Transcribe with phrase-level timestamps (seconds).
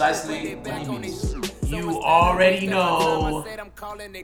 [0.00, 1.34] precisely when he needs.
[1.66, 3.44] You already know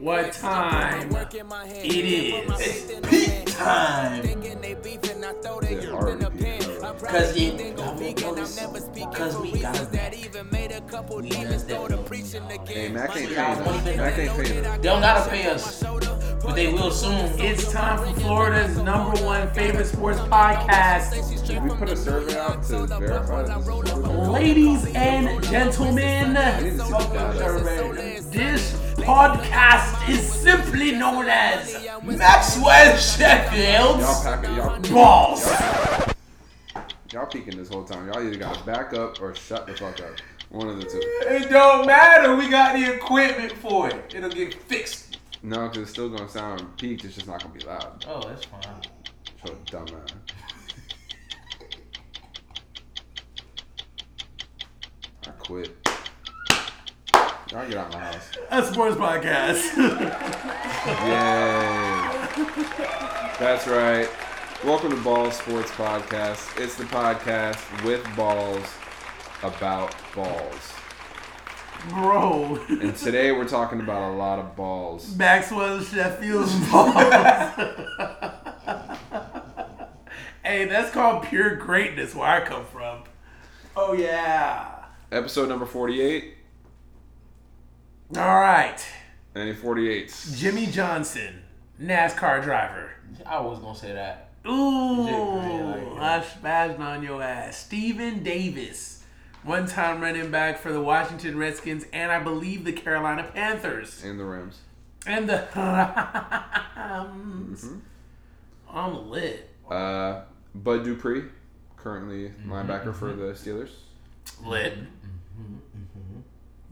[0.01, 1.01] what time
[1.83, 2.61] it is.
[2.61, 4.23] It's Peak time.
[5.71, 6.71] Yeah, already peaked.
[7.09, 7.53] Cause you
[9.15, 10.13] Cause we got it back.
[11.23, 11.81] We just that.
[12.69, 13.97] Hey, Mac ain't paying us.
[13.97, 14.77] Mac ain't paying us.
[14.79, 15.83] They don't gotta pay us,
[16.47, 17.39] but they will soon.
[17.41, 21.47] It's time for Florida's number one favorite sports podcast.
[21.47, 23.67] Did we put a survey out to verify this?
[24.07, 28.31] Ladies and gentlemen, I need to see the data.
[28.31, 34.01] this podcast is simply known as Maxwell Sheffield.
[34.01, 35.51] Y'all packing, Balls.
[37.13, 38.07] y'all peeking this whole time.
[38.07, 40.21] Y'all either gotta back up or shut the fuck up.
[40.51, 41.01] One of the two.
[41.03, 42.37] It don't matter.
[42.37, 44.15] We got the equipment for it.
[44.15, 45.06] It'll get fixed.
[45.43, 47.05] No, because it's still gonna sound peaked.
[47.05, 48.05] It's just not gonna be loud.
[48.09, 48.63] Oh, that's fine.
[49.45, 50.13] So dumbass.
[55.27, 55.77] I quit.
[57.53, 58.31] Y'all get out my house.
[58.51, 59.77] A sports podcast.
[61.07, 62.07] Yay!
[63.39, 64.09] That's right.
[64.65, 66.59] Welcome to Balls Sports Podcast.
[66.61, 68.67] It's the podcast with balls
[69.43, 70.76] about balls.
[71.89, 75.17] Bro, And today we're talking about a lot of balls.
[75.17, 76.95] Maxwell Sheffield's balls.
[80.45, 83.05] hey, that's called pure greatness where I come from.
[83.77, 84.85] Oh, yeah.
[85.13, 86.35] Episode number 48.
[88.17, 88.85] All right.
[89.35, 90.37] Any 48s?
[90.39, 91.43] Jimmie Johnson,
[91.81, 92.91] NASCAR driver.
[93.25, 94.31] I was gonna say that.
[94.47, 97.59] Ooh, like I spazzed on your ass.
[97.59, 98.96] Stephen Davis,
[99.47, 104.03] one time running back for the Washington Redskins and I believe the Carolina Panthers.
[104.05, 104.59] And the Rams.
[105.07, 107.65] And the Rams.
[107.65, 108.77] Mm-hmm.
[108.77, 109.49] I'm lit.
[109.71, 110.23] Uh,
[110.55, 111.25] Bud Dupree,
[111.77, 113.21] currently mm-hmm, linebacker for mm-hmm.
[113.21, 113.71] the Steelers
[114.45, 114.77] Lit.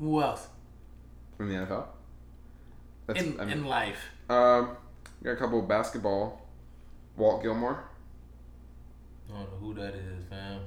[0.00, 0.48] Who else?
[1.38, 1.86] in the NFL.
[3.06, 3.98] That's, In, I mean, in life.
[4.28, 4.76] um,
[5.22, 6.42] got a couple of basketball.
[7.16, 7.84] Walt Gilmore.
[9.28, 10.60] I don't know who that is, fam.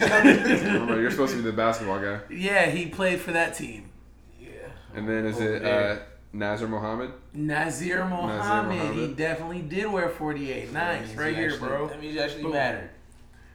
[0.00, 2.20] Remember, you're supposed to be the basketball guy.
[2.30, 3.90] Yeah, he played for that team.
[4.40, 4.48] yeah.
[4.94, 5.98] And then is Over it uh,
[6.34, 7.10] Nazr Mohammed?
[7.36, 8.72] Nazr Mohammed.
[8.80, 9.16] He Mohammed.
[9.16, 10.72] definitely did wear 48.
[10.72, 11.06] That Nice.
[11.08, 11.88] means Right he here, actually- bro.
[11.88, 12.52] That means he actually Boom.
[12.52, 12.90] mattered.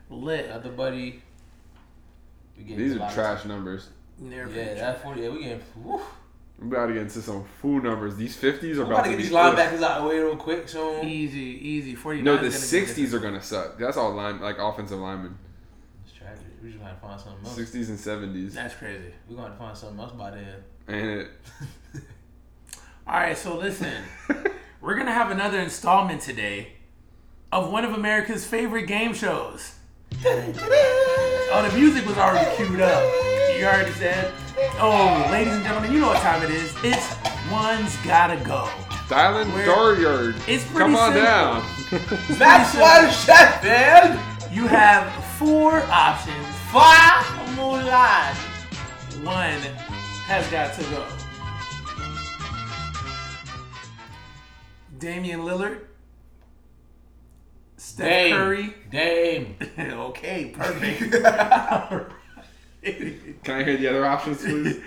[0.09, 0.49] Lit.
[0.51, 1.21] Other buddy.
[2.57, 3.89] We getting These a are lot of- trash numbers.
[4.19, 5.21] Near Yeah, that 40.
[5.21, 5.61] Yeah, we getting.
[5.83, 5.99] Woo.
[6.61, 8.15] I'm about to get into some fool numbers.
[8.15, 10.09] These 50s are I'm about, about to to get be these linebackers out of the
[10.09, 11.05] way real quick soon.
[11.05, 11.95] Easy, easy.
[11.95, 13.77] 49 No, the 60s are gonna suck.
[13.77, 15.37] That's all line like offensive linemen.
[16.65, 16.79] It's tragic.
[16.79, 17.57] We just gotta find something else.
[17.57, 18.53] 60s and 70s.
[18.53, 19.13] That's crazy.
[19.29, 20.55] We're gonna have to find something else by then.
[20.87, 21.27] And it.
[23.07, 23.93] All right, so listen.
[24.81, 26.73] We're going to have another installment today
[27.51, 29.73] of one of America's favorite game shows.
[30.23, 33.03] Oh, the music was already queued up.
[33.57, 34.31] You already said.
[34.79, 36.73] Oh, ladies and gentlemen, you know what time it is.
[36.83, 37.15] It's
[37.51, 38.67] One's Gotta Go.
[39.07, 40.35] Dylan Where- Dooryard.
[40.47, 41.23] It's pretty Come on simple.
[41.31, 41.63] down.
[42.39, 44.19] Maxwell Sheffield!
[44.51, 46.54] You have four options.
[46.75, 48.35] Mulan!
[49.23, 49.61] One
[50.27, 51.05] has got to go.
[54.99, 55.79] Damian Lillard.
[57.77, 58.35] Steph Dame.
[58.35, 58.73] Curry.
[58.91, 59.55] Dame.
[59.79, 60.99] okay, perfect.
[63.43, 64.81] Can I hear the other options, please?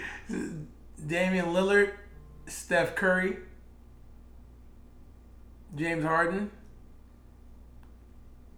[1.06, 1.93] Damian Lillard,
[2.47, 3.38] Steph Curry,
[5.75, 6.50] James Harden,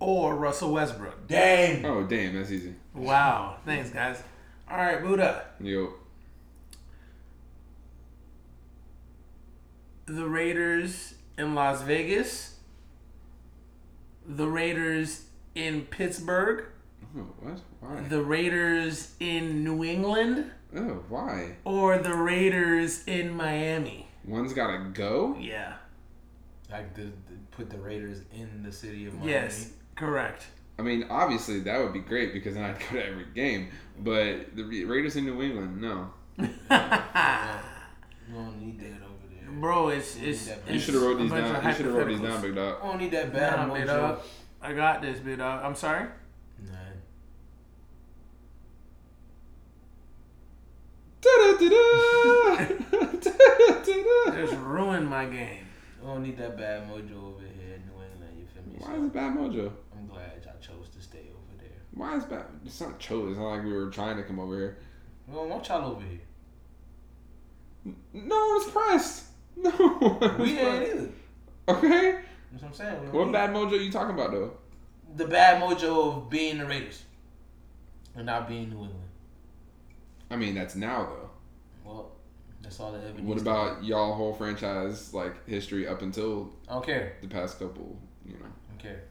[0.00, 1.28] or Russell Westbrook.
[1.28, 1.84] Dame.
[1.84, 2.74] oh, damn, that's easy.
[3.00, 3.56] Wow.
[3.64, 4.22] Thanks, guys.
[4.70, 5.44] All right, Buddha.
[5.60, 5.94] Yo.
[10.06, 12.56] The Raiders in Las Vegas,
[14.26, 15.24] the Raiders
[15.54, 16.64] in Pittsburgh,
[17.16, 17.60] Oh, what?
[17.80, 18.00] Why?
[18.08, 21.56] the Raiders in New England, Oh, why?
[21.64, 24.08] or the Raiders in Miami.
[24.24, 25.36] One's gotta go?
[25.38, 25.74] Yeah.
[26.72, 27.12] I the, the,
[27.52, 29.30] put the Raiders in the city of Miami.
[29.32, 30.46] Yes, correct.
[30.80, 33.68] I mean, obviously that would be great because then I'd go to every game.
[33.98, 36.10] But the Raiders in New England, no.
[36.38, 39.50] You don't need that over there.
[39.60, 40.46] Bro, it's it's.
[40.46, 41.66] You You should have wrote these down.
[41.66, 42.78] You should have wrote these down, big dog.
[42.82, 43.86] I don't need that bad Nah, big mojo.
[43.86, 44.20] dog.
[44.62, 45.64] I got this, big dog.
[45.64, 46.06] I'm sorry.
[46.64, 46.76] Nah.
[54.34, 55.66] Just ruined my game.
[56.02, 58.38] I don't need that bad mojo over here in New England.
[58.38, 58.78] You feel me?
[58.78, 59.72] Why is it bad mojo?
[60.60, 61.78] I'm glad y'all chose to stay over there.
[61.92, 62.46] Why is bad?
[62.64, 63.30] It's not chose.
[63.30, 64.78] It's not like we were trying to come over here.
[65.28, 67.94] We don't want y'all over here.
[68.12, 69.24] No one's pressed.
[69.56, 70.36] No.
[70.38, 71.08] We didn't either.
[71.68, 72.20] Okay.
[72.50, 73.12] That's what I'm saying.
[73.12, 74.52] What bad mojo you talking about though?
[75.16, 77.02] The bad mojo of being the Raiders
[78.14, 79.08] and not being New England.
[80.30, 81.30] I mean, that's now though.
[81.84, 82.12] Well,
[82.62, 83.20] that's all that ever.
[83.20, 86.54] What about y'all whole franchise like history up until.
[86.68, 87.16] I don't care.
[87.20, 87.98] the past couple?
[88.24, 88.46] You know.
[88.46, 89.02] I don't care.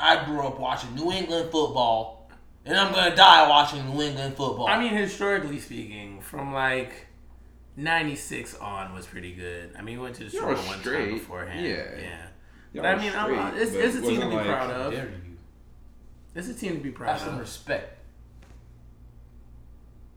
[0.00, 2.30] I grew up watching New England football,
[2.64, 4.66] and I'm gonna die watching New England football.
[4.68, 7.06] I mean, historically speaking, from like
[7.76, 9.72] '96 on was pretty good.
[9.78, 11.04] I mean, we went to the Y'all Super Bowl one straight.
[11.10, 11.66] time beforehand.
[11.66, 11.84] Yeah.
[12.00, 12.26] yeah.
[12.74, 14.70] But I were mean, I'm, uh, it's, it's a team to wasn't be like- proud
[14.70, 14.92] of.
[14.92, 15.36] dare you?
[16.34, 17.20] It's a team to be proud of.
[17.20, 17.98] Have some respect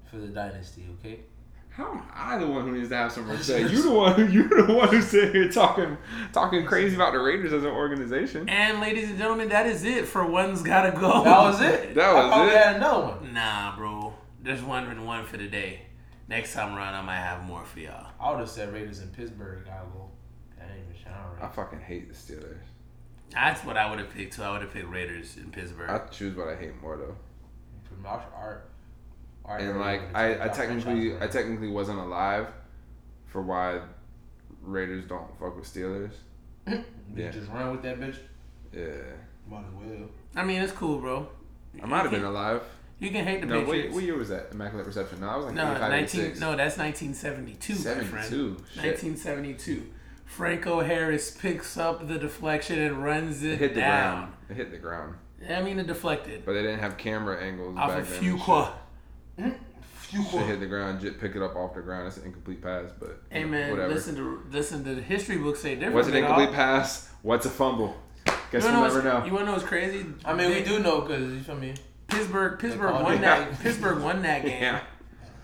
[0.10, 1.22] for the dynasty, okay?
[1.72, 3.72] How am I the one who needs to have some respect?
[3.72, 5.98] You the one who you the one who's sitting here talking
[6.34, 8.50] talking crazy about the Raiders as an organization.
[8.50, 11.24] And ladies and gentlemen, that is it for one's gotta go.
[11.24, 11.96] That was it.
[11.96, 12.58] That was I thought we it?
[12.58, 13.34] had another one.
[13.34, 14.14] Nah, bro.
[14.44, 15.82] There's one and one for the day.
[16.28, 18.08] Next time around, I might have more for y'all.
[18.20, 19.64] I would have said Raiders in Pittsburgh.
[19.66, 20.10] Gotta go.
[20.58, 22.58] That ain't even sound I fucking hate the Steelers.
[23.32, 24.44] That's what I would have picked too.
[24.44, 25.90] I would have picked Raiders in Pittsburgh.
[25.90, 27.16] I choose what I hate more though.
[27.84, 28.64] From our,
[29.46, 32.48] our, our And like I, I technically I technically wasn't alive
[33.28, 33.80] for why
[34.62, 36.12] Raiders don't fuck with Steelers.
[36.68, 36.84] away.
[37.16, 37.32] You yeah.
[37.32, 38.16] just run with that bitch.
[38.72, 38.86] Yeah.
[39.50, 40.08] Might as well.
[40.36, 41.28] I mean, it's cool, bro.
[41.84, 42.62] I might have been alive.
[43.00, 43.96] You can hate the No, what, Patriots.
[43.96, 44.48] what year was that?
[44.52, 45.20] Immaculate Reception.
[45.20, 48.26] No, I was like no, 19, no, that's 1972, my friend.
[48.26, 48.58] 72.
[48.74, 48.84] Shit.
[48.84, 49.90] 1972.
[50.26, 54.14] Franco Harris picks up the deflection and runs it, It hit the down.
[54.20, 54.34] ground.
[54.50, 55.16] It hit the ground.
[55.50, 58.20] I mean, it deflected But they didn't have camera angles off back of then.
[59.38, 60.22] And Fuqua.
[60.24, 60.32] Shit.
[60.32, 62.08] Shit hit the ground, j- pick it up off the ground.
[62.08, 63.94] It's an incomplete pass, but Hey you man, whatever.
[63.94, 65.96] listen to listen to the history books say different.
[65.96, 66.24] What's an dog.
[66.24, 67.10] incomplete pass?
[67.22, 67.96] What's a fumble?
[68.52, 69.26] Guess You we'll never know, know.
[69.26, 70.06] You want to know what's crazy?
[70.26, 71.74] I mean, we do know because you feel me.
[72.08, 72.60] Pittsburgh.
[72.60, 73.60] Pittsburgh won it- that.
[73.62, 74.62] Pittsburgh won that game.
[74.62, 74.82] Yeah.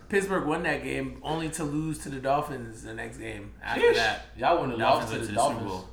[0.10, 3.54] Pittsburgh won that game only to lose to the Dolphins the next game.
[3.64, 3.96] After Sheesh.
[3.96, 5.72] that, Y'all wouldn't have Dolphins lost to went the to the Super Dolphins.
[5.72, 5.90] Bowl.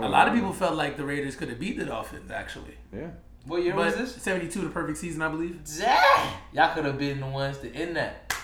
[0.00, 2.76] No, A lot of people felt like the Raiders could have beat the Dolphins actually.
[2.94, 3.08] Yeah.
[3.46, 4.22] What year But was this?
[4.22, 5.60] 72, the perfect season, I believe.
[5.66, 6.32] Zah!
[6.52, 8.34] Y'all could have been the ones to end that.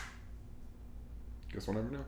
[1.52, 2.05] Guess we'll never know.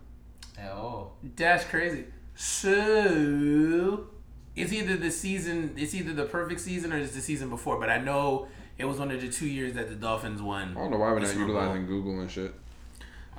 [0.59, 1.17] At all.
[1.37, 2.05] That's crazy.
[2.35, 4.07] So
[4.55, 7.79] it's either the season, it's either the perfect season or it's the season before.
[7.81, 8.49] But I know
[8.79, 10.73] it was one of the two years that the Dolphins won.
[10.77, 12.55] I don't know why we're the not utilizing Google and shit.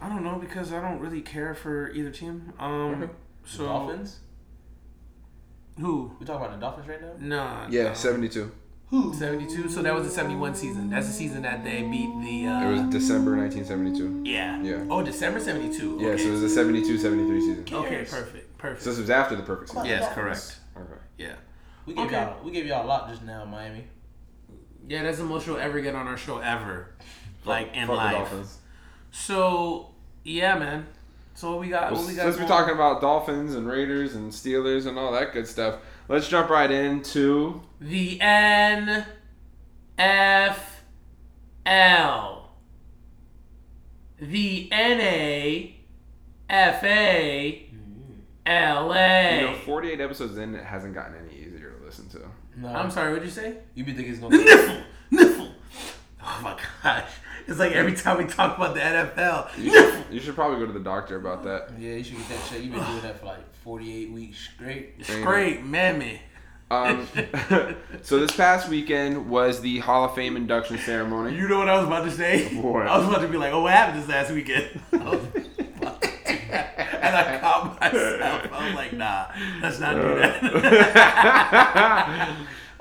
[0.02, 2.52] I don't know because I don't really care for either team.
[2.60, 3.12] Um, Okay.
[3.46, 4.20] so Dolphins?
[5.80, 6.12] who?
[6.20, 7.14] We talking about the Dolphins right now?
[7.20, 7.68] Nah.
[7.70, 7.94] Yeah, no.
[7.94, 8.52] 72.
[8.90, 9.14] Who?
[9.14, 9.70] 72.
[9.70, 10.90] So that was the 71 season.
[10.92, 12.48] That's the season that they beat the.
[12.48, 14.30] Uh, It was December 1972.
[14.30, 14.62] yeah.
[14.62, 14.86] Yeah.
[14.90, 15.98] Oh, December 72.
[16.00, 17.66] Yeah, so it was the 72 73 season.
[17.74, 18.58] Okay, perfect.
[18.58, 18.84] Perfect.
[18.84, 19.86] So this was after the perfect season.
[19.88, 20.60] yes, correct.
[20.78, 21.02] Okay.
[21.18, 21.34] Yeah.
[21.86, 22.16] We gave Okay.
[22.16, 23.86] y'all we gave y'all a lot just now, Miami.
[24.88, 26.94] Yeah, that's the most you'll ever get on our show ever.
[27.46, 28.14] Like in Fuck life.
[28.16, 28.58] Dolphins.
[29.12, 29.90] So
[30.24, 30.86] yeah, man.
[31.36, 31.92] So what we got?
[31.92, 32.24] Well, what we got?
[32.26, 35.76] since we're talking about Dolphins and Raiders and Steelers and all that good stuff,
[36.08, 39.06] let's jump right into the NFL.
[44.20, 45.74] The NAFA.
[48.46, 49.30] LA.
[49.36, 52.20] you know 48 episodes in it hasn't gotten any easier to listen to.
[52.58, 52.68] No.
[52.68, 53.56] I'm sorry, what'd you say?
[53.74, 54.84] You be thinking it's gonna be niffle!
[55.12, 55.52] Niffle!
[56.22, 57.10] Oh my gosh.
[57.48, 59.56] It's like every time we talk about the NFL.
[59.58, 61.70] You should, you should probably go to the doctor about that.
[61.78, 62.64] Yeah, you should get that check.
[62.64, 65.06] You've been doing that for like 48 weeks straight.
[65.06, 66.22] Straight mammy.
[66.72, 67.08] Um,
[68.02, 71.36] so this past weekend was the Hall of Fame induction ceremony.
[71.36, 72.48] You know what I was about to say?
[72.56, 72.88] What?
[72.88, 74.80] I was about to be like, oh, what happened this last weekend?
[74.94, 75.50] I was about to do
[76.50, 77.00] that.
[77.02, 78.52] and I caught myself.
[78.52, 79.28] I was like, nah,
[79.62, 80.40] let's not do that.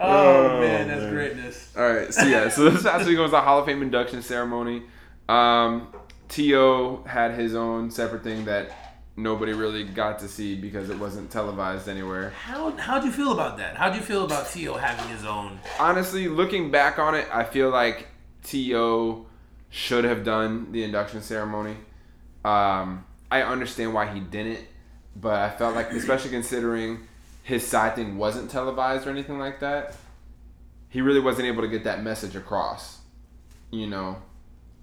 [0.03, 1.73] Oh, man, that's greatness.
[1.77, 4.83] All right, so yeah, so this past weekend was the Hall of Fame induction ceremony.
[5.29, 5.89] Um,
[6.29, 7.05] T.O.
[7.05, 8.73] had his own separate thing that
[9.17, 12.31] nobody really got to see because it wasn't televised anywhere.
[12.31, 13.77] How, how'd you feel about that?
[13.77, 14.75] How'd you feel about T.O.
[14.75, 15.59] having his own?
[15.79, 18.09] Honestly, looking back on it, I feel like
[18.45, 19.27] T.O.
[19.71, 21.77] should have done the induction ceremony.
[22.45, 24.61] Um, I understand why he didn't,
[25.15, 27.07] but I felt like, especially considering
[27.43, 29.97] his side thing wasn't televised or anything like that,
[30.89, 33.01] he really wasn't able to get that message across.
[33.71, 34.23] You know,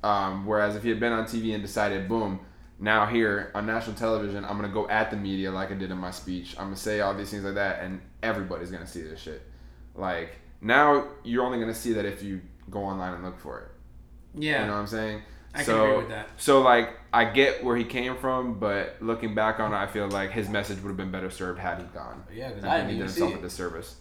[0.04, 2.39] um, whereas if he had been on TV and decided, boom,
[2.80, 5.98] now here on national television, I'm gonna go at the media like I did in
[5.98, 6.56] my speech.
[6.58, 9.42] I'm gonna say all these things like that, and everybody's gonna see this shit.
[9.96, 13.72] Like now, you're only gonna see that if you go online and look for it.
[14.34, 14.62] Yeah.
[14.62, 15.22] You know what I'm saying?
[15.53, 16.29] I can so, agree with that.
[16.38, 20.08] So like, I get where he came from, but looking back on it, I feel
[20.08, 22.24] like his message would have been better served had he gone.
[22.32, 23.96] Yeah, 'cause I didn't he did himself a disservice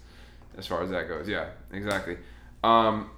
[0.57, 1.28] as far as that goes.
[1.28, 2.19] Yeah, exactly.
[2.62, 3.11] Um,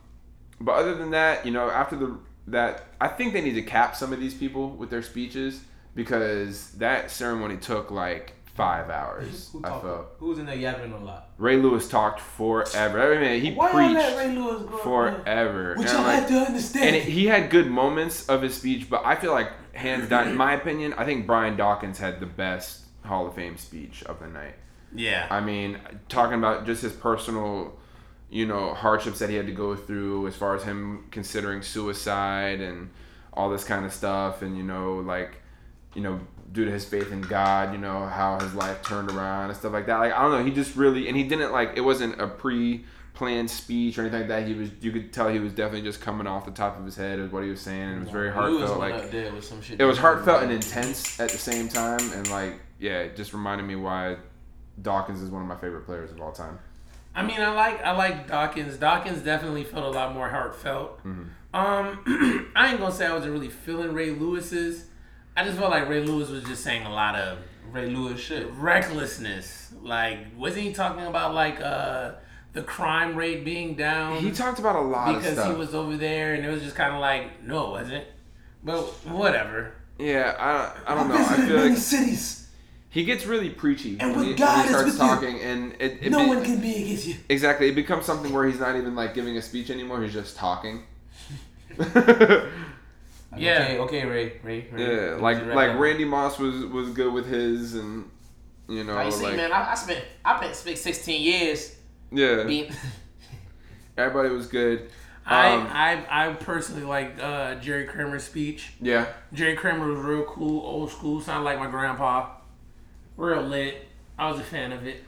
[0.61, 3.97] but other than that, you know, after the that, I think they need to cap
[3.97, 5.63] some of these people with their speeches
[5.95, 9.51] because that ceremony took like five hours.
[9.53, 9.89] Who I talking?
[9.89, 11.31] felt Who's in there yapping a lot?
[11.39, 13.15] Ray Lewis talked forever.
[13.15, 13.79] I mean, he Why y'all
[14.19, 14.77] Ray preached Lewis go?
[14.79, 15.75] forever.
[15.79, 16.97] Y'all I'm like- to understand?
[16.97, 20.37] and he had good moments of his speech, but I feel like hands down, in
[20.37, 24.27] my opinion, I think Brian Dawkins had the best Hall of Fame speech of the
[24.29, 24.55] night.
[24.95, 25.27] Yeah.
[25.31, 27.79] I mean, talking about just his personal,
[28.29, 32.61] you know, hardships that he had to go through as far as him considering suicide
[32.61, 32.91] and
[33.33, 35.37] all this kind of stuff, and you know, like,
[35.95, 36.21] you know,
[36.53, 39.73] due to his faith in God, you know, how his life turned around and stuff
[39.73, 39.99] like that.
[39.99, 43.51] Like, I don't know, he just really, and he didn't like, it wasn't a pre-planned
[43.51, 44.47] speech or anything like that.
[44.47, 46.97] He was, you could tell he was definitely just coming off the top of his
[46.97, 48.79] head of what he was saying, and it was very heartfelt.
[48.79, 49.81] went Like, up with some shit.
[49.81, 53.65] it was heartfelt and intense at the same time, and like, yeah, it just reminded
[53.65, 54.17] me why
[54.81, 56.59] Dawkins is one of my favorite players of all time.
[57.15, 58.77] I mean, I like I like Dawkins.
[58.77, 61.01] Dawkins definitely felt a lot more heartfelt.
[61.05, 61.29] Um,
[62.55, 64.87] I ain't gonna say I wasn't really feeling Ray Lewis's.
[65.41, 67.39] I just felt like Ray Lewis was just saying a lot of
[67.73, 68.47] Ray Lewis shit.
[68.57, 69.73] recklessness.
[69.83, 72.13] Like, wasn't he talking about like uh
[72.53, 75.97] the crime rate being down He talked about a lot of because he was over
[75.97, 78.05] there, and it was just kind of like, no, it wasn't.
[78.63, 79.73] But whatever.
[79.99, 80.35] yeah,
[80.87, 81.15] I, I don't know.
[81.17, 82.49] I feel like cities.
[82.91, 85.41] he gets really preachy And when, he, God when he is starts with you, talking,
[85.41, 87.15] and it, it No be- one can be against you.
[87.31, 90.03] exactly it becomes something where he's not even like giving a speech anymore.
[90.03, 90.83] He's just talking.
[93.37, 93.63] Yeah.
[93.63, 94.81] Okay, okay, Ray, Ray, Ray.
[94.83, 95.79] yeah, Who's like your like rapper?
[95.79, 98.11] Randy Moss was was good with his, and
[98.69, 101.77] you know, Like, you see, like man, I, I spent I spent spent 16 years
[102.13, 102.73] yeah, being.
[103.97, 104.81] everybody was good.
[105.27, 108.73] Um, I, I I personally like uh, Jerry Kramer's speech.
[108.81, 112.31] yeah, Jerry Kramer was real cool, old school, sounded like my grandpa.
[113.17, 113.87] Real lit.
[114.19, 115.05] I was a fan of it.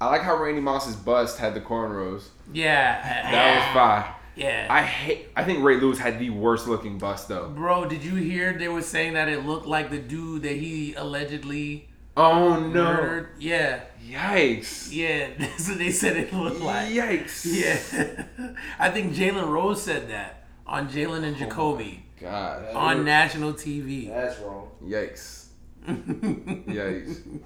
[0.00, 2.24] I like how Randy Moss's bust had the cornrows.
[2.52, 3.00] Yeah.
[3.30, 4.16] That was fire.
[4.36, 4.66] Yeah.
[4.68, 5.28] I hate.
[5.36, 7.48] I think Ray Lewis had the worst looking bust though.
[7.48, 10.94] Bro, did you hear they were saying that it looked like the dude that he
[10.94, 12.68] allegedly Oh no!
[12.84, 13.28] murdered?
[13.38, 13.80] Yeah.
[14.08, 14.88] Yikes!
[14.92, 15.30] Yeah.
[15.38, 16.88] That's what they said it looked like.
[16.88, 17.44] Yikes!
[17.44, 18.24] Yeah.
[18.78, 22.74] I think Jalen Rose said that on Jalen and oh Jacoby God.
[22.74, 24.08] on national TV.
[24.08, 24.70] That's wrong.
[24.84, 25.46] Yikes.
[25.88, 27.40] Yikes.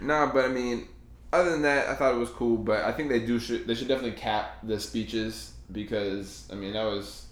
[0.00, 0.88] Nah, but I mean,
[1.32, 2.56] other than that, I thought it was cool.
[2.58, 6.72] But I think they do should they should definitely cap the speeches because I mean
[6.74, 7.26] that was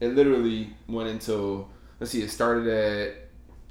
[0.00, 0.14] it.
[0.14, 1.68] Literally went until
[2.00, 3.14] let's see, it started at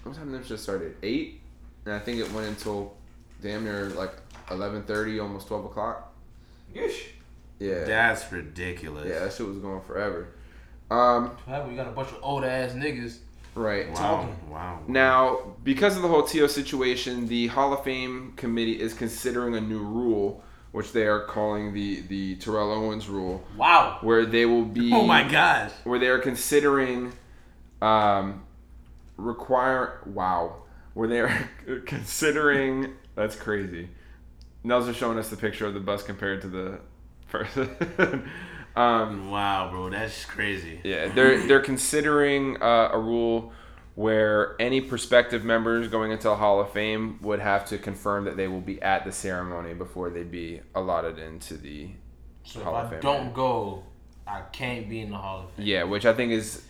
[0.04, 0.96] what time did it just started?
[1.04, 1.42] Eight,
[1.86, 2.94] and I think it went until
[3.42, 4.14] damn near like
[4.52, 6.14] eleven thirty, almost twelve o'clock.
[6.76, 7.08] Yeesh.
[7.60, 9.08] Yeah, That's ridiculous.
[9.08, 10.28] yeah, that shit was going forever.
[10.92, 13.20] Um, we got a bunch of old ass niggas.
[13.56, 13.90] right.
[13.94, 14.30] Wow.
[14.50, 14.82] Wow.
[14.88, 16.48] Now, because of the whole T.O.
[16.48, 20.44] situation, the Hall of Fame committee is considering a new rule,
[20.76, 24.00] which they are calling the the Terrell Owens rule, Wow.
[24.02, 25.72] where they will be Oh my gosh.
[25.86, 27.14] where they are considering
[27.82, 28.44] um
[29.18, 30.56] require wow,
[30.94, 31.50] where they are
[31.86, 33.88] considering that's crazy.
[34.66, 36.80] Nels is showing us the picture of the bus compared to the
[37.30, 37.70] person.
[38.76, 40.82] um Wow, bro, that's crazy.
[40.84, 43.54] yeah, they're they're considering uh, a rule
[43.96, 48.36] where any prospective members going into the Hall of Fame would have to confirm that
[48.38, 51.90] they will be at the ceremony before they be allotted into the
[52.44, 53.00] So Hall of if I Fame.
[53.02, 53.84] don't go,
[54.28, 55.66] I can't be in the Hall of Fame.
[55.66, 56.62] yeah, which I think is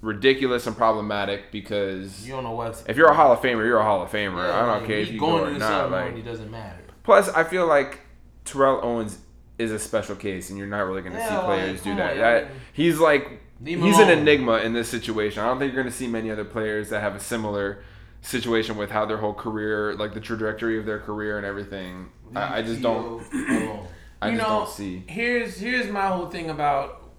[0.00, 2.84] ridiculous and problematic because You don't know what.
[2.88, 4.50] if you're a Hall of Famer, you're a Hall of Famer.
[4.50, 5.90] I don't like, care if you going go to or the not.
[5.90, 6.82] ceremony Like, doesn't matter.
[7.02, 8.00] plus, I feel like
[8.44, 9.18] Terrell Owens
[9.58, 11.94] is a special case, and you're not really going to Yeah, see like, players do
[11.96, 12.12] that.
[12.12, 15.42] on, that he's like he's an enigma in this situation.
[15.42, 17.82] I don't think you're going to see many other players that have a similar
[18.22, 22.10] situation with how their whole career, like the trajectory of their career and everything.
[22.34, 23.22] I, I just don't.
[24.20, 25.04] I just know, don't see.
[25.06, 27.10] Here's here's my whole thing about.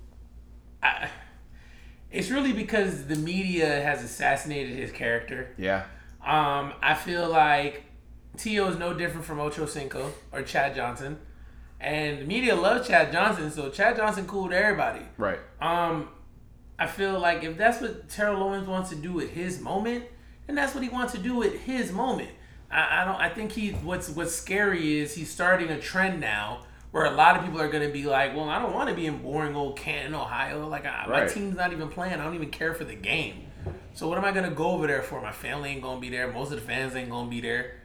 [0.83, 1.09] I,
[2.11, 5.53] it's really because the media has assassinated his character.
[5.57, 5.85] Yeah.
[6.25, 7.83] Um, I feel like
[8.37, 8.67] T.O.
[8.67, 11.19] is no different from Ocho Cinco or Chad Johnson,
[11.79, 15.05] and the media loves Chad Johnson, so Chad Johnson cool to everybody.
[15.17, 15.39] Right.
[15.61, 16.09] Um,
[16.79, 20.05] I feel like if that's what Terrell Owens wants to do at his moment,
[20.47, 22.29] then that's what he wants to do at his moment.
[22.71, 23.19] I, I don't.
[23.19, 23.71] I think he.
[23.71, 27.69] What's What's scary is he's starting a trend now where a lot of people are
[27.69, 30.67] going to be like, "Well, I don't want to be in boring old Canton, Ohio.
[30.67, 32.13] Like I, my team's not even playing.
[32.13, 33.47] I don't even care for the game.
[33.93, 35.21] So what am I going to go over there for?
[35.21, 36.31] My family ain't going to be there.
[36.31, 37.75] Most of the fans ain't going to be there.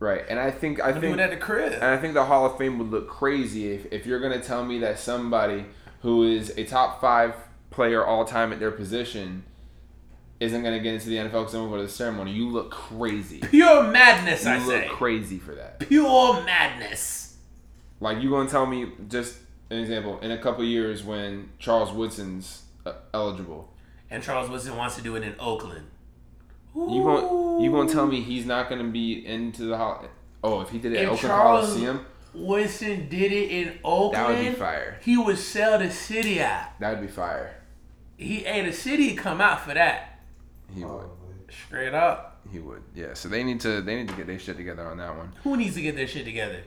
[0.00, 0.24] Right.
[0.28, 1.74] And I think I I'm think at the crib.
[1.74, 4.44] And I think the Hall of Fame would look crazy if, if you're going to
[4.44, 5.66] tell me that somebody
[6.02, 7.34] who is a top five
[7.70, 9.44] player all time at their position
[10.40, 12.32] isn't going to get into the NFL because they won't go to the ceremony.
[12.32, 13.40] You look crazy.
[13.40, 14.88] Pure madness, You I look say.
[14.88, 15.80] crazy for that.
[15.80, 17.36] Pure madness.
[18.00, 19.36] Like, you going to tell me, just
[19.68, 23.72] an example, in a couple years when Charles Woodson's uh, eligible.
[24.10, 25.86] And Charles Woodson wants to do it in Oakland.
[26.74, 30.04] You going you gonna tell me he's not gonna be into the hall?
[30.42, 34.14] Oh, if he did it at Oakland Charles Coliseum, Winston did it in Oakland.
[34.14, 34.96] that would be fire.
[35.02, 36.78] He would sell the city out.
[36.78, 37.56] That would be fire.
[38.20, 40.20] He ain't the city come out for that.
[40.74, 41.06] He would.
[41.66, 42.40] Straight up.
[42.52, 42.82] He would.
[42.94, 43.14] Yeah.
[43.14, 45.32] So they need to they need to get their shit together on that one.
[45.42, 46.62] Who needs to get their shit together?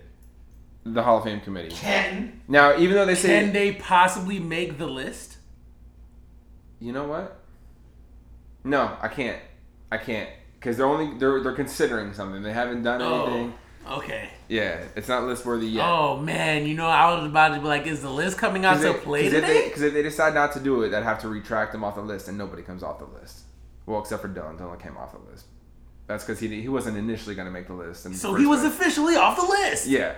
[0.86, 1.70] The Hall of Fame committee.
[1.70, 2.42] Canton.
[2.48, 5.38] Now, even though they say, Can they possibly make the list?
[6.80, 7.40] you know what?
[8.66, 9.40] No, I can't.
[9.90, 12.42] I can't because they're only they're they're considering something.
[12.42, 13.26] They haven't done oh.
[13.26, 13.54] anything.
[13.90, 14.30] Okay.
[14.48, 15.86] Yeah, it's not list worthy yet.
[15.86, 18.80] Oh man, you know I was about to be like, is the list coming out
[18.82, 19.64] to play Because if, today?
[19.64, 21.96] they- 'cause if they decide not to do it, they'd have to retract them off
[21.96, 23.42] the list, and nobody comes off the list.
[23.86, 24.58] Well, except for Dylan.
[24.58, 25.46] Dylan came off the list.
[26.08, 28.04] That's because he he wasn't initially going to make the list.
[28.06, 29.88] the so he was officially off the list.
[29.88, 30.16] Yeah.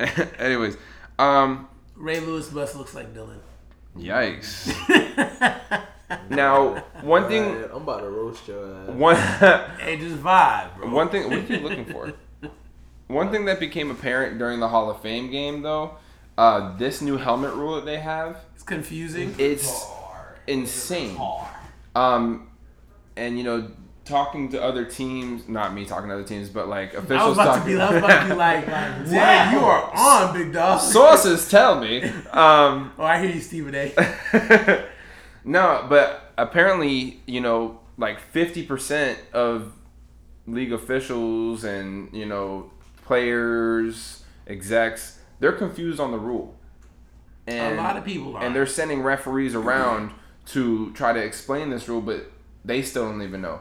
[0.38, 0.76] Anyways,
[1.18, 3.38] um, Ray Lewis bus looks like Dylan.
[3.96, 4.72] yikes.
[6.30, 8.88] now, one thing, Alright, I'm about to roast your ass.
[8.90, 10.90] one, hey, just vibe, bro.
[10.90, 11.24] one thing.
[11.30, 12.12] What are you looking for?
[13.08, 15.96] One thing that became apparent during the Hall of Fame game, though,
[16.36, 19.34] uh, this new helmet rule that they have, It's confusing.
[19.38, 19.86] it's
[20.46, 21.16] insane.
[21.16, 21.48] Hard.
[21.94, 22.50] Um,
[23.16, 23.70] and you know,
[24.04, 27.32] talking to other teams, not me talking to other teams, but like I was officials
[27.38, 27.74] about to talking.
[27.76, 30.80] be, I was about to be like, damn, you are on, big dog.
[30.80, 32.02] Sources tell me.
[32.32, 34.84] Um, oh, I hear you, Stephen A.
[35.48, 39.72] no, but apparently, you know, like fifty percent of
[40.46, 42.70] league officials and you know
[43.04, 46.54] players, execs, they're confused on the rule.
[47.46, 48.44] And, A lot of people are.
[48.44, 50.12] and they're sending referees around
[50.46, 52.30] to try to explain this rule, but
[52.64, 53.60] they still don't even know.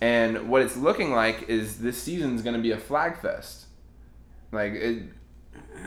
[0.00, 3.66] And what it's looking like is this season's going to be a flag fest.
[4.52, 5.02] Like it,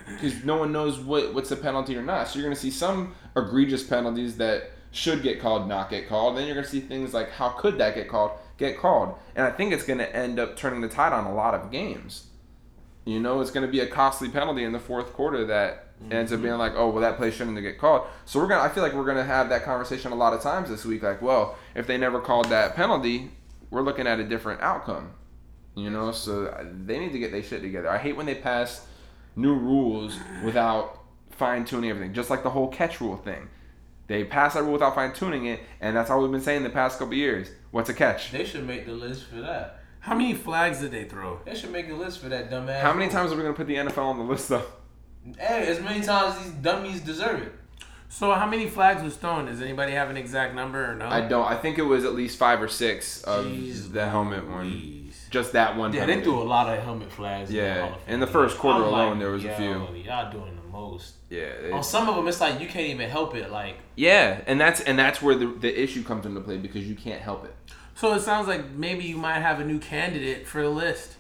[0.07, 2.27] because no one knows what what's a penalty or not.
[2.27, 6.37] So you're going to see some egregious penalties that should get called, not get called.
[6.37, 9.15] Then you're going to see things like how could that get called, get called.
[9.35, 11.71] And I think it's going to end up turning the tide on a lot of
[11.71, 12.27] games.
[13.05, 16.31] You know, it's going to be a costly penalty in the fourth quarter that ends
[16.31, 16.47] up mm-hmm.
[16.47, 18.07] being like, oh, well, that play shouldn't have get called.
[18.25, 18.61] So we're gonna.
[18.61, 21.03] I feel like we're gonna have that conversation a lot of times this week.
[21.03, 23.31] Like, well, if they never called that penalty,
[23.69, 25.11] we're looking at a different outcome.
[25.75, 27.89] You know, so uh, they need to get their shit together.
[27.89, 28.85] I hate when they pass
[29.35, 30.99] new rules without
[31.31, 32.13] fine tuning everything.
[32.13, 33.49] Just like the whole catch rule thing.
[34.09, 36.71] They pass that rule without fine tuning it, and that's all we've been saying the
[36.71, 37.47] past couple years.
[37.69, 38.31] What's a catch?
[38.31, 39.81] They should make the list for that.
[39.99, 41.39] How many flags did they throw?
[41.45, 42.81] They should make a list for that dumbass.
[42.81, 43.13] How many rule.
[43.13, 44.65] times are we gonna put the NFL on the list though?
[45.37, 47.53] Hey, as many times as these dummies deserve it.
[48.07, 49.45] So how many flags was thrown?
[49.45, 51.07] Does anybody have an exact number or no?
[51.07, 51.45] I don't.
[51.45, 55.11] I think it was at least five or six of Jeez the helmet one.
[55.29, 55.93] Just that one.
[55.93, 57.51] Yeah, they threw a lot of helmet flags.
[57.51, 58.13] Yeah, in, the Hall of Fame.
[58.15, 60.01] in the first quarter I'm alone, like, there was a yo, few.
[60.01, 61.18] Y'all doing the most.
[61.29, 61.41] Yeah.
[61.41, 63.51] it- On some of them, it's like you can't even help it.
[63.51, 66.95] Like yeah, and that's and that's where the the issue comes into play because you
[66.95, 67.55] can't help it.
[67.95, 71.15] So it sounds like maybe you might have a new candidate for the list.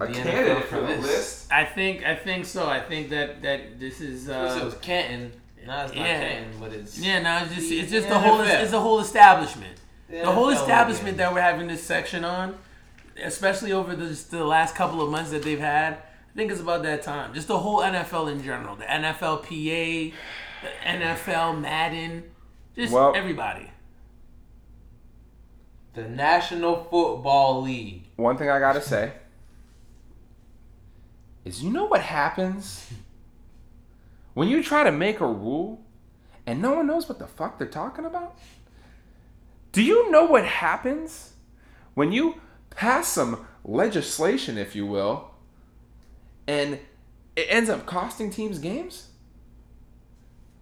[0.00, 1.02] A The candidate NFL for for the this.
[1.02, 1.52] list.
[1.52, 2.68] I think I think so.
[2.68, 5.32] I think that that this is First it uh was Canton.
[5.66, 6.20] Now it's not yeah.
[6.20, 7.20] Canton, but it's yeah.
[7.20, 9.76] No, it's just it's just The the whole it's the whole establishment.
[10.08, 11.18] The The whole establishment again.
[11.18, 12.56] that we're having this section on,
[13.22, 15.98] especially over the, just the last couple of months that they've had.
[16.32, 17.34] I think it's about that time.
[17.34, 20.14] Just the whole NFL in general, the NFLPA,
[20.62, 22.24] the NFL Madden,
[22.74, 23.70] just Well- everybody.
[25.94, 28.04] the National Football League.
[28.16, 29.12] One thing I gotta say
[31.44, 32.90] is, you know what happens
[34.32, 35.84] when you try to make a rule
[36.46, 38.38] and no one knows what the fuck they're talking about.
[39.72, 41.34] Do you know what happens
[41.92, 42.40] when you
[42.70, 45.31] pass some legislation, if you will,
[46.46, 46.78] and
[47.36, 49.08] it ends up costing teams games?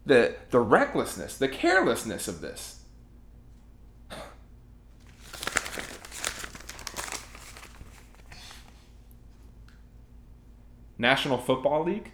[0.07, 2.85] The the recklessness, the carelessness of this.
[10.99, 12.13] National Football League?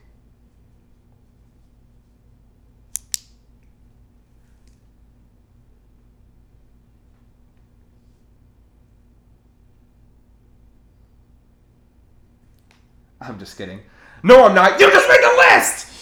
[13.28, 13.80] I'm just kidding.
[14.22, 14.78] No, I'm not.
[14.80, 15.92] You just make a list!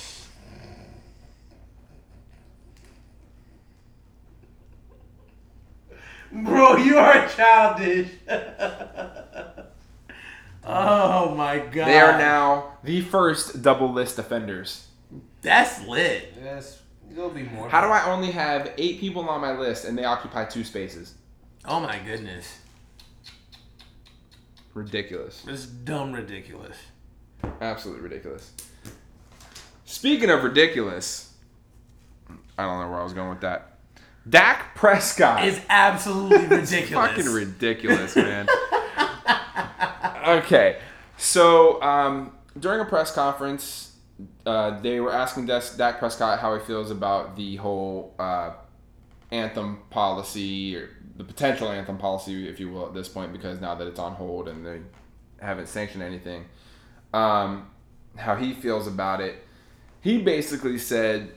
[6.33, 8.09] Bro, you are childish.
[10.65, 11.87] oh my god.
[11.87, 14.89] They are now the first double list offenders.
[15.43, 16.35] That's lit.
[16.43, 17.69] Yes, there'll be more.
[17.69, 21.15] How do I only have eight people on my list and they occupy two spaces?
[21.65, 22.59] Oh my goodness.
[24.75, 25.45] Ridiculous.
[25.47, 26.77] It's dumb ridiculous.
[27.61, 28.53] Absolutely ridiculous.
[29.85, 31.33] Speaking of ridiculous,
[32.59, 33.79] I don't know where I was going with that.
[34.29, 36.91] Dak Prescott is absolutely ridiculous.
[36.91, 38.49] fucking ridiculous, man.
[40.27, 40.79] okay,
[41.19, 43.95] so um, during a press conference,
[44.47, 48.53] uh, they were asking Des- Dak Prescott how he feels about the whole uh,
[49.31, 53.75] anthem policy or the potential anthem policy, if you will, at this point, because now
[53.75, 54.81] that it's on hold and they
[55.41, 56.47] haven't sanctioned anything,
[57.15, 57.71] um,
[58.17, 59.37] how he feels about it.
[60.01, 61.33] He basically said,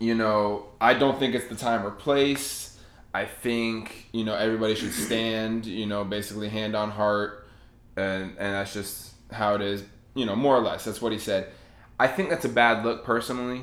[0.00, 2.78] you know, I don't think it's the time or place.
[3.12, 7.46] I think, you know, everybody should stand, you know, basically hand on heart.
[7.96, 10.84] And, and that's just how it is, you know, more or less.
[10.84, 11.48] That's what he said.
[11.98, 13.62] I think that's a bad look personally,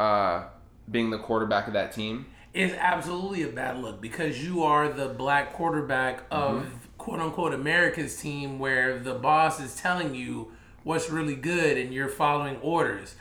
[0.00, 0.44] uh,
[0.90, 2.26] being the quarterback of that team.
[2.52, 6.66] is absolutely a bad look because you are the black quarterback of
[7.02, 10.52] quote unquote America's team where the boss is telling you
[10.84, 13.16] what's really good and you're following orders.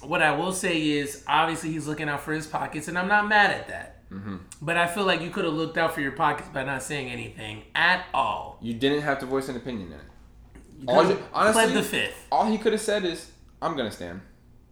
[0.00, 3.28] What I will say is obviously he's looking out for his pockets and I'm not
[3.28, 4.08] mad at that.
[4.10, 4.36] Mm-hmm.
[4.62, 7.08] But I feel like you could have looked out for your pockets by not saying
[7.10, 8.58] anything at all.
[8.62, 10.62] You didn't have to voice an opinion in it.
[10.80, 12.26] You All you- honestly- pled the fifth.
[12.30, 14.20] All he could have said is, "I'm gonna stand,"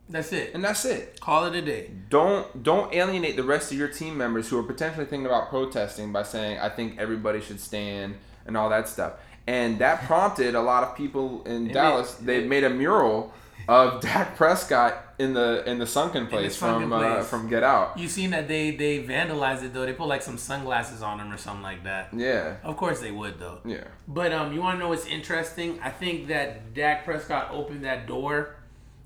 [0.08, 0.54] That's it.
[0.54, 1.20] and that's it.
[1.20, 1.90] Call it a day.
[2.08, 6.10] Don't don't alienate the rest of your team members who are potentially thinking about protesting
[6.12, 8.14] by saying, "I think everybody should stand"
[8.48, 9.12] and all that stuff.
[9.46, 12.14] And that prompted a lot of people in Dallas.
[12.14, 13.32] they made a mural
[13.68, 17.98] of Dak Prescott in the in the sunken place sunken from Uh, from Get Out.
[17.98, 19.84] You seen that they they vandalized it though.
[19.84, 22.08] They put like some sunglasses on him or something like that.
[22.12, 23.58] Yeah, Of course they would though.
[23.64, 23.84] yeah.
[24.06, 25.78] But um, you want to know what's interesting?
[25.82, 28.54] I think that Dak Prescott opened that door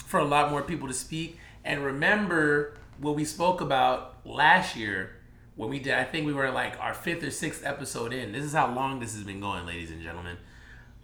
[0.06, 1.38] for a lot more people to speak.
[1.64, 5.10] And remember what we spoke about last year
[5.56, 5.94] when we did.
[5.94, 8.32] I think we were like our fifth or sixth episode in.
[8.32, 10.36] This is how long this has been going, ladies and gentlemen.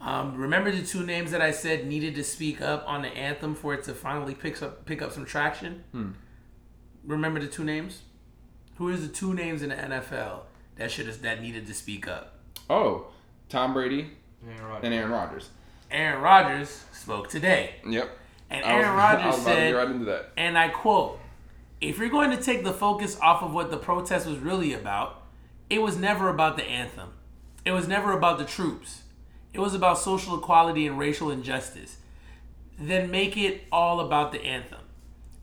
[0.00, 3.54] Um, remember the two names that I said needed to speak up on the anthem
[3.56, 5.82] for it to finally pick up pick up some traction.
[7.04, 8.02] Remember the two names?
[8.76, 10.42] Who is the two names in the NFL
[10.76, 12.34] that should have that needed to speak up?
[12.70, 13.08] Oh,
[13.48, 14.11] Tom Brady
[14.46, 15.50] Aaron and Aaron Rodgers.
[15.90, 17.76] Aaron Rodgers spoke today.
[17.87, 18.11] Yep.
[18.50, 20.32] And Aaron Rodgers was about to said, right into that.
[20.37, 21.18] and I quote,
[21.81, 25.23] if you're going to take the focus off of what the protest was really about,
[25.71, 27.11] it was never about the anthem.
[27.64, 29.03] It was never about the troops.
[29.53, 31.99] It was about social equality and racial injustice.
[32.79, 34.81] Then make it all about the anthem.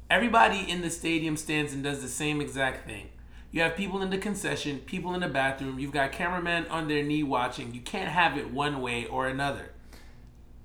[0.10, 3.10] Everybody in the stadium stands and does the same exact thing.
[3.52, 7.04] You have people in the concession, people in the bathroom, you've got cameramen on their
[7.04, 7.74] knee watching.
[7.74, 9.72] You can't have it one way or another.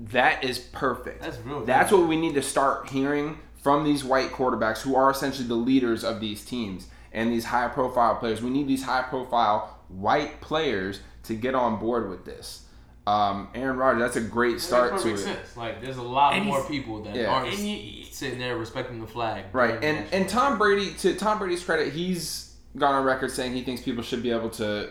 [0.01, 1.23] That is perfect.
[1.23, 5.11] That's real That's what we need to start hearing from these white quarterbacks who are
[5.11, 8.41] essentially the leaders of these teams and these high profile players.
[8.43, 12.65] We need these high profile white players to get on board with this.
[13.07, 15.19] Um, Aaron Rodgers, that's a great start Makes to it.
[15.19, 15.57] sense.
[15.57, 17.27] Like there's a lot And more he's- people that Yeah.
[17.27, 19.47] aren't And you- sitting there respecting the flag.
[19.53, 19.75] Right.
[19.83, 23.63] And and national Tom Brady to Tom Brady's credit, he's gone on record saying he
[23.63, 24.91] thinks people should be able to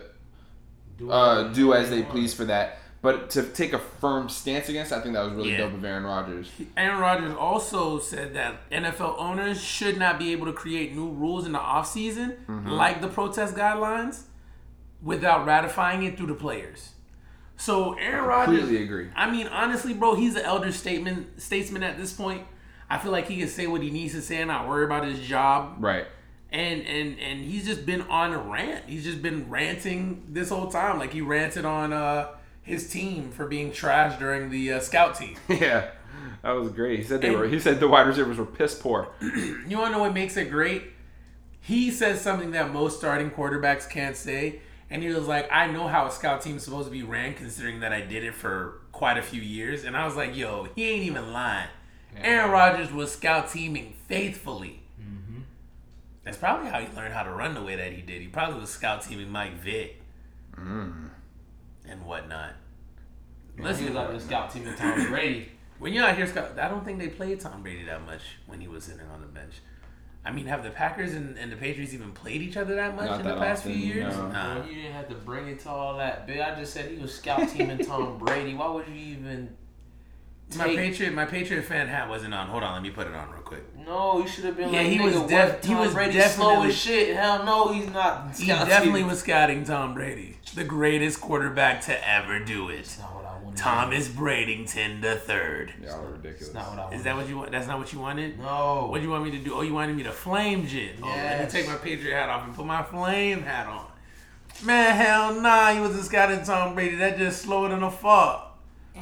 [0.98, 1.10] anthem.
[1.10, 2.10] uh, do as they want.
[2.10, 2.78] please for that.
[3.02, 5.58] But to take a firm stance against, I think that was really Yeah.
[5.58, 6.50] dope of Aaron Rodgers.
[6.76, 11.46] Aaron Rodgers also said that NFL owners should not be able to create new rules
[11.46, 12.36] in the offseason,
[12.66, 14.24] like the protest guidelines,
[15.02, 16.90] without ratifying it through the players.
[17.56, 19.08] So Aaron Rodgers, Completely agree.
[19.16, 22.42] I mean, honestly, bro, he's an elder statement statesman at this point.
[22.88, 25.04] I feel like he can say what he needs to say and not worry about
[25.04, 25.76] his job.
[25.78, 26.06] Right.
[26.52, 28.86] And and and he's just been on a rant.
[28.88, 30.98] He's just been ranting this whole time.
[30.98, 32.28] Like he ranted on uh,
[32.62, 35.36] his team for being trash during the uh, scout team.
[35.48, 35.90] Yeah.
[36.42, 36.98] That was great.
[36.98, 37.46] He said they And- were.
[37.48, 39.08] He said the wide receivers were piss poor.
[39.20, 40.84] You want to know what makes it great?
[41.60, 44.60] He says something that most starting quarterbacks can't say.
[44.88, 47.34] And he was like, I know how a scout team is supposed to be ran,
[47.34, 49.84] considering that I did it for quite a few years.
[49.84, 51.68] And I was like, yo, he ain't even lying.
[52.16, 54.82] Aaron Rodgers was scout teaming faithfully.
[56.24, 58.20] That's probably how he learned how to run the way that he did.
[58.20, 60.00] He probably was scout teaming Mike Vick
[61.90, 62.54] and whatnot.
[63.56, 65.50] He Listen, was like the scout team of Tom Brady.
[65.78, 68.60] when you're out here, Scott, I don't think they played Tom Brady that much when
[68.60, 69.54] he was sitting on the bench.
[70.24, 73.06] I mean, have the Packers and, and the Patriots even played each other that much
[73.08, 74.14] Not in the past often, few years?
[74.16, 74.28] no.
[74.28, 74.54] Nah.
[74.58, 76.26] Well, you didn't have to bring it to all that.
[76.26, 76.40] Big.
[76.40, 78.54] I just said he was scout teaming Tom Brady.
[78.54, 79.56] Why would you even?
[80.56, 82.48] My take- Patriot, my Patriot fan hat wasn't on.
[82.48, 83.62] Hold on, let me put it on real quick.
[83.86, 85.28] No, you should have been Yeah, like, he was what?
[85.28, 87.16] def- he Tom was Brady's slow as shit.
[87.16, 88.28] Hell no, he's not.
[88.36, 89.06] He scout definitely teaming.
[89.10, 92.76] was scouting Tom Brady, the greatest quarterback to ever do it.
[92.78, 93.56] That's not what I wanted.
[93.56, 95.72] Thomas Bradington the third.
[95.82, 96.48] Y'all are ridiculous.
[96.48, 96.96] That's not what I wanted.
[96.96, 97.50] Is that what you want?
[97.52, 98.38] That's not what you wanted.
[98.38, 98.86] No.
[98.90, 99.54] What do you want me to do?
[99.54, 100.96] Oh, you wanted me to flame jit.
[101.02, 103.86] Oh, let me take my Patriot hat off and put my flame hat on.
[104.64, 106.96] Man, hell nah, he was a scouting Tom Brady.
[106.96, 108.49] That just slower than a fuck.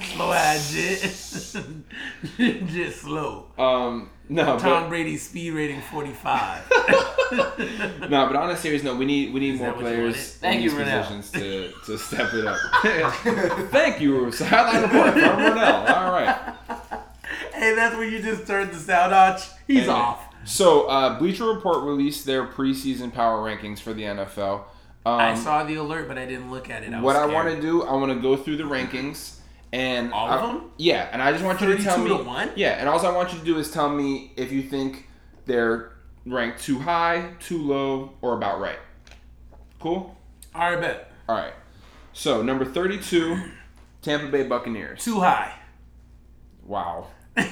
[0.03, 1.01] Slow ass jit.
[2.69, 3.47] just slow.
[3.59, 4.11] Um.
[4.31, 4.59] No.
[4.59, 6.71] Tom But Brady's speed rating 45.
[7.31, 9.97] no, but on a serious note, we need we need Is more that what you
[9.97, 10.35] players?
[10.35, 12.59] Thank in you, these positions to, to step it up.
[13.71, 15.91] Thank you, sideline report from Renell.
[15.91, 16.37] All right.
[17.55, 19.43] hey, that's when you just turned the sound notch.
[19.67, 19.89] He's Hey.
[19.89, 20.25] off.
[20.45, 24.65] So, uh, Bleacher Report released their preseason power rankings for the NFL.
[25.05, 26.93] Um, I saw the alert, but I didn't look at it.
[26.93, 29.38] I was what I want to do, I want to go through the rankings
[29.73, 30.71] and All of I- them?
[30.77, 32.09] Yeah, and I just want you to tell me.
[32.09, 32.51] to one?
[32.57, 35.09] Yeah, and all I want you to do is tell me if you think
[35.47, 35.93] they're
[36.27, 38.79] ranked too high, too low, or about right.
[39.81, 40.17] Cool.
[40.55, 41.13] All right, bet.
[41.29, 41.53] All right.
[42.13, 43.39] So number thirty-two,
[44.03, 45.03] Tampa Bay Buccaneers.
[45.05, 45.53] Too high.
[46.65, 47.09] Wow.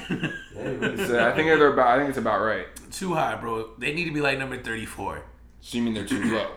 [0.57, 1.87] So I think they're about.
[1.88, 2.66] I think it's about right.
[2.90, 3.70] Too high, bro.
[3.79, 5.22] They need to be like number 34.
[5.61, 6.50] So you mean they're too low?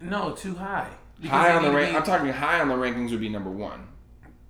[0.00, 0.88] No, too high.
[1.24, 1.92] Because High on the rank.
[1.92, 3.88] be- I'm talking high on the rankings would be number one.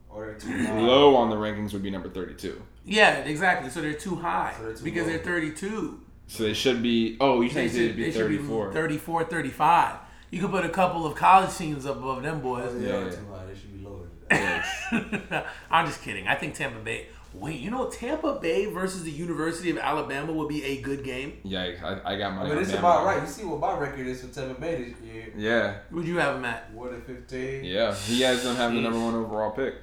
[0.09, 0.69] Or too.
[0.75, 2.61] Low on the rankings would be number thirty-two.
[2.85, 3.71] Yeah, exactly.
[3.71, 5.13] So they're too high So they're too because low.
[5.13, 6.01] they're 32.
[6.27, 7.17] So they should be.
[7.21, 8.73] Oh, you think should, they'd be they should be thirty-four?
[8.73, 9.97] 34, 35.
[10.31, 12.75] You could put a couple of college teams up above them boys.
[12.75, 12.95] They Yeah.
[12.97, 13.45] are too high.
[13.47, 15.47] They should be lower than that.
[15.71, 16.27] I'm just kidding.
[16.27, 17.07] I think Tampa Bay.
[17.35, 21.39] Wait, you know Tampa Bay versus the University of Alabama would be a good game.
[21.45, 21.83] Yikes!
[21.83, 22.51] I, I got my money.
[22.55, 22.79] But it's Bama.
[22.79, 23.21] about right.
[23.21, 25.33] You see what my record is for Tampa Bay this year.
[25.37, 26.73] Yeah, Would you have them at?
[26.73, 27.65] What a fifteen.
[27.65, 27.95] yeah.
[27.95, 29.75] He has them having the number one overall pick.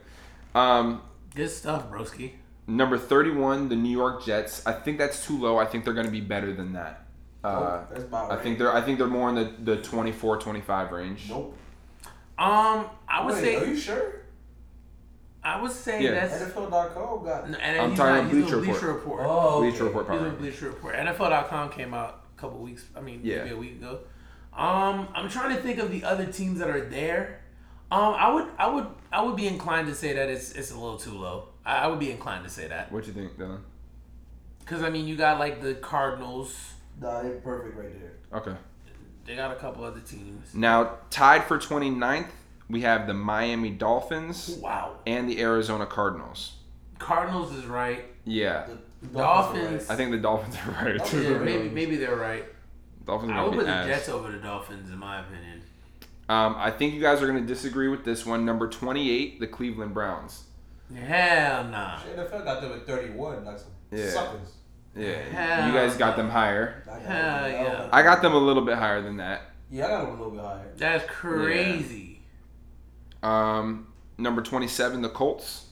[0.55, 1.01] Um,
[1.35, 2.31] Good stuff, broski.
[2.67, 4.65] number thirty-one, the New York Jets.
[4.65, 5.57] I think that's too low.
[5.57, 7.05] I think they're going to be better than that.
[7.43, 8.39] Uh, Oh, that's about right.
[8.39, 8.73] I think they're.
[8.73, 11.25] I think they're more in the the 24, 25 range.
[11.29, 11.57] Nope.
[12.37, 14.20] Um, I would Wait, are you sure?
[15.43, 16.11] I would say Yeah.
[16.27, 16.33] that's.
[16.53, 17.45] NFL.com got.
[17.45, 19.19] And I'm he's talking not, about he's Bleacher on Bleacher Report.
[19.19, 19.21] Report.
[19.25, 19.69] Oh, okay.
[19.69, 20.29] Bleacher Report He's power.
[20.31, 20.95] Bleacher Report.
[20.95, 22.85] NFL.com came out a couple weeks.
[22.95, 23.43] I mean, Yeah.
[23.43, 23.99] maybe a week ago.
[24.53, 27.39] Um, I'm trying to think of the other teams that are there.
[27.91, 30.75] Um, I would, I would, I would be inclined to say that it's it's a
[30.75, 31.49] little too low.
[31.65, 33.59] I, I would be inclined to say that What you think, Dylan?
[34.59, 36.55] because I mean, you got like the Cardinals.
[37.01, 38.39] Nah, they're perfect right there.
[38.39, 38.55] Okay.
[39.25, 40.53] They got a couple other teams.
[40.53, 42.27] Now tied for 29th,
[42.71, 46.53] we have the Miami Dolphins Wow, and the Arizona Cardinals.
[46.99, 48.05] Cardinals is right.
[48.25, 49.89] Yeah, The, the Dolphins.
[49.89, 51.21] I think the Dolphins are right too.
[51.23, 52.45] Yeah, maybe maybe they're right.
[53.05, 53.87] Dolphins I would put the ass.
[53.87, 55.61] Jets over the Dolphins in my opinion.
[56.29, 58.45] Um, I think you guys are going to disagree with this one.
[58.45, 60.43] Number 28, the Cleveland Browns.
[60.95, 61.97] Hell nah.
[61.99, 64.09] NFL got them at 31, like some Yeah.
[64.09, 64.53] suckers.
[64.95, 66.83] Yeah, Hell you guys got them higher.
[66.85, 67.89] Hell yeah.
[67.91, 69.41] I got them a little bit higher than that.
[69.69, 70.71] Yeah, I got them a little bit higher.
[70.77, 72.10] That's crazy.
[73.23, 75.65] Um, number 27, the Colts.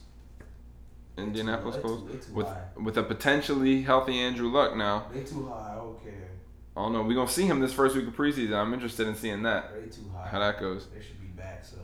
[1.18, 2.28] Indianapolis too- Colts.
[2.30, 2.62] With, high.
[2.82, 5.06] with a potentially healthy Andrew Luck now.
[5.12, 5.72] They too high.
[5.72, 6.28] I don't care.
[6.76, 7.02] I don't know.
[7.02, 8.54] We're going to see him this first week of preseason.
[8.54, 9.74] I'm interested in seeing that.
[9.74, 10.28] They too high.
[10.28, 10.86] How that goes.
[10.94, 11.64] They should be back.
[11.64, 11.76] So.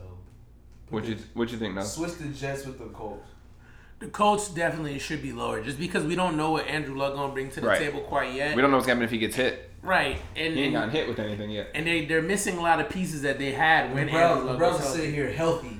[0.89, 1.83] What you what you think, now?
[1.83, 3.27] Switch the Jets with the Colts.
[3.99, 7.33] The Colts definitely should be lower, just because we don't know what Andrew Luck gonna
[7.33, 7.79] bring to the Right.
[7.79, 8.55] table quite yet.
[8.55, 9.69] We don't know what's gonna happen if he gets hit.
[9.87, 11.71] Right, and He ain't and, gotten hit with anything yet.
[11.73, 14.51] and they they're missing a lot of pieces that they had when the Andrew Browns,
[14.51, 15.79] the Browns are sitting here healthy.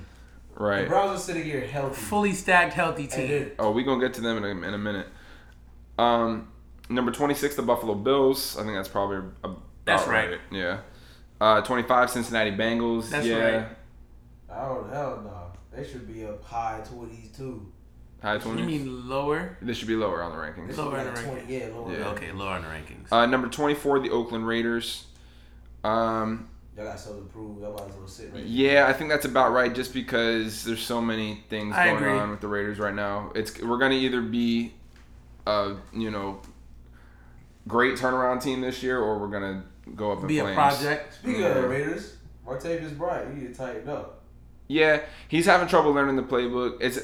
[0.55, 0.83] Right.
[0.83, 1.95] The Browns are sitting here healthy.
[2.01, 3.51] Fully stacked, healthy And team.
[3.59, 5.07] Oh, we gonna get to them in a, in a minute.
[5.99, 6.47] Um,
[6.89, 8.57] number twenty six, the Buffalo Bills.
[8.57, 10.39] I think that's probably about That's right.
[10.51, 10.79] Yeah.
[11.39, 13.09] Uh, twenty five, Cincinnati Bengals.
[13.09, 13.37] That's yeah.
[13.37, 13.67] right.
[14.49, 15.43] I don't hell no.
[15.75, 17.71] They should be up high twenties too.
[18.21, 18.61] High twenties.
[18.61, 19.57] You mean lower?
[19.61, 20.69] This should be lower on the rankings.
[20.69, 21.49] should Lower be in like the 20 rankings.
[21.49, 21.91] Yeah, lower.
[21.97, 22.07] Yeah.
[22.09, 23.11] Okay, lower on the rankings.
[23.11, 25.05] Uh, number twenty four, the Oakland Raiders.
[25.83, 27.61] Um, Y'all got something to prove.
[27.61, 29.73] Y'all might as well sit right yeah, I think that's about right.
[29.73, 32.11] Just because there's so many things I going agree.
[32.11, 33.31] on with the Raiders right now.
[33.35, 34.73] It's we're gonna either be,
[35.45, 36.41] a you know,
[37.67, 39.63] great turnaround team this year, or we're gonna
[39.95, 41.13] go up and Be a project.
[41.15, 41.47] Speaking Yeah.
[41.49, 44.23] of the Raiders, Martavis Bryant, you need to tighten up.
[44.67, 46.77] Yeah, he's having trouble learning the playbook.
[46.81, 46.99] It's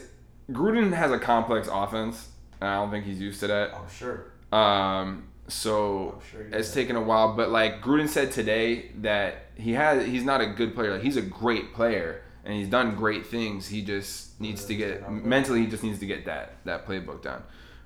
[0.52, 2.30] Gruden has a complex offense,
[2.60, 3.74] and I don't think he's used to that.
[3.74, 4.26] I'm sure.
[4.52, 6.74] Um, so sure it's does.
[6.74, 7.36] taken a while.
[7.36, 10.94] But like Gruden said today that he has, he's not a good player.
[10.94, 13.68] Like he's a great player, and he's done great things.
[13.68, 15.62] He just needs to get mentally.
[15.62, 17.44] He just needs to get that that playbook down.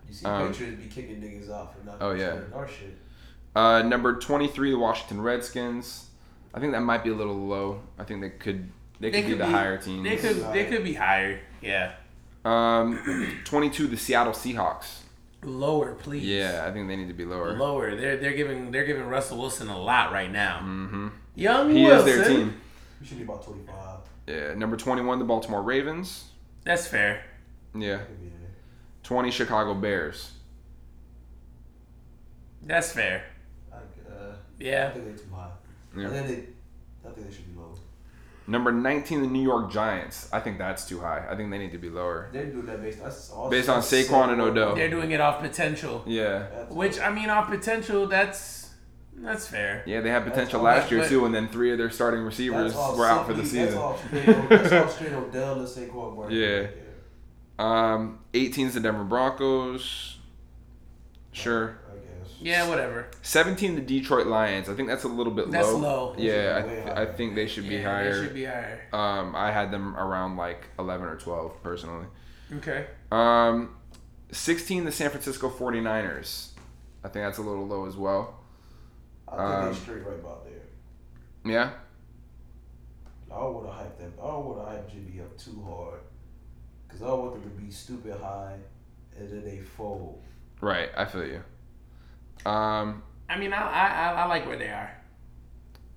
[0.08, 2.40] You see Um, Patriots be kicking niggas off for not Oh, yeah.
[2.54, 2.98] our shit.
[3.56, 6.06] Uh, number twenty three, the Washington Redskins.
[6.54, 7.82] I think that might be a little low.
[8.00, 10.04] I think they could they could be the higher team.
[10.04, 11.40] They could they could be higher.
[11.62, 11.94] Yeah.
[12.46, 15.00] Um, twenty two, the Seattle Seahawks.
[15.44, 16.24] Lower, please.
[16.24, 17.54] Yeah, I think they need to be lower.
[17.54, 17.96] Lower.
[17.96, 20.60] They're they're giving they're giving Russell Wilson a lot right now.
[20.60, 21.08] Mm-hmm.
[21.36, 22.08] Young He Wilson.
[22.10, 22.62] is their team.
[23.00, 23.76] We should be about 25.
[24.26, 26.26] Yeah, number 21, the Baltimore Ravens.
[26.64, 27.24] That's fair.
[27.76, 28.50] Yeah, Could be there.
[29.04, 30.32] 20, Chicago Bears.
[32.64, 33.24] That's fair.
[33.72, 34.90] I, uh, I Yeah.
[34.92, 35.52] think they're too high.
[35.96, 36.06] Yeah.
[36.08, 36.34] And then they,
[37.08, 37.76] I think they should be lower.
[38.50, 40.30] Number 19, the New York Giants.
[40.32, 41.26] I think that's too high.
[41.30, 42.30] I think they need to be lower.
[42.32, 44.74] They do that based that's all Based on Saquon and Odell.
[44.74, 46.04] They're doing it off potential.
[46.08, 46.40] Yeah.
[46.40, 48.70] That's- Which I mean, off potential, that's
[49.20, 49.84] that's fair.
[49.86, 52.74] Yeah, they had potential all last year too, and then three of their starting receivers
[52.74, 53.66] that's were out for the season.
[53.66, 56.40] That's all straight, that's all straight Odell and Saquon Barkley.
[56.42, 56.68] Yeah.
[57.60, 60.18] Um, 18 is the Denver Broncos.
[61.32, 61.80] Sure.
[62.40, 62.48] I guess.
[62.58, 63.08] Yeah, whatever.
[63.22, 64.70] 17, the Detroit Lions.
[64.70, 65.78] I think that's a little bit That's low.
[65.80, 66.16] low.
[66.18, 68.16] Yeah, I, th- I think they should be yeah, higher.
[68.16, 68.82] They should be higher.
[68.94, 72.06] Um, I had them around like 11 or 12 personally.
[72.58, 72.86] Okay.
[73.12, 73.76] Um,
[74.32, 76.50] 16, the San Francisco 49ers.
[77.04, 78.40] I think that's a little low as well.
[79.28, 80.54] I think Um, they straight right about there.
[81.52, 81.72] Yeah.
[83.34, 84.14] I would have hyped them.
[84.22, 86.00] I would have hyped to Jimmy up too hard,
[86.88, 88.56] cause I want them to be stupid high,
[89.18, 90.22] and then they fold.
[90.62, 90.90] Right.
[90.96, 91.44] I feel you.
[92.46, 94.92] Um, I mean, I I, I- I like where they are.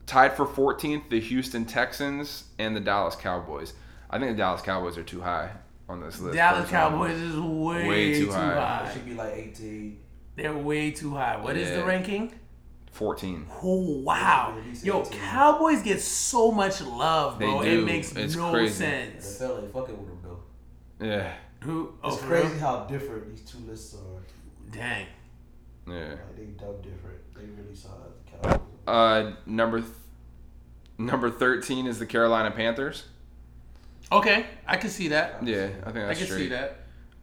[0.07, 3.75] tied for 14th, the Houston Texans and the Dallas Cowboys.
[4.11, 5.51] I think the Dallas Cowboys are too high
[5.89, 6.35] on this list.
[6.37, 6.69] Dallas.
[6.69, 8.55] Cowboys is way, Way too too, high.
[8.55, 8.89] high.
[8.89, 10.01] It should be like 18.
[10.37, 11.37] They're way too high.
[11.37, 12.33] What is the ranking?
[12.93, 13.47] 14.
[13.63, 14.57] Oh wow!
[14.83, 15.19] Yo, 18.
[15.21, 17.63] Cowboys get so much love, They bro.
[17.63, 17.83] do.
[17.83, 18.73] It makes It's no crazy.
[18.75, 19.39] sense.
[19.39, 21.07] NFL ain't fucking with them though.
[21.07, 21.33] Yeah.
[21.61, 21.93] Who?
[22.03, 22.59] Oh, It's crazy real?
[22.59, 24.23] how different these two lists are.
[24.73, 25.07] Dang.
[25.91, 26.09] Yeah.
[26.11, 27.19] Like they dumb different.
[27.35, 27.89] They really saw
[28.43, 28.61] the Cowboys.
[28.87, 29.93] Uh, number th-
[30.99, 33.05] number 13 is the Carolina Panthers.
[34.13, 35.39] Okay, I can see that.
[35.47, 36.39] Yeah, I think that's I can straight.
[36.39, 36.79] see that.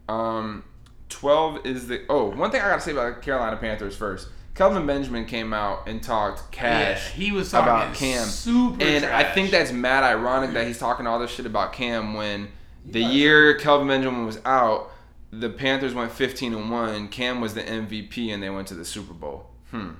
[0.08, 0.64] Um,
[1.10, 2.04] 12 is the.
[2.10, 4.30] Oh, one thing I gotta say about the Carolina Panthers first.
[4.56, 8.26] Kelvin Benjamin came out and talked cash Yeah, he was talking about Cam.
[8.26, 12.16] super and I think that's mad ironic that he's talking all this shit about Cam
[12.16, 12.48] when
[12.84, 14.90] the year Kelvin Benjamin was out,
[15.32, 17.08] the Panthers went 15 and 1.
[17.10, 19.48] Cam was the MVP and they went to the Super Bowl.
[19.72, 19.92] Hmm.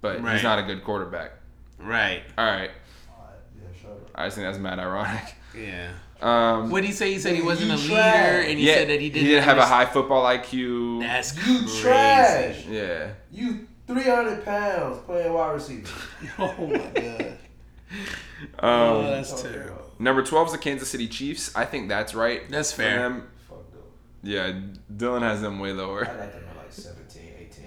[0.00, 0.34] But Right.
[0.34, 1.32] he's not a good quarterback.
[1.78, 2.22] right.
[2.38, 2.70] All right.
[3.58, 4.10] Yeah, shut.
[4.14, 5.34] I just think that's mad ironic.
[5.58, 5.90] Yeah.
[6.22, 7.12] Um, What did he say?
[7.12, 8.44] He said he wasn't a leader, trash.
[8.48, 11.00] and he yeah, said that he didn't, He didn't have a high football IQ.
[11.00, 11.80] That's You crazy.
[11.82, 12.64] trash.
[12.66, 13.08] Yeah.
[13.32, 15.88] You 300 pounds playing wide receiver.
[16.38, 17.38] Oh my god.
[18.58, 19.82] Um, oh, that's Talking terrible.
[19.98, 21.54] Number 12 is the Kansas City Chiefs.
[21.56, 22.42] I think that's right.
[22.50, 23.22] That's for fair.
[24.26, 24.74] Them.
[24.74, 24.90] Fuck them.
[24.90, 26.04] Yeah, Dylan has them way lower.
[26.06, 26.16] I lower.
[26.18, 27.64] got them at like 17, 18,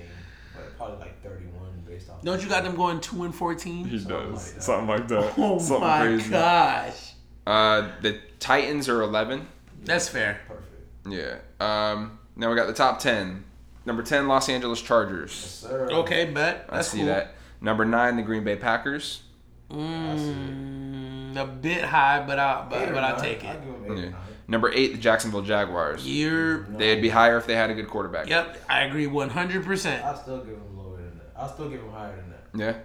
[0.55, 2.21] but probably like 31 based off.
[2.23, 3.85] Don't you got them going two and fourteen?
[3.85, 4.63] He Something like that.
[4.63, 5.33] Something like that.
[5.37, 6.29] Oh Something my crazy.
[6.29, 7.13] gosh.
[7.47, 9.47] Uh, the Titans are 11.
[9.83, 10.39] That's fair.
[10.47, 10.67] Perfect.
[11.07, 11.37] Yeah.
[11.59, 13.43] Um, now we got the top 10.
[13.85, 15.31] Number 10, Los Angeles Chargers.
[15.31, 15.89] Yes, sir.
[15.91, 16.65] Okay, bet.
[16.69, 17.07] I That's see cool.
[17.07, 17.33] that.
[17.61, 19.23] Number 9, the Green Bay Packers.
[19.71, 23.21] Mm, a bit high, but I but but I'll nine.
[23.21, 23.63] take I'll it.
[23.65, 24.17] give them eight Yeah.
[24.49, 24.61] Or nine.
[24.61, 26.05] Number 8, the Jacksonville Jaguars.
[26.07, 28.27] You're They'd be higher if they had a good quarterback.
[28.27, 30.03] Yep, I agree one hundred percent.
[30.03, 31.31] I'll still give them lower than that.
[31.35, 32.75] I'll still give them higher than that.
[32.75, 32.81] Yeah.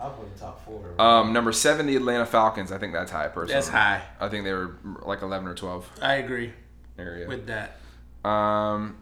[0.00, 0.94] I'll put the top four.
[1.00, 2.70] Um, number 7, the Atlanta Falcons.
[2.70, 3.54] I think that's high, personally.
[3.54, 4.02] That's high.
[4.20, 6.52] I think they were like 11 or 12 I agree
[6.98, 7.26] area.
[7.26, 7.78] with that.
[8.28, 8.98] Um,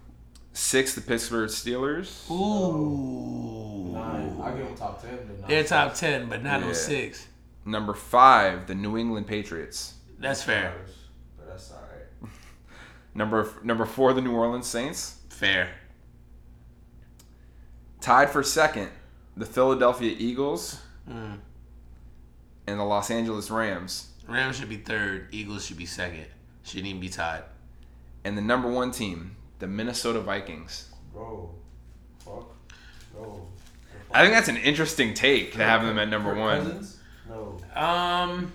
[0.54, 2.30] 6, the Pittsburgh Steelers.
[2.30, 3.92] Ooh.
[3.92, 4.40] nine.
[4.42, 5.18] I'll give them top ten.
[5.26, 5.48] But nine.
[5.50, 6.66] They're top ten, but not Yeah.
[6.68, 7.26] no six.
[7.66, 9.94] Number 5, the New England Patriots.
[10.18, 10.74] That's fair.
[11.36, 11.78] But that's all
[12.22, 12.30] right.
[13.16, 15.18] Number number 4, the New Orleans Saints.
[15.30, 15.70] Fair.
[18.02, 18.90] Tied for second,
[19.36, 21.38] the Philadelphia Eagles Mm.
[22.66, 24.10] and the Los Angeles Rams.
[24.28, 25.28] Rams should be third.
[25.32, 26.26] Eagles should be second.
[26.62, 27.44] Shouldn't even be tied.
[28.24, 30.90] And the number one team, the Minnesota Vikings.
[31.12, 31.54] Bro.
[32.18, 32.54] Fuck.
[33.14, 33.46] Bro.
[34.12, 36.58] I think that's an interesting take to have them at number Kirk one.
[36.64, 36.98] Cousins?
[37.28, 37.58] No.
[37.74, 38.52] Um.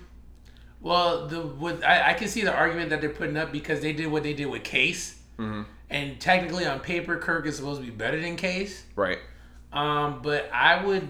[0.81, 3.93] Well, the what I, I can see the argument that they're putting up because they
[3.93, 5.65] did what they did with Case, Mhm.
[5.89, 8.83] and technically on paper, Kirk is supposed to be better than Case.
[8.95, 9.19] Right.
[9.71, 11.07] Um, but I would,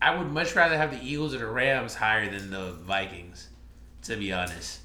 [0.00, 3.48] I would much rather have the Eagles or the Rams higher than the Vikings,
[4.02, 4.80] to be honest.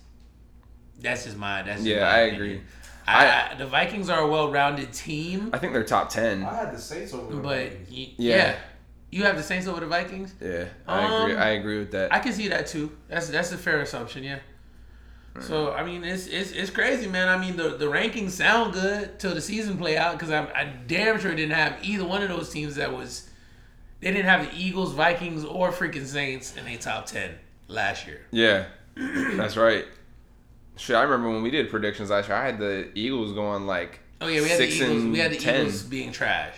[0.99, 1.61] That's just my.
[1.63, 2.35] That's just Yeah, my I opinion.
[2.41, 2.61] agree.
[3.05, 6.43] I, I, the Vikings are a well-rounded team, I think they're top 10.
[6.45, 8.35] I had the Saints over but y- Yeah.
[8.37, 8.55] yeah.
[9.13, 10.33] You have the Saints over the Vikings.
[10.41, 11.35] Yeah, I agree.
[11.35, 12.11] Um, I agree with that.
[12.13, 12.91] I can see that too.
[13.07, 14.39] That's that's a fair assumption, yeah.
[15.39, 17.27] So I mean, it's it's it's crazy, man.
[17.27, 20.65] I mean, the the rankings sound good till the season play out because I'm I
[20.87, 23.29] damn sure didn't have either one of those teams that was.
[23.99, 27.35] They didn't have the Eagles, Vikings, or freaking Saints in a top ten
[27.67, 28.21] last year.
[28.31, 29.85] yeah, that's right.
[30.75, 32.37] Shit, I remember when we did predictions last year.
[32.37, 35.03] I had the Eagles going like Oh yeah, we had the Eagles.
[35.03, 35.61] We had the 10.
[35.61, 36.55] Eagles being trash.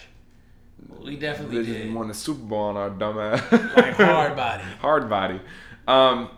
[1.06, 1.93] We definitely They just did.
[1.93, 3.51] won the Super Bowl on our dumb ass.
[3.51, 4.64] Like hard body.
[4.82, 5.39] hard body.
[5.88, 6.30] Um,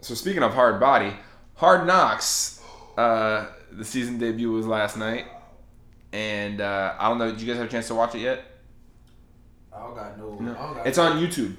[0.00, 1.12] so speaking of hard body,
[1.56, 2.60] Hard Knocks.
[2.96, 5.26] Uh, the season debut was last night,
[6.12, 7.30] and uh, I don't know.
[7.30, 8.44] Did you guys have a chance to watch it yet?
[9.72, 10.30] I don't got no.
[10.40, 10.54] No.
[10.54, 11.56] Don't got It's on YouTube.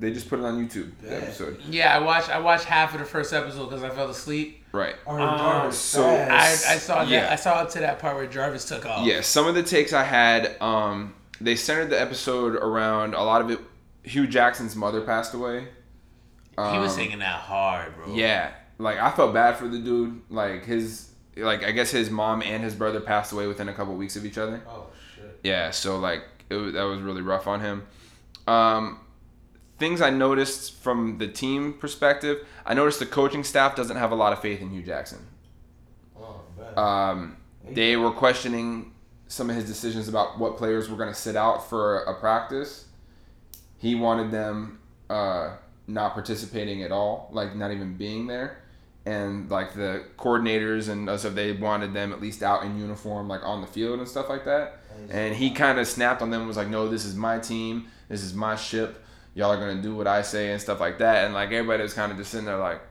[0.00, 0.92] They just put it on YouTube.
[1.02, 1.14] The Yeah.
[1.16, 1.60] episode.
[1.68, 2.30] Yeah, I watched.
[2.30, 4.62] I watched half of the first episode because I fell asleep.
[4.70, 4.94] Right.
[5.08, 5.20] I heard
[5.66, 6.86] Um, so I, I fast.
[6.86, 7.08] saw that.
[7.08, 7.28] Yeah.
[7.32, 9.04] I saw up to that part where Jarvis took off.
[9.04, 13.40] Yeah, some of the takes I had, um, they centered the episode around a lot
[13.40, 13.60] of it.
[14.02, 15.60] Hue Jackson's mother passed away.
[15.60, 18.14] he was Um, singing that hard, bro.
[18.14, 20.20] Yeah, like I felt bad for the dude.
[20.30, 23.94] Like his, like I guess his mom and his brother passed away within a couple
[23.94, 24.62] weeks of each other.
[24.68, 25.38] Oh shit.
[25.44, 27.86] Yeah, so like it was, that was really rough on him.
[28.46, 29.00] Um,
[29.78, 34.14] things I noticed from the team perspective, I noticed the coaching staff doesn't have a
[34.16, 35.26] lot of faith in Hue Jackson.
[36.18, 36.78] Oh man.
[36.78, 37.36] Um,
[37.70, 38.92] they were questioning
[39.28, 42.86] some of his decisions about what players were going to sit out for a practice.
[43.76, 45.50] He wanted them uh,
[45.86, 48.62] not participating at all, like not even being there.
[49.06, 53.42] And like the coordinators and stuff, they wanted them at least out in uniform, like
[53.42, 54.80] on the field and stuff like that.
[55.10, 57.86] And he kind of snapped on them, was like, "No, this is my team.
[58.08, 59.02] This is my ship.
[59.34, 61.94] Y'all are gonna do what I say and stuff like that." And like everybody was
[61.94, 62.82] kind of just sitting there, like,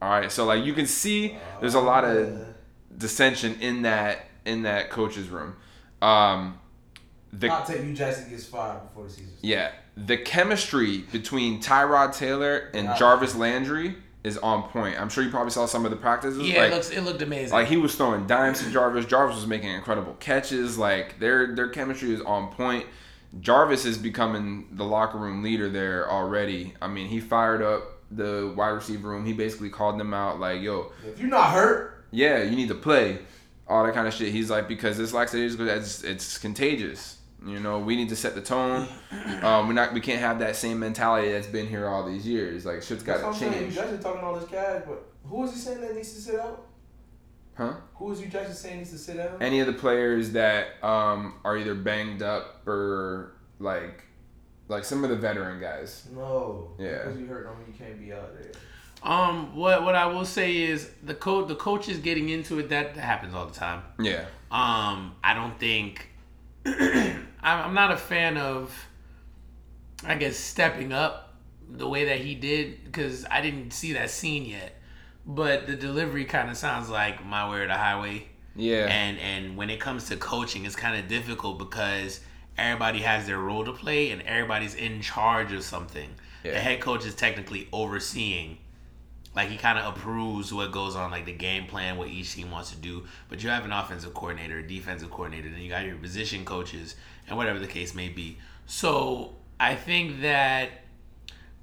[0.00, 2.46] "All right." So like you can see, there's a lot of
[2.96, 5.54] dissension in that in that coach's room.
[6.00, 6.58] Um,
[7.32, 9.28] the I'll take Hue Jackson gets fired before the season.
[9.28, 9.44] starts.
[9.44, 12.96] yeah, the chemistry between Tyrod Taylor and Yeah.
[12.98, 15.00] Jarvis Landry is on point.
[15.00, 16.46] I'm sure you probably saw some of the practices.
[16.46, 16.90] Yeah, like, it looks.
[16.90, 17.52] It looked amazing.
[17.54, 19.06] like he was throwing dimes to Jarvis.
[19.06, 20.76] Jarvis was making incredible catches.
[20.78, 22.86] Like their their chemistry is on point.
[23.40, 26.74] Jarvis is becoming the locker room leader there already.
[26.82, 29.24] I mean, he fired up the wide receiver room.
[29.24, 32.74] He basically called them out like, "Yo, If you're not hurt, yeah, you need to
[32.74, 33.20] play,
[33.72, 34.32] all that kind of shit.
[34.32, 37.18] He's like, because this lackadaisical, it's, it's contagious.
[37.44, 38.86] You know, we need to set the tone.
[39.42, 42.64] Um, we're not, we can't have that same mentality that's been here all these years.
[42.64, 43.52] Like shit's got to I'm saying.
[43.52, 46.20] You change, Jackson talking all this cash, but who is he saying that needs to
[46.20, 46.64] sit out?
[47.54, 47.74] huh?
[47.94, 49.42] Who is Hue Jackson saying needs to sit out?
[49.42, 54.04] Any of the players that um, are either banged up or like,
[54.68, 56.08] like some of the veteran guys.
[56.14, 56.72] no.
[56.78, 56.98] Yeah.
[56.98, 58.52] Because you hurt, mean you can't be out there.
[59.02, 62.68] Um, what what I will say is the coach the coach is getting into it.
[62.68, 63.82] That happens all the time.
[63.98, 66.08] Yeah, Um, I don't think
[66.66, 68.72] I'm, I'm not a fan of,
[70.04, 71.34] I guess, stepping up
[71.68, 74.78] the way that he did because I didn't see that scene yet.
[75.24, 78.26] But the delivery kind of sounds like my way or the highway.
[78.56, 82.20] yeah, And and when it comes to coaching, it's kind of difficult because
[82.58, 86.10] everybody has their role to play and everybody's in charge of something.
[86.52, 88.58] The head coach is technically overseeing.
[89.34, 92.50] Like he kind of approves what goes on, like the game plan, what each team
[92.50, 93.04] wants to do.
[93.28, 96.96] But you have an offensive coordinator, a defensive coordinator, then you got your position coaches,
[97.26, 98.36] and whatever the case may be.
[98.66, 100.68] So I think that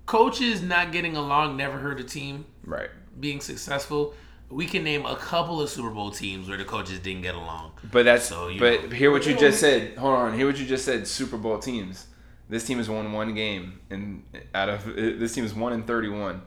[0.08, 2.90] coaches not getting along never hurt a team right.
[3.20, 4.16] being successful.
[4.50, 7.74] We can name a couple of Super Bowl teams where the coaches didn't get along.
[7.92, 8.96] But that's So, you but know.
[8.96, 9.96] hear what you just said.
[9.96, 11.08] Hold on, hear what you just said.
[11.08, 12.08] Super Bowl teams.
[12.50, 14.24] This team has won one game, and
[14.56, 16.42] out of this team is one in thirty-one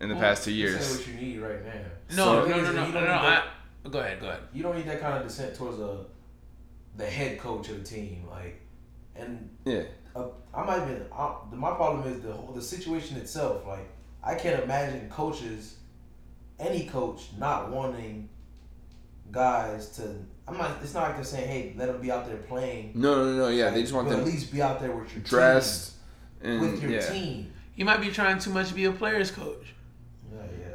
[0.00, 0.96] in the Well, past two You're years.
[0.96, 1.72] what you need right now.
[2.16, 3.00] No, So- no, no, no, You no, no.
[3.00, 3.42] need I,
[3.90, 4.40] go ahead, go ahead.
[4.52, 6.04] You don't need that kind of dissent towards a
[6.96, 8.60] the head coach of the team, like,
[9.14, 9.82] and Yeah,
[10.14, 10.24] uh,
[10.54, 11.04] I might even.
[11.12, 13.66] I, my problem is the whole the situation itself.
[13.66, 13.86] Like,
[14.24, 15.76] I can't imagine coaches,
[16.58, 18.30] any coach, not wanting
[19.30, 20.02] guys to.
[20.48, 20.78] I'm not.
[20.82, 23.48] It's not like they're saying, "Hey, let them be out there playing." no, no, no.
[23.48, 25.92] Yeah, they just want but them at least be out there with your dressed
[26.42, 27.10] team, and with your yeah.
[27.12, 27.52] team.
[27.74, 29.74] He might be trying too much to be a player's coach.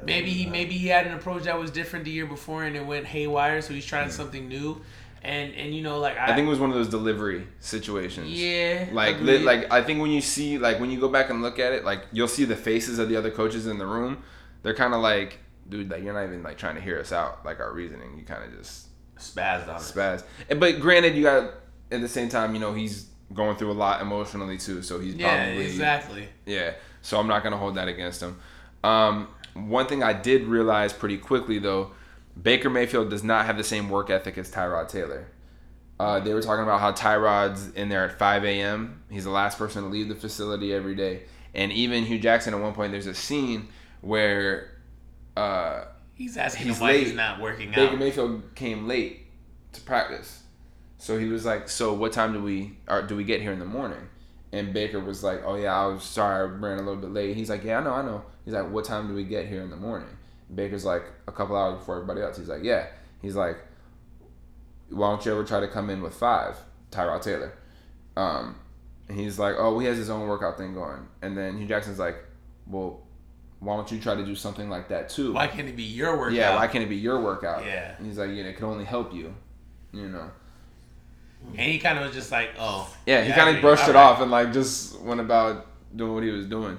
[0.05, 0.19] Yeah, yeah.
[0.19, 2.85] Maybe he maybe he had an approach that was different the year before and it
[2.85, 4.81] went haywire, so he's trying something new.
[5.23, 8.29] And and you know like I, I think it was one of those delivery situations.
[8.31, 11.41] yeah Like, li- like I think when you see, like, when you go back and
[11.43, 14.23] look at it, like, you'll see the faces of the other coaches in the room.
[14.63, 15.37] They're kind of like,
[15.69, 18.17] dude, like, you're not even like trying to hear us out, like our reasoning.
[18.17, 18.87] You kind of just
[19.17, 19.81] spazzed on it.
[19.83, 20.23] spaz.
[20.49, 21.53] And- But granted, you got
[21.91, 25.13] at the same time, you know, he's going through a lot emotionally too, so he's
[25.15, 26.27] Yeah, probably exactly.
[26.47, 26.73] yeah.
[27.03, 28.37] So I'm not gonna hold that against him.
[28.83, 31.91] Um, one thing I did realize pretty quickly though,
[32.41, 35.27] Baker Mayfield does not have the same work ethic as Tyrod Taylor.
[35.99, 39.03] Uh, they were talking about how Tyrod's in there at 5 a.m.
[39.09, 41.23] He's the last person to leave the facility every day.
[41.53, 43.67] And even Hue Jackson, at one point, there's a scene
[43.99, 44.71] where
[45.37, 45.83] uh,
[46.15, 47.07] He's asking He's him why late.
[47.07, 47.99] he's not working Baker out.
[47.99, 49.27] Mayfield came late
[49.73, 50.43] to practice.
[50.97, 53.59] So he was like, "So what time do we or do we get here in
[53.59, 54.07] the morning?"
[54.53, 57.35] And Baker was like, "Oh yeah, I was sorry, I ran a little bit late."
[57.35, 59.61] He's like, "Yeah, I know, I know." He's like, "What time do we get here
[59.61, 60.09] in the morning?"
[60.53, 62.87] Baker's like, "A couple hours before everybody else." He's like, "Yeah."
[63.21, 63.57] He's like,
[64.89, 66.57] "Why don't you ever try to come in with five,
[66.91, 67.53] Tyrod Taylor?"
[68.17, 68.55] Um,
[69.07, 71.99] and he's like, "Oh, he has his own workout thing going." And then Hue Jackson's
[71.99, 72.17] like,
[72.67, 73.01] "Well,
[73.59, 76.17] why don't you try to do something like that too?" Why can't it be your
[76.17, 76.33] workout?
[76.33, 77.63] Yeah, why can't it be your workout?
[77.65, 77.95] Yeah.
[77.97, 79.33] And he's like, yeah, it could only help you.
[79.93, 80.31] You know.
[81.49, 82.91] And he kind of was just like, oh.
[83.05, 83.59] Yeah, he I kind agree.
[83.59, 84.11] of brushed it All right.
[84.13, 86.77] off and like just went about doing what he was doing.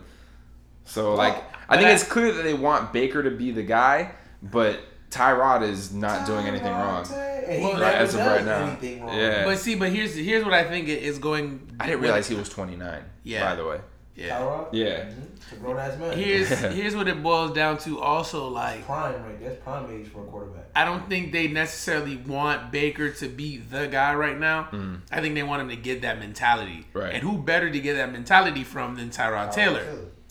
[0.84, 1.36] So like,
[1.68, 5.62] I think I- it's clear that they want Baker to be the guy, but Tyrod
[5.62, 7.04] is not doing anything wrong.
[7.10, 8.76] Well, never as of right now.
[8.80, 9.44] Yeah.
[9.44, 11.70] But see, but here's here's what I think it is going.
[11.78, 13.02] I didn't realize he was 29.
[13.24, 13.44] Yeah.
[13.50, 13.80] By the way.
[14.14, 14.38] Yeah.
[14.38, 14.68] Tyrod?
[14.72, 15.04] Yeah.
[15.06, 15.26] Mhm.
[15.36, 16.16] It's a grown ass man.
[16.18, 16.48] Here's
[16.78, 18.00] here's what it boils down to.
[18.00, 19.40] Also, like prime right.
[19.42, 20.64] That's prime age for a quarterback.
[20.76, 24.68] I don't think they necessarily want Baker to be the guy right now.
[25.10, 26.86] I think they want him to get that mentality.
[26.94, 27.00] Mm.
[27.00, 27.14] Right.
[27.14, 29.84] And who better to get that mentality from than Tyrod Taylor?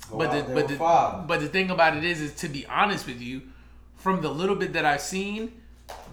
[0.10, 1.28] Go But the but the five.
[1.28, 3.42] but the thing about it is, is to be honest with you,
[3.96, 5.54] from the little bit that I've seen,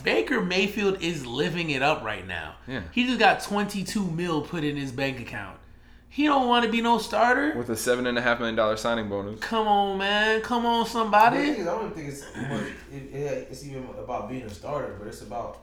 [0.03, 2.57] Baker Mayfield is living it up right now.
[2.67, 2.83] Yeah.
[2.93, 5.58] He just got 22 mil put in his bank account.
[6.19, 7.57] He don't want to be no starter.
[7.57, 9.39] With a seven and a half million dollar signing bonus.
[9.39, 10.41] Come on, man.
[10.41, 11.37] Come on, somebody.
[11.39, 15.07] is, I don't think it's much, it, it, it's even about being a starter, but
[15.07, 15.61] it's about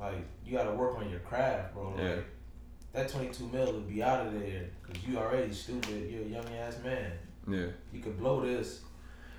[0.00, 0.14] like
[0.46, 1.90] you got to work on your craft, bro.
[1.90, 2.14] Like, Yeah.
[2.94, 6.08] That twenty two mil would be out of there because you already stupid.
[6.10, 7.12] You're a young ass man.
[7.46, 7.66] Yeah.
[7.92, 8.80] You could blow this.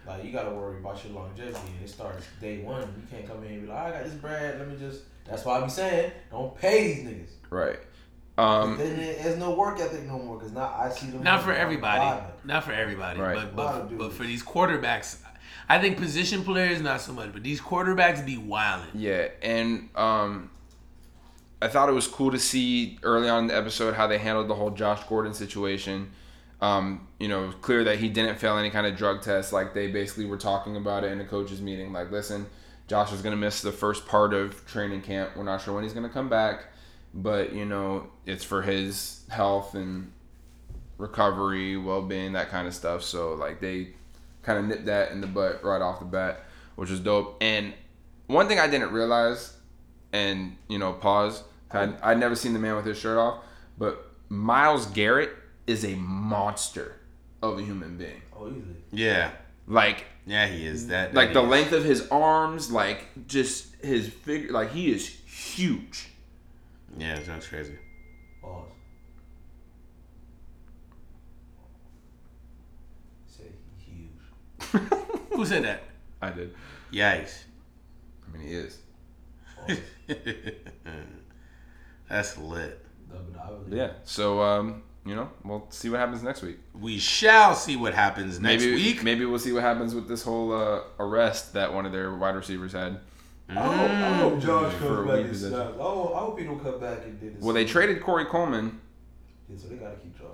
[0.05, 2.81] Like you got to worry about your longevity, and it starts day one.
[2.81, 4.59] You can't come in and be like, I got this bread.
[4.59, 5.01] Let me just.
[5.25, 7.31] That's why I be saying, don't pay these niggas.
[7.49, 7.79] Right.
[8.39, 8.77] Um.
[8.77, 11.23] then there's no work ethic no more because now I see them.
[11.23, 12.01] Not for everybody.
[12.01, 12.45] vibing.
[12.45, 13.19] Not for everybody.
[13.19, 13.35] Right.
[13.35, 15.17] But but, but for these quarterbacks,
[15.67, 18.89] I think position players not so much, but these quarterbacks be wilding.
[18.93, 20.49] Yeah, and um,
[21.61, 24.47] I thought it was cool to see early on in the episode how they handled
[24.47, 26.11] the whole Josh Gordon situation.
[26.61, 29.53] Um, you know, clear that he didn't fail any kind of drug test.
[29.53, 31.93] Like they basically were talking about it in a coaches meeting.
[31.93, 32.47] Like, listen,
[32.87, 35.31] Josh is going to miss the first part of training camp.
[35.35, 36.65] We're not sure when he's going to come back,
[37.13, 40.11] but you know, it's for his health and
[40.97, 43.03] recovery, well being, that kind of stuff.
[43.03, 43.89] So like they
[44.43, 46.45] kind of nipped that in the butt right off the bat,
[46.75, 47.37] which was dope.
[47.41, 47.73] And
[48.27, 49.55] one thing I didn't realize,
[50.13, 51.43] and you know, pause.
[51.71, 53.43] I'd, I'd never seen the man with his shirt off,
[53.77, 55.29] but Myles Garrett
[55.67, 56.95] is a monster
[57.43, 58.21] of a human being.
[58.35, 58.75] Oh, easily.
[58.91, 59.29] Yeah,
[59.67, 61.13] Like, yeah, he is that.
[61.13, 61.49] like that the is.
[61.49, 66.08] length of his arms, like just his figure, like he is huge.
[66.99, 67.75] Yeah, that's crazy.
[68.41, 68.67] Pause.
[73.27, 73.43] Say
[73.77, 74.09] he
[74.71, 74.81] huge.
[75.31, 75.83] Who said that?
[76.21, 76.53] I did.
[76.91, 77.43] Yikes.
[78.27, 78.79] I mean, he is.
[82.09, 82.85] That's lit.
[83.09, 83.63] Double double.
[83.69, 83.91] Yeah.
[84.03, 86.57] So, um, you know, we'll see what happens next week.
[86.73, 89.03] We shall see what happens next maybe week.
[89.03, 92.35] maybe we'll see what happens with this whole uh, arrest that one of their wide
[92.35, 92.99] receivers had.
[93.49, 95.55] I hope, I hope Josh comes back and position.
[95.55, 95.77] snaps.
[95.79, 97.41] I hope, I hope he don't come back and do this.
[97.43, 98.79] Well, they traded Corey Coleman,
[99.49, 100.27] Yeah, so they gotta keep Josh.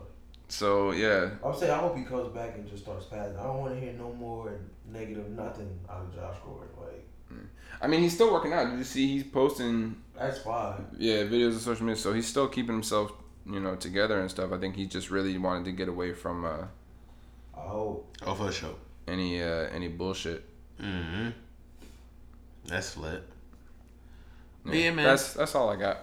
[0.49, 1.29] so yeah.
[1.43, 3.37] I'm saying I hope he comes back and just starts passing.
[3.37, 4.59] I don't want to hear no more
[4.91, 6.67] negative nothing out of Josh Gordon.
[6.79, 7.05] Like
[7.81, 8.69] I mean, he's still working out.
[8.69, 10.85] Did you see he's posting that's fine.
[10.97, 12.01] yeah videos on social media?
[12.01, 13.11] So he's still keeping himself
[13.45, 14.51] you know together and stuff.
[14.51, 16.65] I think he just really wanted to get away from uh,
[17.57, 18.15] I hope.
[18.25, 18.75] Oh, for sure.
[19.07, 20.43] any uh, any bullshit.
[20.81, 21.29] Mm-hmm.
[22.67, 23.23] That's lit.
[24.65, 25.05] Yeah, man.
[25.05, 25.99] That's that's all I got.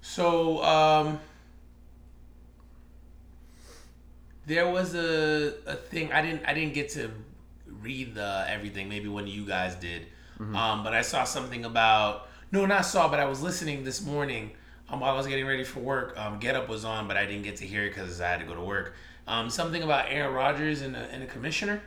[0.00, 1.18] So, um,
[4.46, 7.10] there was a, a thing I didn't I didn't get to
[7.66, 8.88] read the everything.
[8.88, 10.06] Maybe one of you guys did,
[10.38, 14.52] um, but I saw something about no, not saw, but I was listening this morning
[14.88, 16.18] um, while I was getting ready for work.
[16.18, 18.40] Um, Get Up was on, but I didn't get to hear it because I had
[18.40, 18.94] to go to work.
[19.26, 21.82] Um, something about Aaron Rodgers and a, and a commissioner.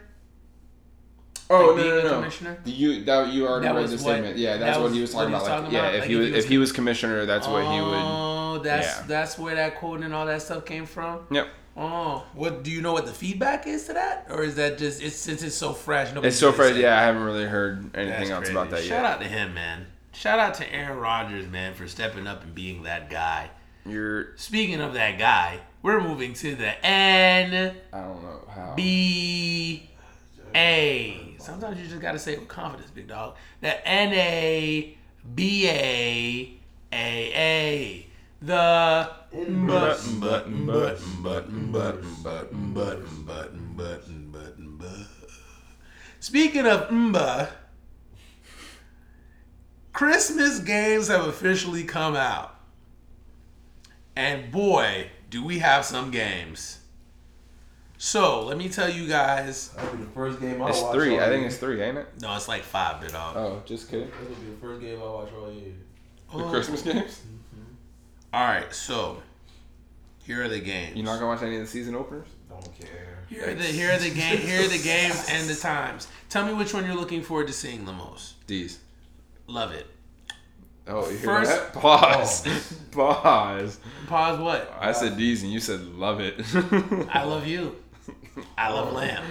[1.50, 2.10] Oh Like no being no a no!
[2.20, 2.58] commissioner?
[2.66, 4.38] You that you already That read was the what- statement.
[4.38, 5.52] Yeah, that's that what he was talking he was about.
[5.52, 5.95] Like, talking yeah, about?
[5.95, 7.93] if Like, he if was he was if he was commissioner, that's what he would.
[7.95, 9.04] Oh, that's yeah.
[9.08, 11.22] that's where that quote and all that stuff came from.
[11.32, 11.48] Yep.
[11.80, 15.02] Oh, what do you know what the feedback is to that, or is that just
[15.02, 16.10] it's since it's so fresh?
[16.16, 16.76] It's so fresh.
[16.76, 18.52] Yeah, I haven't really heard anything That's else crazy.
[18.54, 18.95] about that Shout yet.
[18.95, 19.86] Shout out to him, man.
[20.12, 23.52] Shout out to Aaron Rodgers, man, for stepping up and being that guy.
[23.86, 28.74] You're Speaking of that guy, we're moving to the N I don't know how.
[28.76, 29.88] B
[30.58, 31.36] A.
[31.38, 33.36] Sometimes you just gotta say it with confidence, big dog.
[33.62, 34.97] The N A
[35.36, 36.60] B A
[36.91, 38.08] A A.
[38.41, 43.24] The Button, button, button, button, button, button, button, button,
[43.76, 45.08] button, button, button.
[46.20, 47.49] Speaking of Mba,
[49.93, 52.55] Christmas games have officially come out.
[54.16, 56.80] And boy, do we have some games.
[58.00, 59.70] So, let me tell you guys.
[59.70, 60.93] That'll be the first game I It's watch.
[60.93, 61.16] three.
[61.18, 61.48] all I think year.
[61.48, 62.08] it's three, ain't it?
[62.22, 63.36] No, it's like five, bit dog.
[63.38, 64.08] Um, oh, just kidding.
[64.20, 65.74] This will be the first game I watch all year.
[66.32, 66.38] Oh.
[66.39, 67.22] The Christmas games.
[67.56, 67.64] Mm-hmm.
[68.34, 69.22] All right, so
[70.24, 70.95] here are the games.
[70.95, 72.28] You're not gonna watch any of the season openers?
[72.50, 73.24] Don't care.
[73.30, 76.08] Here are the here are the game here are the games and the times.
[76.30, 78.36] Tell me which one you're looking forward to seeing the most.
[78.48, 78.80] These.
[79.48, 79.88] Love it.
[80.88, 81.74] Oh, you hear First- that?
[81.74, 82.78] Pause.
[82.91, 83.80] Pause.
[84.08, 84.39] Pause.
[84.39, 84.78] What?
[84.80, 86.36] I said D's and you said love it.
[87.14, 87.76] I love you.
[88.58, 89.24] I love lamb.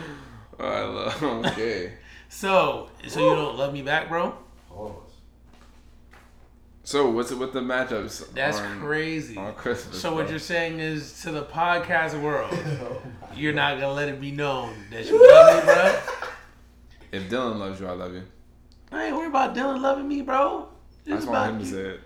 [0.59, 1.23] I love.
[1.23, 1.93] Okay.
[2.29, 4.37] So, so you don't love me back, bro?
[4.69, 4.95] Pause.
[6.83, 8.33] So what's it with the matchups?
[8.35, 9.37] That's on, crazy.
[9.37, 10.01] On Christmas.
[10.01, 13.01] So what you're saying is to the podcast world, oh
[13.35, 16.29] you're not gonna let it be known that you love me, bro.
[17.13, 18.25] If Dylan loves you, I love you.
[18.93, 20.69] I ain't worried about Dylan loving me, bro.
[20.69, 20.69] I
[21.01, 22.01] It's just want about him to say it.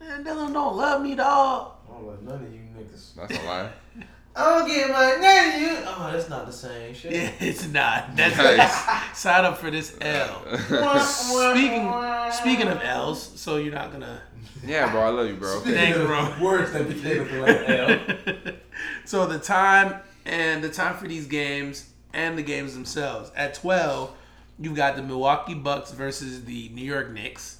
[0.00, 1.72] Man, Dylan don't love me, dog.
[1.88, 3.14] I don't like none of you niggas.
[3.14, 3.70] That's a lie.
[4.36, 5.76] I don't get my none of you.
[5.86, 7.12] Oh, that's not the same shit.
[7.12, 8.16] Yeah, it's not.
[8.16, 9.18] That's Nice.
[9.18, 10.44] sign up for this L.
[11.00, 11.92] Speaking
[12.32, 14.20] speaking of L's, so you're not gonna.
[14.66, 15.60] yeah, bro, I love you, bro.
[15.60, 16.34] Thanks, bro.
[16.40, 18.54] Words that became a like L.
[19.04, 24.16] so the time and the time for these games and the games themselves at 12
[24.58, 27.58] you've got the milwaukee bucks versus the new york knicks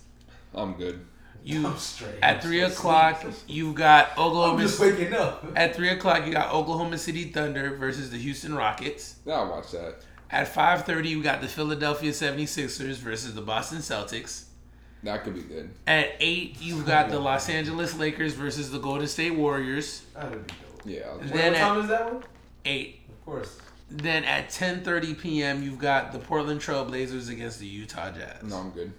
[0.54, 1.04] I'm good.
[1.44, 2.14] You I'm straight.
[2.22, 3.36] at I'm 3 o'clock sleepy.
[3.48, 5.44] you've got I'm oklahoma just waking up.
[5.54, 9.70] at 3 o'clock you got oklahoma city thunder versus the houston rockets Yeah, I'll watch
[9.72, 9.96] that.
[10.30, 14.44] at 5.30 you got the philadelphia 76ers versus the boston celtics
[15.02, 15.70] That could be good.
[15.86, 20.52] at 8 you've got the los angeles lakers versus the golden state warriors That'd be
[20.54, 20.82] dope.
[20.86, 21.00] Yeah.
[21.10, 22.22] I'll Then what time is that one?
[22.64, 23.58] 8 Of course.
[23.90, 25.62] Then at 10:30 p.m.
[25.62, 28.42] you've got the Portland Trailblazers against the Utah Jazz.
[28.42, 28.92] no, I'm good.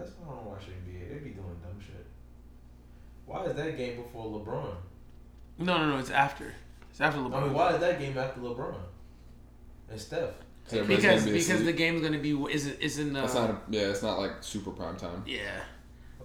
[0.00, 0.16] Why is that?
[0.16, 1.08] That's why I don't watch NBA.
[1.08, 2.06] They be doing dumb shit.
[3.26, 4.74] Why is that game before LeBron?
[5.58, 6.54] No, no, no, it's after.
[6.90, 7.34] It's after LeBron.
[7.34, 7.54] I mean, LeBron.
[7.54, 8.74] why is that game after LeBron
[9.90, 10.30] and Steph?
[10.66, 13.50] So because because the game's gonna be is it is in uh, It's not.
[13.50, 15.24] A, yeah, it's not like super prime time.
[15.26, 15.60] yeah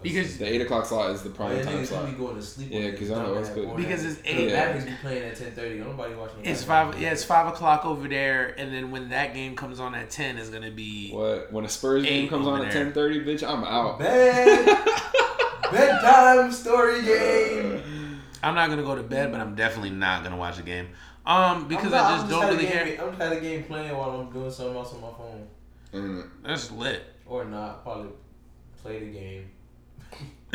[0.06, 2.06] because The eight o'clock slot is the prime yeah, time niggas slot.
[2.06, 2.70] be going to sleep.
[2.72, 3.68] Yeah, because I know done it's at good.
[3.68, 4.52] one Because at- it's the eight.
[4.54, 5.80] Mavericks be playing at ten thirty.
[5.80, 6.42] Nobody watching.
[6.44, 6.94] the it's Mavericks.
[6.96, 10.10] five yeah it's five o'clock over there and then when that game comes on at
[10.10, 11.52] ten is gonna be What?
[11.52, 14.00] When a Spurs game comes on over at ten thirty, bitch, I'm out.
[14.00, 14.66] Bed
[15.72, 18.22] bedtime story game.
[18.44, 20.90] I'm not gonna go to bed but I'm definitely not gonna watch a game
[21.26, 23.34] um because I'm not- I I'm just don't had a really game, care I'm had
[23.34, 25.48] a game playing while I'm doing something else on my phone,
[25.94, 26.30] Mm.
[26.44, 27.84] that's lit or not.
[27.84, 28.10] Probably
[28.84, 29.50] play the game.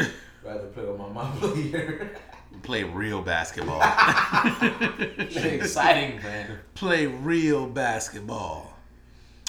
[0.42, 2.16] Rather play with my mom player.
[2.62, 3.80] play real basketball
[5.18, 6.58] Exciting, man.
[6.74, 8.76] play real basketball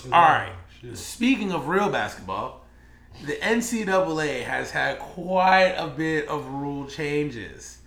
[0.06, 0.54] All right.
[0.94, 2.66] Speaking of real basketball,
[3.26, 7.80] the NCAA has had quite a bit of rule changes,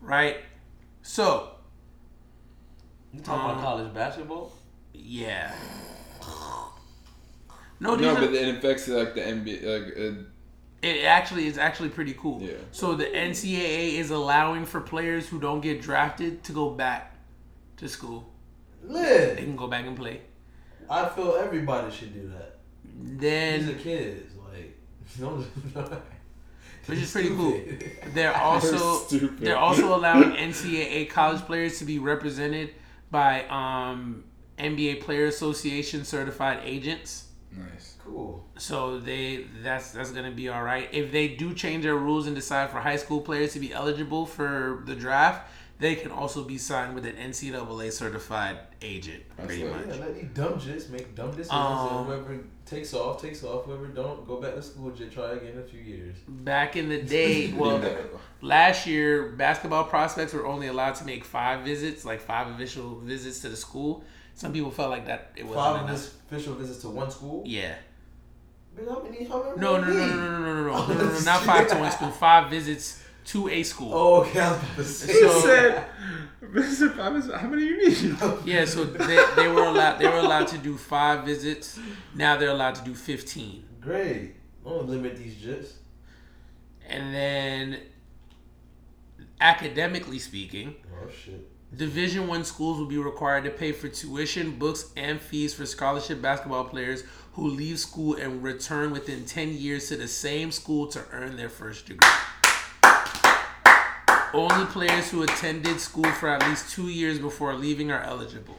[0.00, 0.38] right?
[1.02, 1.50] So,
[3.12, 4.52] You talking Um, about college basketball?
[4.92, 5.52] yeah.
[7.80, 9.62] No, these No, are, but it affects like the NBA.
[9.64, 10.22] Like, uh,
[10.82, 12.42] it actually is actually pretty cool.
[12.42, 12.54] Yeah.
[12.72, 17.16] So the NCAA is allowing for players who don't get drafted to go back
[17.76, 18.30] to school.
[18.82, 20.22] They can go back and play.
[20.88, 22.58] I feel everybody should do that.
[22.84, 24.76] Then These are kids, like.
[25.18, 25.46] Don't,
[26.86, 27.60] Which is pretty cool.
[28.14, 29.06] They're also
[29.36, 32.74] they're also allowing NCAA college players to be represented
[33.10, 34.24] by um,
[34.58, 37.26] NBA Player Association certified agents.
[37.56, 37.89] nice.
[38.20, 38.44] Cool.
[38.58, 40.88] So they that's that's gonna be all right.
[40.92, 44.26] If they do change their rules and decide for high school players to be eligible
[44.26, 49.72] for the draft, they can also be signed with an NCAA certified agent, pretty lit.
[49.72, 49.96] much.
[49.96, 51.52] Yeah, let these dumb jits make dumb decisions.
[51.52, 53.64] Um, and whoever takes off, takes off.
[53.64, 56.16] Whoever don't, go back to school, jit, try again in a few years.
[56.28, 57.82] Back in the day, well,
[58.42, 63.40] last year basketball prospects were only allowed to make five visits, like five official visits
[63.40, 64.04] to the school.
[64.34, 66.14] Some people felt like that it wasn't Five enough.
[66.30, 67.42] official visits to one school.
[67.46, 67.74] Yeah.
[68.76, 69.24] Bitch, how many?
[69.24, 69.60] How many?
[69.60, 71.68] No, no, no, no, no, oh, no, no, no, no, no, no, no, not five
[71.68, 72.10] to one school.
[72.10, 73.92] Five visits to a school.
[73.94, 74.40] Oh, okay.
[74.40, 75.12] I was about to say.
[75.20, 75.86] So- said,
[76.42, 76.96] Mr.
[76.96, 78.16] Pappas, how many you need?
[78.44, 81.78] Yeah, so they, they were allowed they were allowed to do five visits.
[82.14, 83.64] Now they're allowed to do fifteen.
[83.80, 84.34] Great.
[84.64, 85.72] Don't limit these jits.
[86.88, 87.78] And then
[89.40, 91.46] academically speaking, Oh shit.
[91.76, 96.20] Division One schools will be required to pay for tuition, books, and fees for scholarship
[96.20, 97.04] basketball players
[97.34, 101.48] who leave school and return within 10 years to the same school to earn their
[101.48, 102.08] first degree.
[104.32, 108.58] Only players who attended school for at least two years before leaving are eligible.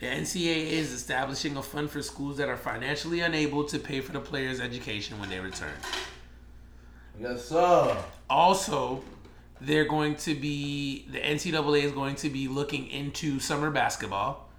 [0.00, 4.12] The NCAA is establishing a fund for schools that are financially unable to pay for
[4.12, 5.74] the players' education when they return.
[7.20, 8.02] Yes, sir.
[8.30, 9.02] Also,
[9.60, 14.49] they're going to be the NCAA is going to be looking into summer basketball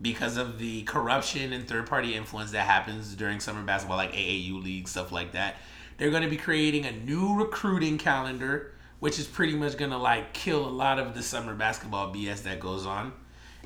[0.00, 4.62] because of the corruption and third party influence that happens during summer basketball, like AAU
[4.62, 5.56] league stuff like that.
[5.96, 9.96] They're going to be creating a new recruiting calendar, which is pretty much going to
[9.96, 13.12] like kill a lot of the summer basketball BS that goes on.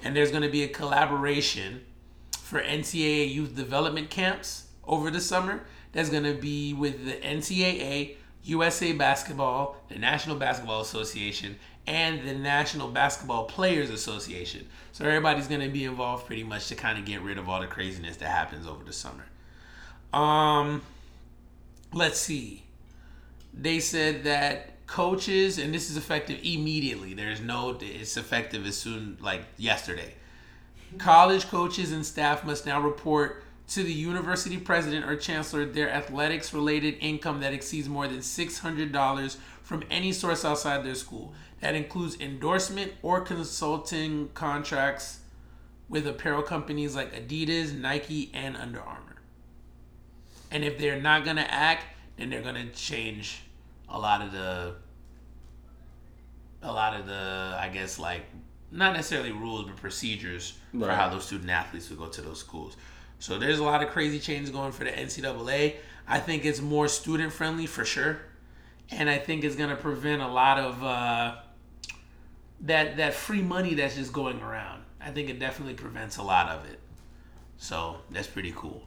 [0.03, 1.83] And there's going to be a collaboration
[2.33, 5.63] for NCAA youth development camps over the summer
[5.93, 11.57] that's going to be with the NCAA, USA Basketball, the National Basketball Association,
[11.87, 14.67] and the National Basketball Players Association.
[14.93, 17.61] So everybody's going to be involved pretty much to kind of get rid of all
[17.61, 19.25] the craziness that happens over the summer.
[20.13, 20.83] Um,
[21.93, 22.65] let's see.
[23.53, 27.15] They said that coaches, and this is effective immediately.
[27.15, 30.15] There's no, it's effective as soon like yesterday.
[30.99, 36.53] College coaches and staff must now report to the university president or chancellor their athletics
[36.53, 41.33] related income that exceeds more than $600 from any source outside their school.
[41.61, 45.21] That includes endorsement or consulting contracts
[45.89, 49.17] with apparel companies like Adidas, Nike, and Under Armour.
[50.51, 51.85] And if they're not going to act,
[52.17, 53.43] then they're going to change
[53.89, 54.75] a lot of the
[56.63, 58.23] a lot of the I guess like
[58.71, 62.77] not necessarily rules but procedures for how those student athletes would go to those schools.
[63.19, 65.77] So there's a lot of crazy changes going for the NCAA.
[66.07, 68.21] I think it's more student friendly for sure,
[68.91, 71.37] and I think it's gonna prevent a lot of uh,
[72.63, 74.83] that that free money that's just going around.
[75.01, 76.79] I think it definitely prevents a lot of it.
[77.57, 78.83] So that's pretty cool.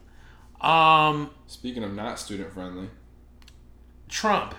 [0.60, 2.88] Um, Speaking of not student friendly,
[4.08, 4.54] Trump,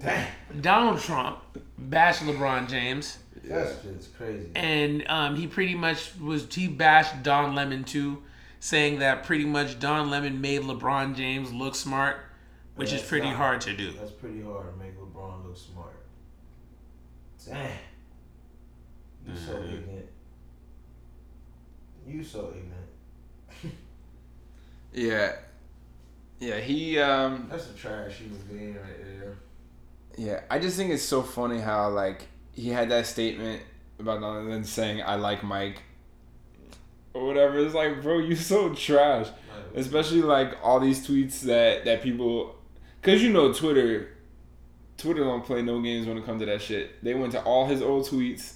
[0.60, 1.38] Donald Trump,
[1.78, 3.18] bashed LeBron James.
[3.42, 4.48] That's just crazy.
[4.54, 8.22] and um, he pretty much was he bashed Don Lemon too,
[8.60, 12.16] saying that pretty much Don Lemon made LeBron James look smart,
[12.76, 13.92] which is pretty not- hard to do.
[13.92, 16.02] That's pretty hard to make LeBron look smart.
[17.46, 17.70] Damn.
[19.26, 20.06] You so ignorant.
[22.06, 23.74] You so ignorant.
[24.92, 25.32] yeah,
[26.38, 29.36] yeah, he um, That's a trash human being right there.
[30.16, 30.40] yeah.
[30.50, 33.62] I just think it's so funny how like he had that statement
[33.98, 35.82] about Donald then saying I like Mike
[37.14, 37.58] or whatever.
[37.58, 39.28] It's like, bro, you so trash.
[39.74, 42.56] Especially like all these tweets that that people,
[43.02, 44.08] cause you know Twitter,
[44.96, 47.02] Twitter don't play no games when it comes to that shit.
[47.02, 48.54] They went to all his old tweets,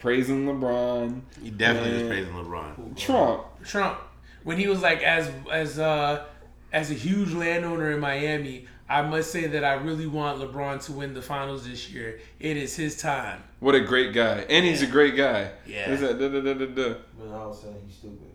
[0.00, 2.00] praising LeBron, He definitely Man.
[2.00, 2.96] was praising LeBron.
[2.98, 3.44] Trump.
[3.64, 3.98] Trump,
[4.44, 6.24] when he was like as as uh
[6.72, 10.92] as a huge landowner in Miami, I must say that I really want LeBron to
[10.92, 12.20] win the finals this year.
[12.38, 13.42] It is his time.
[13.60, 15.52] What a great guy, and he's a great guy.
[15.66, 15.90] Yeah.
[15.90, 16.94] Is that da, da, da, da, da.
[17.18, 18.30] But I was saying he's stupid.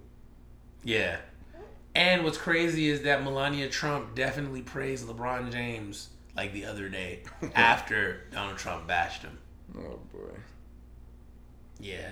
[0.83, 1.17] Yeah.
[1.95, 7.23] And what's crazy is that Melania Trump definitely praised LeBron James like the other day
[7.55, 9.37] after Donald Trump bashed him.
[9.77, 10.35] Oh boy.
[11.79, 12.09] Yeah.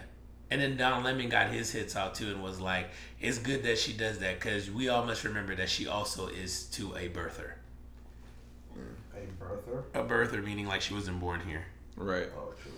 [0.52, 2.90] And then Don Lemon got his hits out too and was like,
[3.20, 6.66] it's good that she does that because we all must remember that she also is
[6.66, 7.54] to a birther.
[8.78, 9.16] Mm.
[9.16, 9.84] A birther.
[9.94, 11.66] A birther meaning like she wasn't born here.
[11.96, 12.28] Right.
[12.38, 12.72] Oh, true.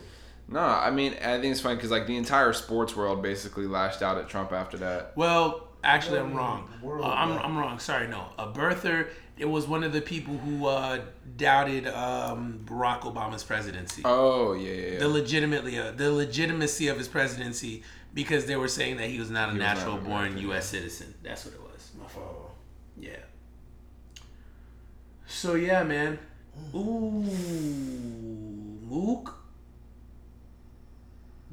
[0.48, 4.02] No, I mean I think it's funny because like the entire sports world basically lashed
[4.02, 5.14] out at Trump after that.
[5.16, 6.68] Well, actually, I'm wrong.
[6.84, 7.32] Uh, I'm.
[7.38, 7.80] I'm wrong.
[7.80, 8.26] Sorry, no.
[8.38, 11.02] A birther, it was one of the people who uh,
[11.38, 14.02] doubted um, Barack Obama's presidency.
[14.06, 15.00] Oh yeah, yeah, yeah.
[15.00, 17.84] the legitimately uh, the legitimacy of his presidency
[18.14, 20.38] because they were saying that he was not a He was not natural born American,
[20.50, 20.68] U.S.
[20.68, 21.14] citizen.
[21.22, 21.92] That's what it was.
[22.00, 22.56] My fault.
[22.98, 23.18] Yeah.
[25.28, 26.18] So yeah, man.
[26.74, 27.24] Ooh,
[28.90, 29.36] Mook.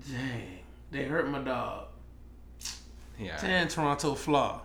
[0.08, 0.58] Dang,
[0.90, 1.86] they hurt my dog.
[3.18, 3.38] Yeah.
[3.40, 4.62] Damn, Toronto flaw.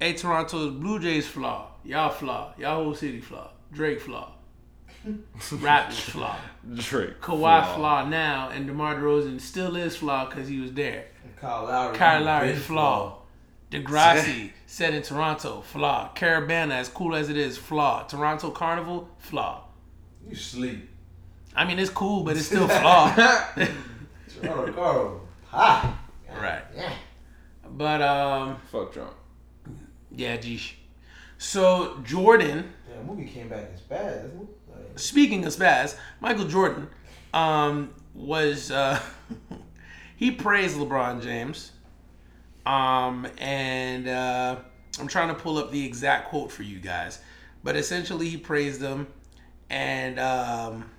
[0.00, 1.70] Hey, Toronto's Blue Jays flaw.
[1.84, 2.52] Y'all flaw.
[2.58, 3.50] Y'all whole city flaw.
[3.72, 4.32] Drake flaw.
[5.06, 6.36] Raptors flaw.
[6.74, 7.20] Drake.
[7.20, 7.74] Kawhi flaw.
[7.76, 11.06] flaw now, and DeMar DeRozan still is flaw because he was there.
[11.24, 11.96] And Kyle Lowry.
[11.96, 13.18] Kyle Lowry been flaw.
[13.70, 16.12] Degrassi said in Toronto flaw.
[16.14, 18.02] Caribana, as cool as it is, flaw.
[18.04, 19.64] Toronto Carnival flaw.
[20.28, 20.88] You sleep.
[21.54, 23.14] I mean, it's cool, but it's still flaw.
[24.42, 25.20] Toronto Carl.
[25.46, 25.98] Ha.
[26.40, 26.62] right.
[26.74, 26.92] Yeah.
[27.70, 29.14] But um, Fuck Trump.
[30.10, 30.72] yeah, geesh.
[31.38, 32.72] So Jordan.
[32.90, 34.30] Yeah, movie came back as bad.
[34.74, 36.88] Like, speaking of spaz, Michael Jordan
[37.34, 39.00] um, was uh,
[40.16, 41.72] he praised LeBron James,
[42.64, 44.56] um, and uh,
[44.98, 47.20] I'm trying to pull up the exact quote for you guys,
[47.62, 49.06] but essentially he praised him,
[49.68, 50.90] and um,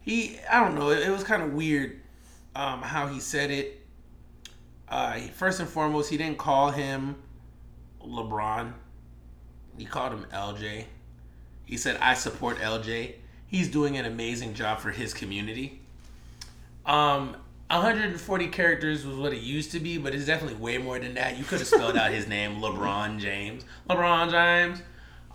[0.00, 2.00] he I don't know it, it was kind of weird
[2.56, 3.81] um, how he said it.
[4.92, 7.16] Uh, first and foremost, he didn't call him
[8.06, 8.74] LeBron.
[9.78, 10.84] He called him LJ.
[11.64, 13.14] He said, I support LJ.
[13.46, 15.80] He's doing an amazing job for his community.
[16.84, 17.38] Um,
[17.70, 21.38] 140 characters was what it used to be, but it's definitely way more than that.
[21.38, 23.64] You could have spelled out his name, LeBron James.
[23.88, 24.82] LeBron James.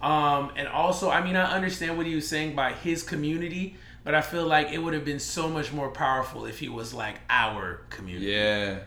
[0.03, 4.13] Um, and also, I mean, I understand what he was saying by his community, but
[4.13, 7.15] I feel like it would have been so much more powerful if he was like
[7.27, 8.27] our community.
[8.27, 8.81] Yeah.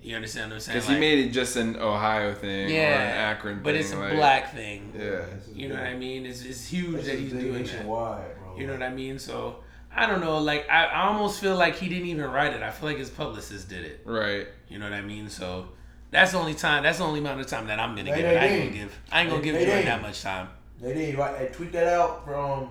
[0.00, 0.78] You understand what I'm saying?
[0.78, 3.74] Because he made it just an Ohio thing or an Akron but thing.
[3.74, 4.92] But it's a like- black thing.
[4.94, 5.00] Yeah.
[5.34, 5.84] This is You know big.
[5.84, 6.26] what I mean?
[6.26, 7.58] It's, it's huge that he's doing that.
[7.60, 8.56] nationwide, bro.
[8.56, 9.18] You know what I mean?
[9.18, 9.56] So
[9.94, 10.38] I don't know.
[10.38, 12.62] Like I, I almost feel like he didn't even write it.
[12.62, 14.02] I feel like his publicist did it.
[14.04, 14.46] Right.
[14.68, 15.28] You know what I mean?
[15.28, 15.68] So
[16.10, 16.84] that's the only time.
[16.84, 18.36] That's the only amount of time that I'm gonna give it.
[18.36, 18.98] I ain't gonna give.
[19.10, 20.48] I ain't gonna give hey, Jordan that much time.
[20.80, 21.36] They didn't right.
[21.36, 22.70] Hey, tweet that out from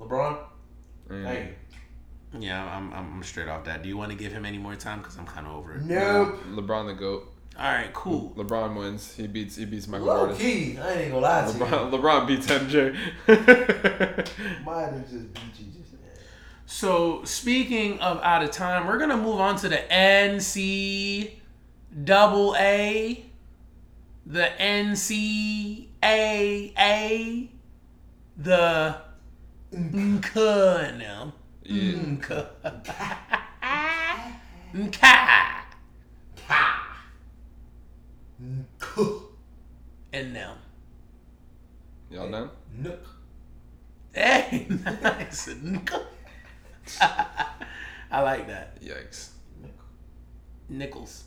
[0.00, 0.38] LeBron.
[1.08, 1.24] Mm.
[1.24, 1.54] Thank you.
[2.38, 3.82] Yeah, I'm, I'm, I'm straight off that.
[3.82, 4.98] Do you want to give him any more time?
[5.00, 5.82] Because I'm kind of over it.
[5.82, 6.38] Nope.
[6.50, 7.32] LeBron the goat.
[7.58, 8.32] All right, cool.
[8.36, 9.14] LeBron wins.
[9.14, 9.56] He beats.
[9.56, 10.36] He beats Michael Low Jordan.
[10.36, 11.98] key, I ain't gonna lie to LeBron, you.
[11.98, 12.94] LeBron beats MJ.
[14.64, 15.90] Might have just beat you just.
[16.66, 21.32] So speaking of out of time, we're gonna move on to the NC
[22.04, 23.24] double A,
[24.24, 25.88] the NCAA,
[28.36, 28.96] the
[29.74, 31.32] Nka now.
[31.62, 31.92] Yeah.
[31.92, 32.46] Nka.
[34.74, 35.30] Nka.
[40.12, 40.54] And now.
[42.10, 42.50] Y'all done?
[42.76, 43.06] Nook.
[44.12, 45.48] Hey, nice.
[45.48, 46.02] Nka.
[48.10, 48.82] I like that.
[48.82, 49.30] Yikes.
[50.68, 51.24] Nichols.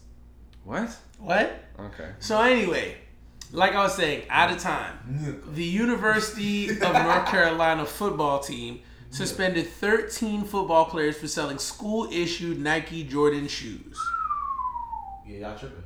[0.63, 0.95] What?
[1.19, 1.63] What?
[1.79, 2.11] Okay.
[2.19, 2.97] So anyway,
[3.51, 8.81] like I was saying, out of time, the University of North Carolina football team
[9.13, 13.99] suspended 13 football players for selling school-issued Nike Jordan shoes.
[15.25, 15.83] Yeah, y'all tripping.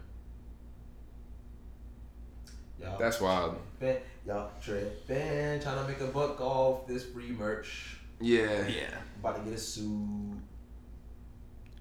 [2.80, 3.58] Y'all That's wild.
[3.80, 4.02] tripping.
[4.26, 5.60] Y'all tripping.
[5.60, 7.98] Trying to make a buck off this free merch.
[8.22, 8.68] Yeah.
[8.68, 8.96] Yeah.
[9.20, 10.40] About to get a suit.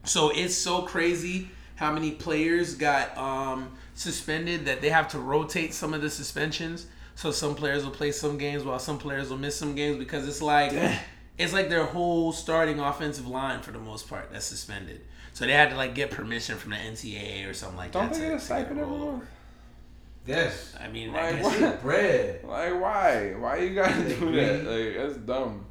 [0.04, 5.74] So it's so crazy how many players got um, suspended that they have to rotate
[5.74, 6.86] some of the suspensions.
[7.14, 10.26] So some players will play some games while some players will miss some games because
[10.28, 10.72] it's like
[11.38, 15.02] it's like their whole starting offensive line for the most part that's suspended.
[15.34, 17.98] So they had to like get permission from the NCAA or something like that.
[17.98, 18.18] Don't that.
[18.18, 19.02] they to- get a to stipend every month?
[19.14, 19.28] over.
[20.26, 20.74] Yes.
[20.80, 21.82] I mean, Like, I guess what?
[21.82, 22.40] Bread.
[22.44, 23.34] Like why?
[23.38, 24.64] Why you gotta They do that?
[24.64, 25.66] Like that's dumb.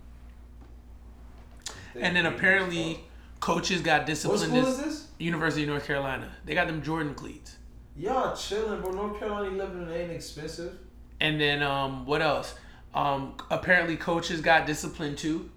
[1.99, 2.99] and then apparently
[3.39, 4.41] coaches got disciplined.
[4.41, 4.75] What disciplined.
[4.75, 5.11] school this- is this?
[5.17, 6.29] University of North Carolina.
[6.45, 7.55] They got them Jordan cleats.
[7.97, 8.91] Y'all chilling, bro.
[8.91, 10.77] North Carolina living ain't expensive.
[11.21, 12.53] And then um, what else?
[12.93, 15.49] Um, apparently coaches got disciplined too,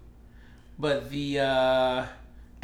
[0.79, 2.05] but the uh,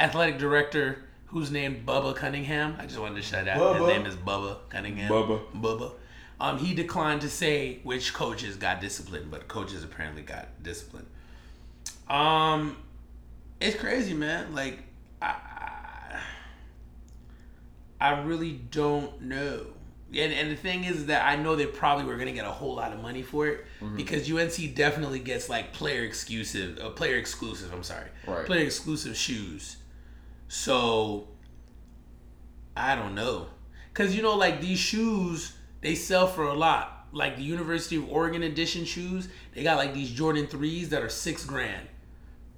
[0.00, 3.60] athletic director, who's named Bubba Cunningham, I just wanted to shout out.
[3.60, 3.78] Bubba.
[3.78, 5.10] His name is Bubba Cunningham.
[5.10, 5.40] Bubba.
[5.54, 5.92] Bubba.
[6.40, 11.06] Um, he declined to say which coaches got disciplined, but coaches apparently got disciplined.
[12.08, 12.76] Um,
[13.60, 14.54] it's crazy, man.
[14.54, 14.80] Like,
[15.20, 15.34] I,
[18.00, 19.66] I, I really don't know.
[20.14, 22.74] And, and the thing is that I know they probably were gonna get a whole
[22.76, 23.64] lot of money for it
[23.96, 27.72] because UNC definitely gets like player exclusive, uh, player exclusive.
[27.72, 28.46] I'm sorry, Right.
[28.46, 29.76] player exclusive shoes.
[30.48, 31.28] So
[32.76, 33.46] I don't know,
[33.94, 36.92] cause you know like these shoes they sell for a lot.
[37.12, 41.08] Like the University of Oregon edition shoes, they got like these Jordan threes that are
[41.08, 41.86] six grand,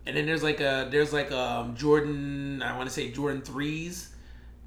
[0.06, 4.10] and then there's like a there's like a Jordan I want to say Jordan threes.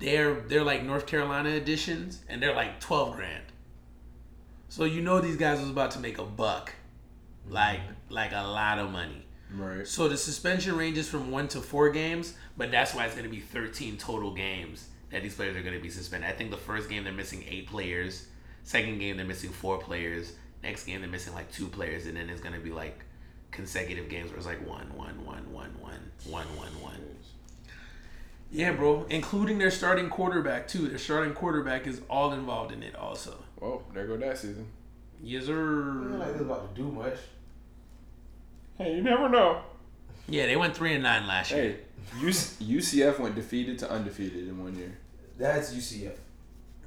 [0.01, 3.43] They're they're like North Carolina editions, and they're like twelve grand.
[4.67, 6.73] So you know these guys was about to make a buck,
[7.45, 7.53] mm-hmm.
[7.53, 9.25] like like a lot of money.
[9.53, 9.87] Right.
[9.87, 13.31] So the suspension ranges from one to four games, but that's why it's going to
[13.31, 16.29] be 13 total games that these players are going to be suspended.
[16.29, 18.27] I think the first game they're missing eight players.
[18.63, 20.33] Second game they're missing four players.
[20.63, 23.03] Next game they're missing like two players, and then it's going to be like
[23.51, 27.15] consecutive games where it's like one, one, one, one, one, one, one, one.
[28.51, 29.05] Yeah, bro.
[29.09, 30.89] Including their starting quarterback too.
[30.89, 33.35] Their starting quarterback is all involved in it also.
[33.59, 34.67] Well, there go that season.
[35.23, 36.15] Yes, I feel sir.
[36.19, 37.15] like this about to do much.
[38.77, 39.61] Hey, you never know.
[40.27, 41.77] Yeah, they went three and nine last year.
[42.19, 44.97] Hey, UCF went defeated to undefeated in one year.
[45.37, 46.15] That's UCF.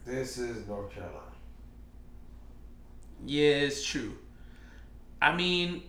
[0.04, 1.18] This is North Carolina.
[3.24, 4.16] Yeah, it's true.
[5.22, 5.82] I mean,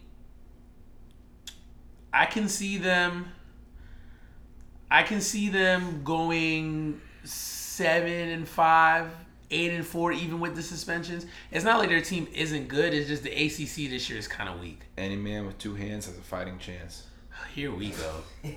[2.14, 3.32] I can see them.
[4.90, 9.10] I can see them going seven and five,
[9.52, 11.26] eight and four, even with the suspensions.
[11.52, 12.94] It's not like their team isn't good.
[12.94, 14.82] It's just the ACC this year is kind of weak.
[14.98, 17.08] Any man with two hands has a fighting chance.
[17.54, 18.14] Here we go.
[18.44, 18.56] You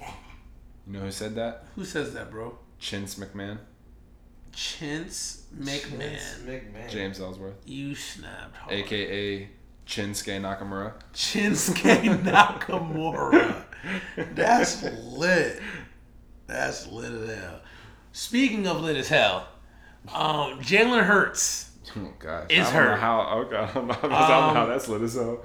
[0.86, 1.64] know who said that?
[1.74, 2.58] Who says that, bro?
[2.80, 3.58] Chintz McMahon.
[4.52, 5.98] Chintz McMahon.
[5.98, 6.88] Vince McMahon.
[6.90, 7.56] James Ellsworth.
[7.66, 8.72] You snapped hard.
[8.72, 9.48] AKA
[9.86, 10.92] Shinsuke Nakamura.
[11.14, 13.64] Shinsuke Nakamura.
[14.34, 15.60] That's lit.
[16.48, 17.60] That's lit as hell.
[18.12, 19.46] Speaking of lit as hell,
[20.12, 21.70] um, Jalen Hurts.
[21.96, 22.46] Oh gosh.
[22.50, 22.98] Is I don't know hurt.
[22.98, 25.44] how okay, I don't know, I don't know how Um, that's lit as hell.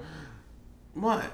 [0.94, 1.24] What?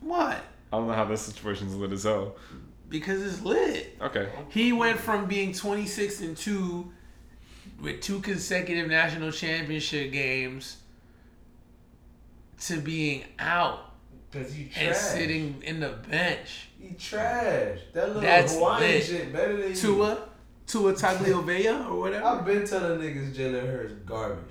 [0.00, 0.36] What?
[0.72, 2.36] I don't know how this situation's lit as hell.
[2.88, 3.96] because it's lit.
[4.00, 4.28] Okay.
[4.50, 6.92] He went from being 26 and 2
[7.80, 10.78] with two consecutive national championship games
[12.60, 13.87] to being out
[14.32, 16.68] Cause you and sitting in the bench.
[16.78, 17.78] He trash.
[17.94, 19.04] That little That's Hawaiian lit.
[19.04, 19.74] shit better than you.
[19.76, 20.28] Tua,
[20.66, 22.24] Tua Tagliovea or whatever.
[22.26, 24.44] I've been telling niggas Jalen Hurts garbage.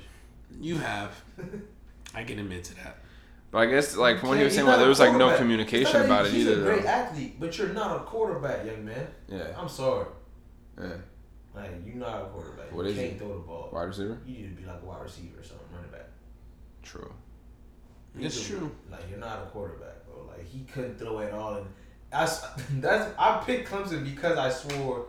[0.60, 1.12] You have.
[2.16, 2.98] I can admit to that.
[3.52, 5.38] But I guess like from what he was saying, not well, there was like no
[5.38, 6.88] communication It's not about that it he's a great Though.
[6.90, 9.08] athlete, but you're not a quarterback, young man.
[9.30, 9.54] Yeah.
[9.58, 10.08] I'm sorry.
[10.82, 10.90] Yeah.
[11.56, 12.72] Like you're not a quarterback.
[12.74, 13.18] What you is can't he?
[13.20, 13.70] throw the ball.
[13.72, 14.18] Wide receiver.
[14.26, 16.08] You need to be like a wide receiver or something, running back.
[16.84, 17.14] True.
[18.20, 18.72] You It's could- true.
[18.92, 20.26] Like you're not a quarterback, bro.
[20.28, 21.66] Like he couldn't throw at all, and
[22.12, 22.46] I s-
[22.80, 25.06] that's I picked Clemson because I swore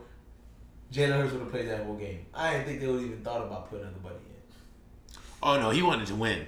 [0.93, 2.25] Jalen Hurts would have played that whole game.
[2.33, 5.19] I didn't think they would even thought about putting another buddy in.
[5.41, 6.45] Oh no, he wanted to win.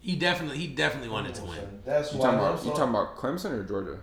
[0.00, 1.82] He definitely, he definitely wanted to oh, win.
[1.84, 2.76] That's You why talking about you sorry.
[2.76, 3.98] talking about Clemson or Georgia?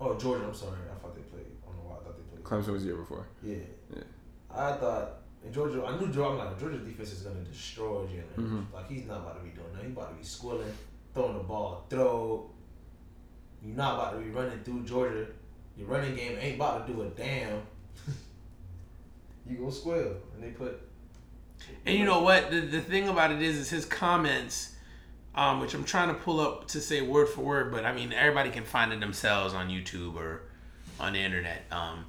[0.00, 0.78] Oh Georgia, I'm sorry.
[0.92, 1.46] I thought they played.
[1.62, 2.44] I don't know why I thought they played.
[2.44, 3.26] Clemson was the year before.
[3.42, 3.56] Yeah.
[3.94, 4.02] Yeah.
[4.50, 6.30] I thought in Georgia, I knew Georgia.
[6.30, 8.36] I'm like Georgia's defense is gonna destroy Jalen.
[8.36, 8.48] Hurts.
[8.48, 8.72] Mhm.
[8.72, 9.82] Like he's not about to be doing that.
[9.82, 10.72] He's about to be squilling,
[11.12, 12.50] throwing the ball, throw.
[13.62, 15.26] You're not about to be running through Georgia.
[15.76, 17.62] Your running game ain't about to do a damn.
[19.46, 20.80] you go squill, and they put.
[21.86, 22.50] And you know what?
[22.50, 24.74] The, the thing about it is, is his comments,
[25.34, 28.12] um, which I'm trying to pull up to say word for word, but I mean
[28.12, 30.42] everybody can find it themselves on YouTube or
[31.00, 31.64] on the internet.
[31.70, 32.04] Um,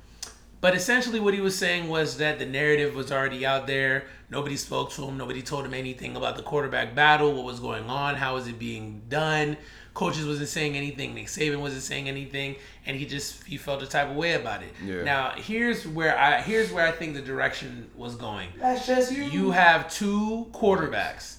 [0.62, 4.06] but essentially, what he was saying was that the narrative was already out there.
[4.30, 5.18] Nobody spoke to him.
[5.18, 7.34] Nobody told him anything about the quarterback battle.
[7.34, 8.16] What was going on?
[8.16, 9.58] How was it being done?
[9.94, 11.14] Coaches wasn't saying anything.
[11.14, 14.62] Nick Saban wasn't saying anything, and he just he felt a type of way about
[14.62, 14.74] it.
[14.84, 15.04] Yeah.
[15.04, 18.50] Now here's where I here's where I think the direction was going.
[18.60, 19.24] That's just you.
[19.24, 21.38] You have two quarterbacks.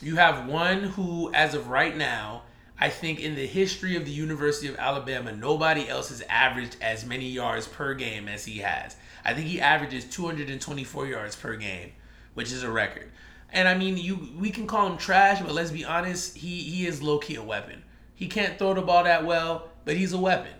[0.00, 2.42] You have one who, as of right now,
[2.80, 7.04] I think in the history of the University of Alabama, nobody else has averaged as
[7.04, 8.94] many yards per game as he has.
[9.24, 11.92] I think he averages 224 yards per game,
[12.34, 13.10] which is a record.
[13.50, 16.86] And I mean, you we can call him trash, but let's be honest, he he
[16.86, 17.82] is low key a weapon.
[18.14, 20.52] He can't throw the ball that well, but he's a weapon.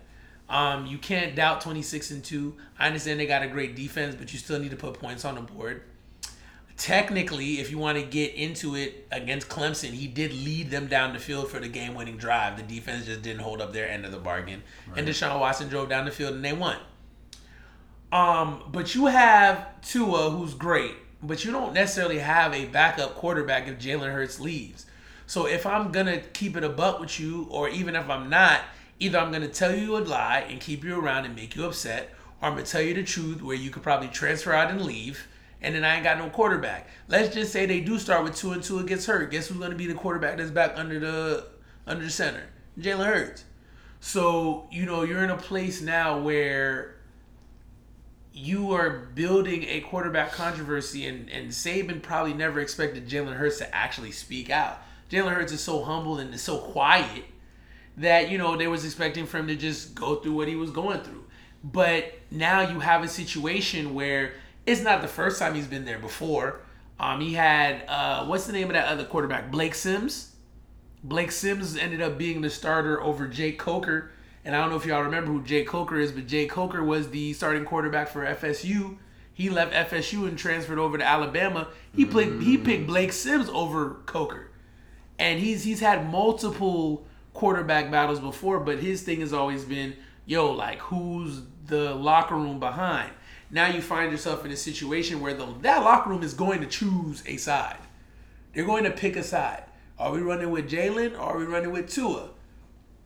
[0.49, 2.55] Um, you can't doubt 26 and 2.
[2.79, 5.35] I understand they got a great defense, but you still need to put points on
[5.35, 5.83] the board
[6.79, 11.13] technically, if you want to get into it against Clemson, he did lead them down
[11.13, 12.55] the field for the game winning drive.
[12.55, 14.63] The defense just didn't hold up their end of the bargain.
[14.95, 16.77] And Deshaun Watson drove down the field and they won.
[18.11, 23.67] Um, but you have Tua, who's great, but you don't necessarily have a backup quarterback
[23.67, 24.85] if Jalen Hurts leaves.
[25.27, 28.61] So if I'm gonna keep it a buck with you, or even if I'm not,
[28.99, 32.15] either I'm gonna tell you a lie and keep you around and make you upset,
[32.41, 35.27] or I'm gonna tell you the truth where you could probably transfer out and leave,
[35.61, 36.87] and then I ain't got no quarterback.
[37.07, 39.31] Let's just say they do start with Tua and two it gets hurt.
[39.31, 41.47] Guess who's gonna be the quarterback that's back under the
[41.85, 42.43] under the center?
[42.79, 43.43] Jalen Hurts.
[43.99, 46.95] So, you know, you're in a place now where
[48.31, 53.75] you are building a quarterback controversy, and, and Saban probably never expected Jalen Hurts to
[53.75, 54.81] actually speak out.
[55.11, 57.25] Jalen Hurts is so humble and is so quiet
[57.97, 60.71] that, you know, they was expecting for him to just go through what he was
[60.71, 61.25] going through.
[61.63, 64.33] But now you have a situation where
[64.65, 66.61] it's not the first time he's been there before.
[66.99, 69.51] Um, he had, uh, what's the name of that other quarterback?
[69.51, 70.35] Blake Sims.
[71.03, 74.11] Blake Sims ended up being the starter over Jake Coker.
[74.43, 77.09] And I don't know if y'all remember who Jake Coker is, but Jake Coker was
[77.09, 78.97] the starting quarterback for FSU.
[79.33, 81.69] He left FSU and transferred over to Alabama.
[81.95, 84.51] He played he picked Blake Sims over Coker.
[85.17, 89.95] And he's he's had multiple quarterback battles before, but his thing has always been,
[90.25, 93.11] yo, like who's the locker room behind?
[93.51, 96.67] Now you find yourself in a situation where the that locker room is going to
[96.67, 97.77] choose a side.
[98.53, 99.63] They're going to pick a side.
[99.97, 102.29] Are we running with Jalen or are we running with Tua?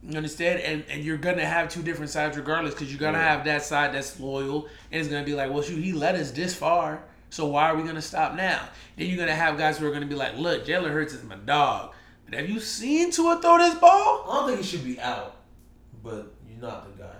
[0.03, 0.59] You understand?
[0.59, 3.93] And and you're gonna have two different sides regardless, because you're gonna have that side
[3.93, 7.47] that's loyal and it's gonna be like, well, shoot, he led us this far, so
[7.47, 8.67] why are we gonna stop now?
[8.97, 11.37] Then you're gonna have guys who are gonna be like, look, Jalen Hurts is my
[11.37, 11.93] dog,
[12.25, 14.25] but have you seen Tua throw this ball?
[14.29, 15.37] I don't think he should be out,
[16.03, 17.15] but you're not the guy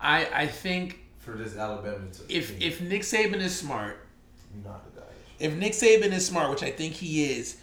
[0.00, 2.22] I I think for this Alabama to.
[2.28, 4.06] if if Nick Saban is smart,
[4.62, 5.06] not the guy.
[5.38, 7.56] if Nick Saban is smart, which I think he is,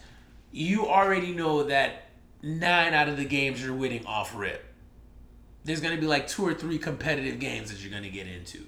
[0.51, 2.05] you already know that
[2.41, 4.65] nine out of the games you're winning off rip.
[5.65, 8.27] There's going to be like two or three competitive games that you're going to get
[8.27, 8.65] into.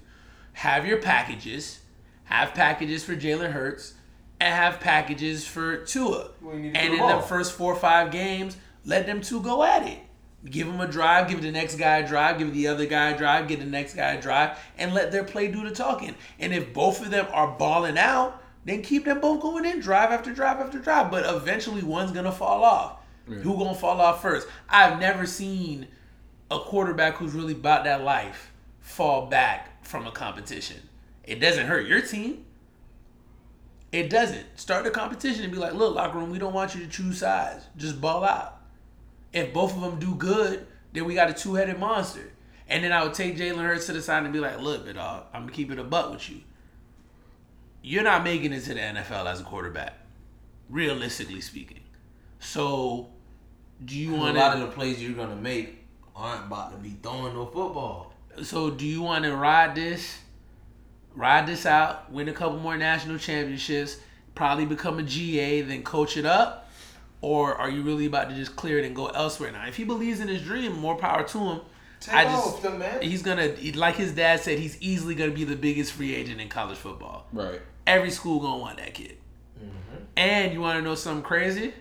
[0.52, 1.80] Have your packages,
[2.24, 3.94] have packages for Jalen Hurts,
[4.38, 6.30] and have packages for Tua.
[6.42, 9.22] Well, you need to and in them the first four or five games, let them
[9.22, 10.00] two go at it.
[10.44, 13.18] Give them a drive, give the next guy a drive, give the other guy a
[13.18, 16.16] drive, give the next guy a drive, and let their play do the talking.
[16.40, 20.10] And if both of them are balling out, then keep them both going in drive
[20.10, 21.10] after drive after drive.
[21.10, 22.98] But eventually one's gonna fall off.
[23.26, 24.48] Who gonna fall off first?
[24.68, 25.86] I've never seen
[26.50, 30.88] a quarterback who's really about that life fall back from a competition.
[31.24, 32.44] It doesn't hurt your team.
[33.92, 34.58] It doesn't.
[34.58, 37.18] Start the competition and be like, look, locker room, we don't want you to choose
[37.18, 37.64] sides.
[37.76, 38.61] Just ball out.
[39.32, 42.32] If both of them do good, then we got a two headed monster.
[42.68, 44.94] And then I would take Jalen Hurts to the side and be like, look, bit
[44.94, 46.40] dog, I'm gonna keep it a buck with you.
[47.82, 49.94] You're not making it to the NFL as a quarterback,
[50.70, 51.80] realistically speaking.
[52.38, 53.08] So,
[53.84, 55.82] do you want A lot of the plays you're gonna make
[56.14, 58.12] aren't about to be throwing no football.
[58.42, 60.18] So, do you want to ride this,
[61.14, 63.98] ride this out, win a couple more national championships,
[64.34, 66.61] probably become a GA, then coach it up,
[67.22, 69.50] or are you really about to just clear it and go elsewhere?
[69.52, 71.60] Now, if he believes in his dream, more power to him.
[72.00, 73.00] Take I just young man.
[73.00, 76.48] he's gonna like his dad said he's easily gonna be the biggest free agent in
[76.48, 77.28] college football.
[77.32, 77.60] Right.
[77.86, 79.18] Every school gonna want that kid.
[79.56, 80.02] Mm-hmm.
[80.16, 81.72] And you want to know something crazy?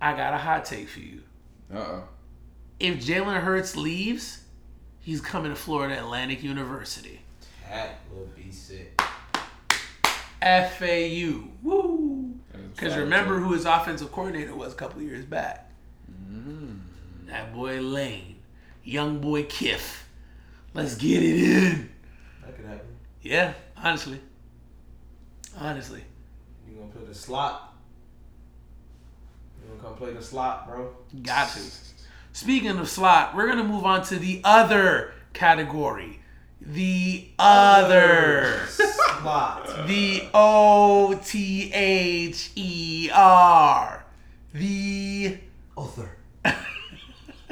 [0.00, 1.22] I got a hot take for you.
[1.72, 2.04] Uh oh.
[2.80, 4.42] If Jalen Hurts leaves,
[4.98, 7.20] he's coming to Florida Atlantic University.
[7.70, 9.00] That would be sick.
[10.42, 11.44] FAU.
[11.62, 11.91] Woo!
[12.74, 15.70] Because remember who his offensive coordinator was a couple years back?
[16.30, 16.80] Mm.
[17.26, 18.36] That boy Lane.
[18.84, 20.02] Young boy Kiff.
[20.74, 21.90] Let's get it in.
[22.44, 22.86] That could happen.
[23.20, 24.20] Yeah, honestly.
[25.58, 26.02] Honestly.
[26.68, 27.74] You gonna play the slot?
[29.62, 30.94] You gonna come play the slot, bro?
[31.22, 31.60] Got to.
[32.32, 36.21] Speaking of slot, we're gonna move on to the other category.
[36.64, 38.60] The other.
[38.68, 39.86] slot.
[39.86, 44.04] The O T H E R.
[44.54, 45.38] The
[45.76, 46.16] Author.
[46.44, 46.56] Author.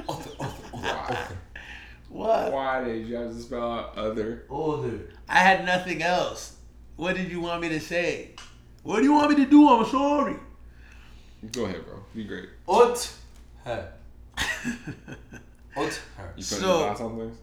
[0.06, 0.30] Author.
[0.40, 0.76] Author.
[0.76, 1.36] Author.
[2.08, 2.52] what?
[2.52, 4.44] Why did you have to spell out other?
[4.48, 5.10] Author.
[5.28, 6.56] I had nothing else.
[6.96, 8.30] What did you want me to say?
[8.82, 9.68] What do you want me to do?
[9.68, 10.36] I'm sorry.
[11.52, 12.00] Go ahead, bro.
[12.14, 12.48] Be great.
[12.66, 13.10] Author.
[13.66, 13.92] Author.
[15.76, 17.38] You putting So- the dots on things?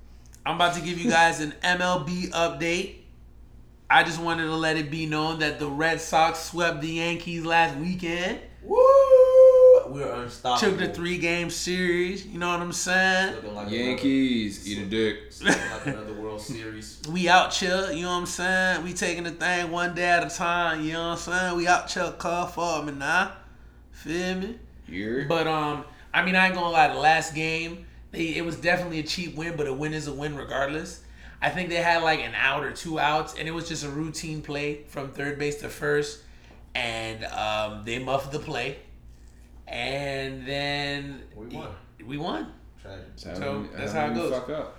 [0.48, 3.00] I'm about to give you guys an MLB update.
[3.90, 7.46] I just wanted to let it be known that the Red Sox swept the Yankees
[7.46, 8.40] last weekend.
[8.64, 8.78] Woo!
[9.88, 10.78] We're unstoppable.
[10.78, 12.26] Took the three game series.
[12.26, 13.36] You know what I'm saying?
[13.54, 15.34] Like Yankees, eat a dick.
[15.44, 17.02] Like another World Series.
[17.12, 18.86] We out chill, you know what I'm saying?
[18.86, 21.58] We taking the thing one day at a time, you know what I'm saying?
[21.58, 23.34] We out chill call for me now.
[23.92, 24.60] Feel me?
[24.86, 25.26] Here.
[25.28, 25.84] But um,
[26.14, 29.36] I mean I ain't gonna lie, the last game, they it was definitely a cheap
[29.36, 31.02] win, but a win is a win regardless.
[31.42, 33.90] I think they had like an out or two outs, and it was just a
[33.90, 36.22] routine play from third base to first,
[36.74, 38.78] and um, they muffed the play,
[39.68, 41.68] and then We won.
[42.06, 42.54] We won.
[42.82, 43.06] Tragic.
[43.16, 44.32] So, that's how it goes.
[44.32, 44.78] Fuck up.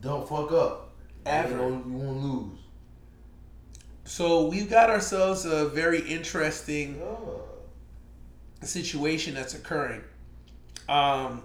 [0.00, 0.92] Don't fuck up.
[1.26, 1.54] Ever.
[1.54, 2.58] You won't, you won't lose.
[4.04, 7.42] So we've got ourselves a very interesting Oh.
[8.62, 10.02] situation that's occurring.
[10.88, 11.42] Um,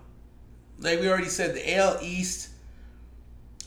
[0.80, 2.50] like we already said, the AL East,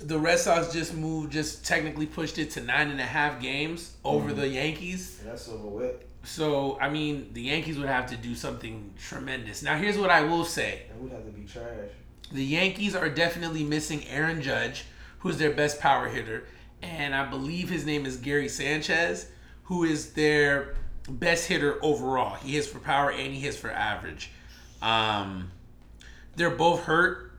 [0.02, 3.96] the Red Sox just moved, just technically pushed it to nine and a half games
[4.04, 5.18] over the Yankees.
[5.24, 6.04] That's over with.
[6.24, 9.62] So I mean, the Yankees would have to do something tremendous.
[9.62, 11.90] Now, here's what I will say: That would have to be trash.
[12.32, 14.84] the Yankees are definitely missing Aaron Judge,
[15.20, 16.44] who's their best power hitter,
[16.82, 19.26] and I believe his name is Gary Sanchez,
[19.64, 20.74] who is their
[21.08, 22.34] best hitter overall.
[22.36, 24.30] He hits for power and he hits for average.
[24.82, 25.50] Um,
[26.38, 27.32] they're both hurt,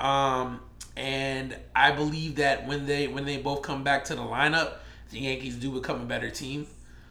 [0.00, 0.60] um,
[0.96, 4.74] and I believe that when they when they both come back to the lineup,
[5.10, 6.66] the Yankees do become a better team.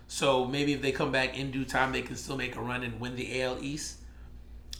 [0.07, 2.83] So maybe if they come back in due time, they can still make a run
[2.83, 3.97] and win the AL East.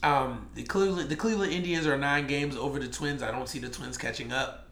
[0.04, 3.24] Um, the Cleveland the Cleveland Indians are nine games over the Twins.
[3.24, 4.68] I don't see the Twins catching up.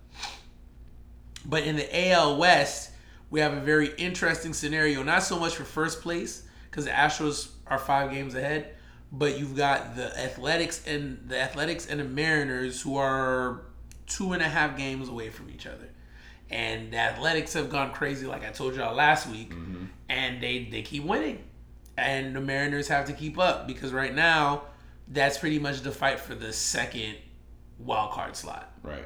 [1.46, 2.92] But in the AL West,
[3.32, 5.02] we have a very interesting scenario.
[5.02, 8.76] Not so much for first place because the Astros are five games ahead,
[9.12, 13.62] but you've got the Athletics and the Athletics and the Mariners who are
[14.08, 15.90] two and a half games away from each other.
[16.50, 19.54] And the Athletics have gone crazy, like I told y'all last week,
[20.10, 21.44] and they they keep winning,
[21.98, 24.64] and the Mariners have to keep up because right now
[25.08, 27.16] that's pretty much the fight for the second
[27.80, 28.72] wild card slot.
[28.84, 29.06] Right.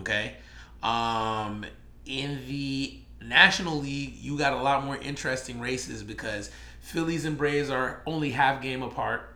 [0.00, 0.36] Okay.
[0.84, 1.64] Um,
[2.06, 6.50] in the National League, you got a lot more interesting races because
[6.80, 9.33] Phillies and Braves are only half game apart.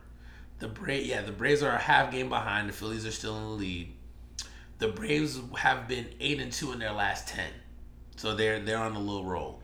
[0.59, 2.69] The Bra- yeah, the Braves are a half game behind.
[2.69, 3.93] The Phillies are still in the lead.
[4.77, 7.49] The Braves have been eight and two in their last ten,
[8.17, 9.61] so they're they're on a little roll.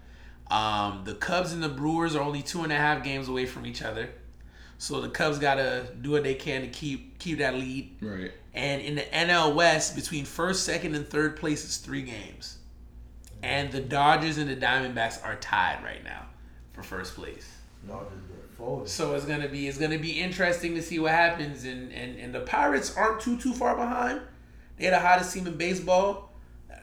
[0.49, 3.65] Um, the Cubs and the Brewers are only two and a half games away from
[3.65, 4.09] each other,
[4.77, 7.97] so the Cubs gotta do what they can to keep keep that lead.
[8.01, 8.31] Right.
[8.53, 12.57] And in the NL West, between first, second, and third place is three games.
[13.43, 16.25] And the Dodgers and the Diamondbacks are tied right now
[16.71, 17.47] for first place.
[17.87, 18.24] No, just get
[18.65, 18.89] forward.
[18.89, 21.63] So it's gonna be it's gonna be interesting to see what happens.
[21.63, 24.21] And and, and the Pirates aren't too too far behind.
[24.77, 26.31] They're the hottest team in baseball.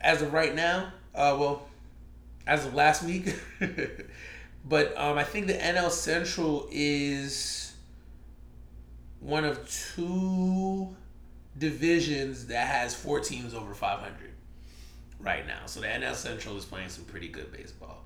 [0.01, 0.93] as of right now.
[1.15, 1.69] Uh, well,
[2.47, 3.35] as of last week.
[4.65, 7.75] but um, I think the NL Central is
[9.21, 10.97] one of two
[11.59, 14.33] divisions that has four teams over 500
[15.21, 15.67] right now.
[15.67, 18.05] So the NL Central is playing some pretty good baseball.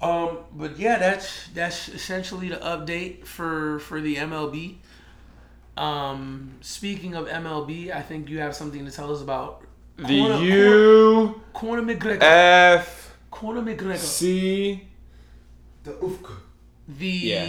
[0.00, 4.76] Um, but yeah, that's that's essentially the update for for the MLB.
[5.76, 9.62] Um, speaking of MLB, I think you have something to tell us about
[9.96, 12.22] The Conor- U Conor McGregor.
[12.22, 13.96] F Conor McGregor.
[13.98, 14.86] C.
[15.84, 16.32] The Ufka.
[16.88, 17.46] The Yeah.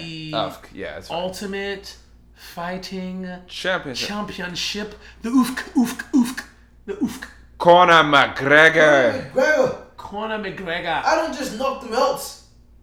[0.49, 0.65] Ufk.
[0.74, 0.98] Yeah.
[0.98, 1.22] It's fine.
[1.22, 1.95] Ultimate
[2.36, 4.07] Fighting Championship.
[4.07, 4.95] Championship.
[5.22, 6.44] The Ufk, Ufk, Ufk.
[6.86, 7.26] The Ufk.
[7.57, 9.32] Conor McGregor.
[9.32, 9.78] McGregor.
[9.98, 11.03] Conor McGregor.
[11.03, 12.22] I don't just knock them out.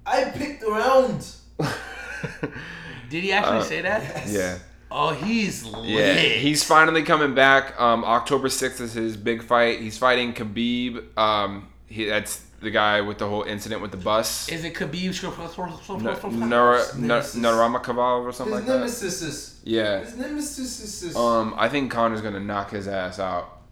[0.07, 1.27] I picked the round.
[3.11, 4.03] Did he actually Uh, say that?
[4.03, 4.33] Yes.
[4.33, 4.59] Yeah.
[4.91, 5.85] Oh, he's lit.
[5.89, 7.79] Yeah, he's finally coming back.
[7.81, 9.81] Um, October sixth is his big fight.
[9.81, 11.17] He's fighting Khabib.
[11.19, 14.49] Um, he that's the guy with the whole incident with the bus.
[14.49, 15.13] Is it Khabib?
[16.49, 17.35] Nara Nemesis.
[17.41, 18.79] Naramakabal or something His like that.
[18.79, 19.61] nemesis is.
[19.65, 20.01] Yeah.
[20.01, 21.17] His nemesis is.
[21.17, 23.63] Um, I think Conor's gonna knock his ass out.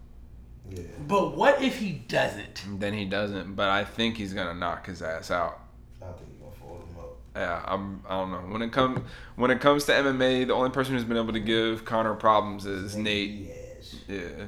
[0.69, 0.83] yeah.
[1.07, 2.63] But what if he doesn't?
[2.79, 5.59] Then he doesn't, but I think he's gonna knock his ass out.
[6.09, 7.17] I think you're gonna fold him up.
[7.35, 8.03] Yeah, I'm.
[8.07, 8.53] I don't know.
[8.53, 8.99] When it comes
[9.35, 12.65] when it comes to MMA, the only person who's been able to give Conor problems
[12.65, 13.29] is Nate.
[13.31, 13.95] Yes.
[14.07, 14.45] Yeah.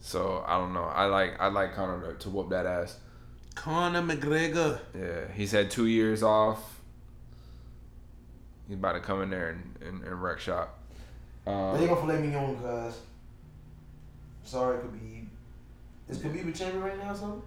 [0.00, 0.84] So I don't know.
[0.84, 2.98] I like I like Conor to, to whoop that ass.
[3.54, 4.80] Conor McGregor.
[4.98, 6.80] Yeah, he's had two years off.
[8.66, 10.78] He's about to come in there and, and, and wreck shop.
[11.44, 12.98] But Um, they gonna filet mignon, guys.
[14.44, 15.26] Sorry, Khabib.
[16.08, 17.42] Is Khabib a champion right now, or something?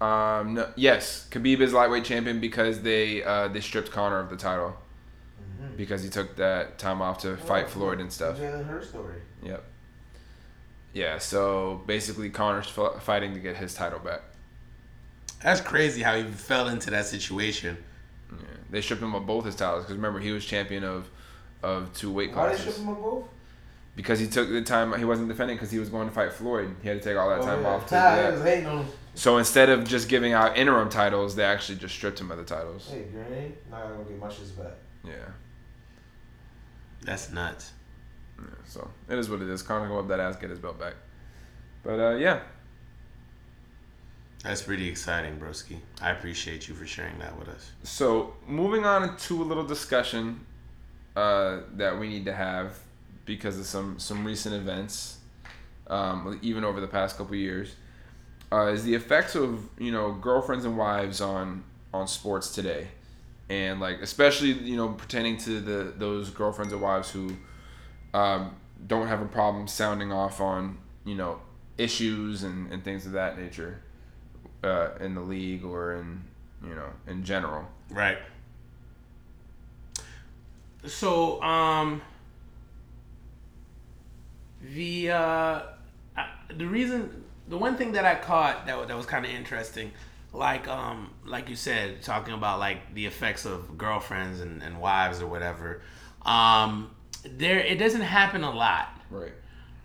[0.00, 4.36] Um, no, yes, Khabib is lightweight champion because they uh, they stripped Conor of the
[4.36, 4.76] title
[5.76, 8.36] because he took that time off to fight Oh, Floyd and stuff.
[8.38, 9.14] Jalen Hurts story.
[9.44, 9.62] Yep.
[10.92, 14.20] Yeah, so basically Conor's f- fighting to get his title back.
[15.42, 17.76] That's crazy how he fell into that situation.
[18.30, 18.36] Yeah.
[18.70, 21.08] They stripped him of both his titles because remember he was champion of
[21.62, 22.74] of two weight Why they classes.
[22.74, 23.24] strip him of both?
[23.94, 26.74] because he took the time he wasn't defending because he was going to fight Floyd.
[26.82, 27.68] He had to take all that Oh, time yeah.
[27.68, 29.20] off to do Ty that.
[29.20, 29.20] was hating on him.
[29.20, 32.44] So instead of just giving out interim titles, they actually just stripped him of the
[32.44, 32.88] titles.
[32.90, 34.72] Hey, Granny, now I gotta get my shits back.
[35.04, 35.12] Yeah.
[37.02, 37.72] That's nuts.
[38.38, 38.46] yeah.
[38.66, 39.62] So it is what it is.
[39.62, 40.94] Conor go up that ass, get his belt back.
[41.82, 42.40] But uh, yeah,
[44.44, 45.78] That's pretty exciting, broski.
[46.00, 47.72] I appreciate you for sharing that with us.
[47.84, 50.46] So moving on to a little discussion
[51.16, 52.78] uh, that we need to have
[53.24, 55.18] because of some some recent events,
[55.88, 57.74] um, even over the past couple years,
[58.52, 61.64] uh, is the effects of you know girlfriends and wives on
[61.94, 62.88] on sports today,
[63.48, 67.34] and like especially you know pertaining to the those girlfriends and wives who
[68.14, 68.54] um,
[68.86, 71.40] don't have a problem sounding off on you know
[71.78, 73.80] issues and, and things of that nature
[74.62, 76.22] uh, in the league or in
[76.62, 77.64] you know in general.
[77.90, 78.18] Right.
[80.84, 82.02] So, um,
[84.74, 85.62] the uh,
[86.56, 87.21] the reason,
[87.52, 89.92] the one thing that I caught that that was kind of interesting,
[90.32, 95.20] like um, like you said, talking about like the effects of girlfriends and, and wives
[95.20, 95.82] or whatever.
[96.22, 96.90] Um,
[97.24, 98.88] there, it doesn't happen a lot.
[99.10, 99.32] Right.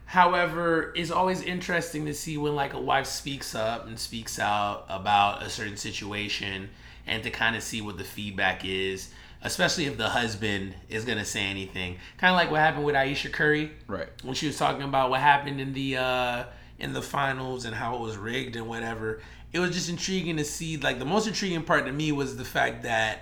[0.06, 4.86] However, it's always interesting to see when like a wife speaks up and speaks out
[4.88, 6.70] about a certain situation
[7.06, 9.10] and to kind of see what the feedback is,
[9.42, 11.98] especially if the husband is going to say anything.
[12.18, 14.08] Kind of like what happened with Ayesha Curry Right.
[14.24, 16.44] when she was talking about what happened in the uh
[16.80, 19.20] in the finals and how it was rigged and whatever.
[19.54, 22.46] It was just intriguing to see like the most intriguing part to me was the
[22.46, 23.20] fact that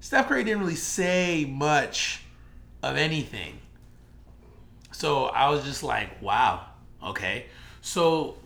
[0.00, 2.22] Steph Curry didn't really say much
[2.82, 3.58] of anything.
[4.92, 6.64] So I was just like, wow,
[7.02, 7.46] okay.
[7.82, 8.36] So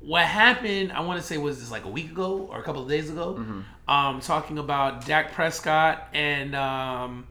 [0.00, 2.82] what happened, I want to say, was this like a week ago or a couple
[2.82, 3.44] of days ago?
[3.86, 7.26] Um, talking about Dak Prescott and um,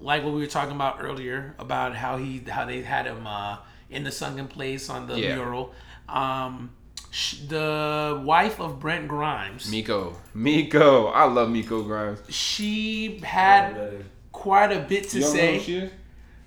[0.00, 3.58] like what we were talking about earlier about how he how they had him uh,
[3.90, 5.34] in the sunken place on the Yeah.
[5.36, 5.72] mural.
[6.08, 6.70] Um,
[7.10, 10.16] sh- the wife of Brent Grimes, Miko.
[10.34, 11.06] Miko.
[11.06, 12.20] I love Miko Grimes.
[12.28, 15.54] she had quite a bit to You don't know say.
[15.58, 15.90] who she is?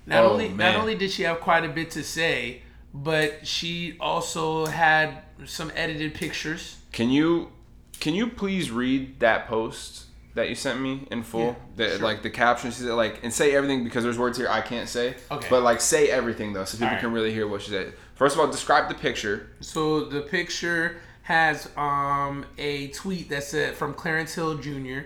[0.06, 0.72] Not Oh, only man.
[0.74, 2.62] not only did she have quite a bit to say,
[2.94, 6.76] but she also had some edited pictures.
[6.92, 7.50] Can you
[7.98, 10.04] can you please read that post
[10.34, 11.46] that you sent me in full?
[11.46, 11.98] Yeah, the, sure.
[11.98, 14.88] Like the caption, she said like and say everything because there's words here I can't
[14.88, 15.16] say.
[15.30, 15.48] Okay.
[15.50, 17.00] But like say everything though, so people Alright.
[17.00, 17.92] can really hear what she said.
[18.16, 19.50] First of all, describe the picture.
[19.60, 25.00] So the picture has um, a tweet that said from Clarence Hill Jr.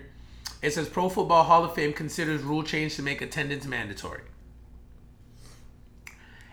[0.62, 4.23] It says Pro Football Hall of Fame considers rule change to make attendance mandatory.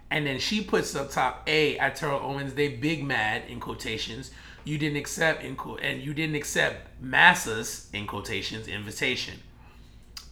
[0.10, 2.56] And then she puts up top A at Terrell Owens.
[2.56, 4.32] They big mad in quotations.
[4.64, 9.36] You didn't accept in quote, and you didn't accept Massa's in quotations invitation.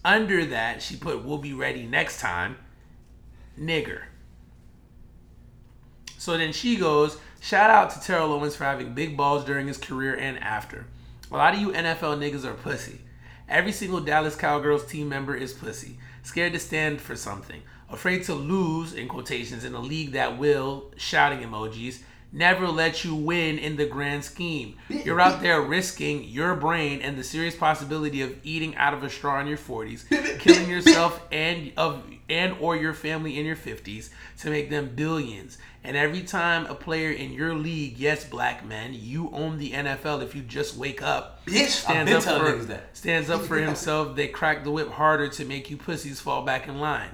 [0.03, 2.57] Under that, she put "We'll be ready next time."
[3.59, 4.03] Nigger.
[6.17, 9.77] So then she goes, shout out to Terrell Owens for having big balls during his
[9.77, 10.85] career and after.
[11.31, 13.01] A lot of you NFL niggas are pussy.
[13.47, 15.97] Every single Dallas Cowgirls team member is pussy.
[16.23, 17.61] Scared to stand for something.
[17.89, 22.01] Afraid to lose, in quotations, in a league that will, shouting emojis,
[22.31, 24.75] never let you win in the grand scheme.
[24.89, 29.09] You're out there risking your brain and the serious possibility of eating out of a
[29.09, 34.09] straw in your 40s, killing yourself and of and or your family in your 50s
[34.39, 35.59] to make them billions.
[35.85, 40.23] And every time a player in your league, yes, black man, you own the NFL
[40.23, 41.45] if you just wake up.
[41.45, 42.97] Bitch, stands up for that.
[42.97, 44.15] stands up for himself.
[44.15, 47.09] They crack the whip harder to make you pussies fall back in line.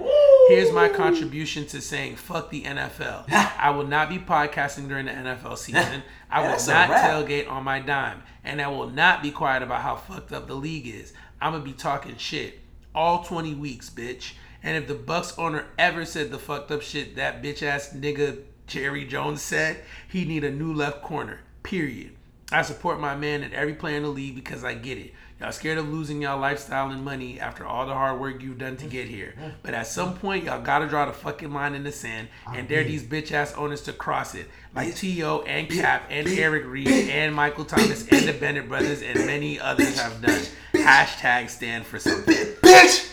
[0.47, 3.29] Here's my contribution to saying fuck the NFL.
[3.59, 6.03] I will not be podcasting during the NFL season.
[6.29, 9.81] I will That's not tailgate on my dime, and I will not be quiet about
[9.81, 11.11] how fucked up the league is.
[11.41, 12.59] I'm gonna be talking shit
[12.95, 14.33] all 20 weeks, bitch.
[14.63, 18.43] And if the Bucs owner ever said the fucked up shit that bitch ass nigga
[18.71, 21.41] Jerry Jones said, he need a new left corner.
[21.61, 22.15] Period.
[22.53, 25.13] I support my man and every player in the league because I get it.
[25.41, 28.77] Y'all scared of losing y'all lifestyle and money after all the hard work you've done
[28.77, 29.33] to get here.
[29.61, 32.85] But at some point, y'all gotta draw the fucking line in the sand and dare
[32.85, 34.47] these bitch ass owners to cross it.
[34.73, 35.41] Like T.O.
[35.41, 39.99] and Cap and Eric Reid and Michael Thomas and the Bennett brothers and many others
[39.99, 40.43] have done.
[40.73, 42.35] Hashtag stand for something.
[42.35, 43.09] Bitch!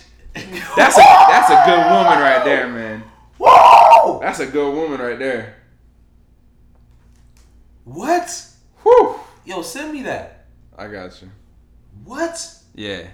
[0.77, 3.03] That's a that's a good woman right there, man.
[3.39, 4.21] Whoa!
[4.21, 5.55] That's a good woman right there.
[7.85, 8.47] What?
[8.83, 9.19] Whew.
[9.45, 10.47] Yo, send me that.
[10.77, 11.31] I got you.
[12.05, 12.55] What?
[12.75, 13.07] Yeah.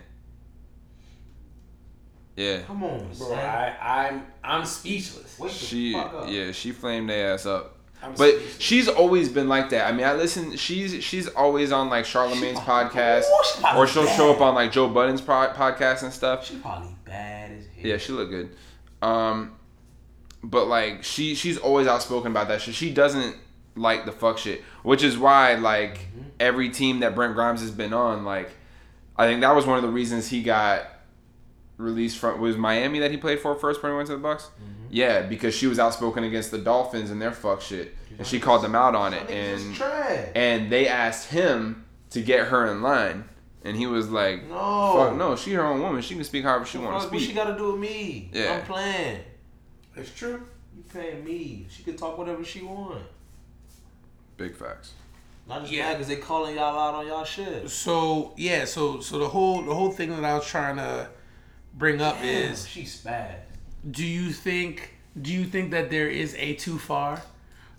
[2.37, 2.59] Yeah.
[2.63, 3.39] Come on, Bro, son.
[3.39, 3.77] I,
[4.11, 5.39] I'm I'm speechless.
[5.39, 6.25] Wake the She fuck up.
[6.29, 7.77] yeah, she flamed their ass up.
[8.03, 8.61] I'm But speechless.
[8.61, 9.87] she's always been like that.
[9.87, 10.57] I mean, I listen.
[10.57, 14.17] She's she's always on like Charlemagne's podcast, Ooh, she or she'll bad.
[14.17, 16.45] show up on like Joe Budden's pro- podcast and stuff.
[16.47, 17.87] She probably bad as hell.
[17.87, 18.51] Yeah, she look good.
[19.01, 19.53] Um,
[20.45, 22.75] but like she she's always outspoken about that shit.
[22.75, 23.37] She doesn't
[23.77, 26.23] like the fuck shit, which is why like mm-hmm.
[26.39, 28.51] every team that Brent Grimes has been on, like
[29.17, 30.87] I think that was one of the reasons he got
[31.77, 34.43] released from was Miami that he played for first when he went to the Bucs.
[34.43, 34.87] Mm-hmm.
[34.91, 38.63] Yeah, because she was outspoken against the Dolphins and their fuck shit, and she called
[38.63, 39.83] them out on it, and
[40.37, 43.25] and they asked him to get her in line,
[43.65, 44.95] and he was like, No.
[44.97, 46.03] "Fuck no, she her own woman.
[46.03, 48.31] She can speak however she want to Fuck, what she got to do with me?
[48.33, 48.53] Yeah.
[48.53, 49.21] I'm playing.
[49.97, 50.43] It's true.
[50.77, 51.67] You paying me?
[51.71, 53.03] She can talk whatever she want.
[54.37, 54.93] Big facts.
[55.49, 55.93] Not just Yeah.
[55.93, 57.69] because they calling y'all out on y'all shit.
[57.71, 61.09] So yeah, so so the whole the whole thing that I was trying to
[61.75, 63.43] bring up Damn, is she's bad.
[63.89, 67.23] do you think do you think that there is a too far?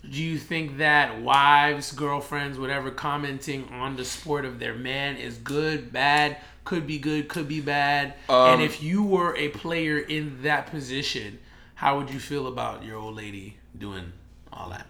[0.08, 5.36] Do you think that wives, girlfriends, whatever commenting on the sport of their man is
[5.38, 8.14] good, bad, could be good, could be bad?
[8.28, 11.40] Um, and if you were a player in that position,
[11.76, 14.12] how would you feel about your old lady doing
[14.52, 14.86] all that?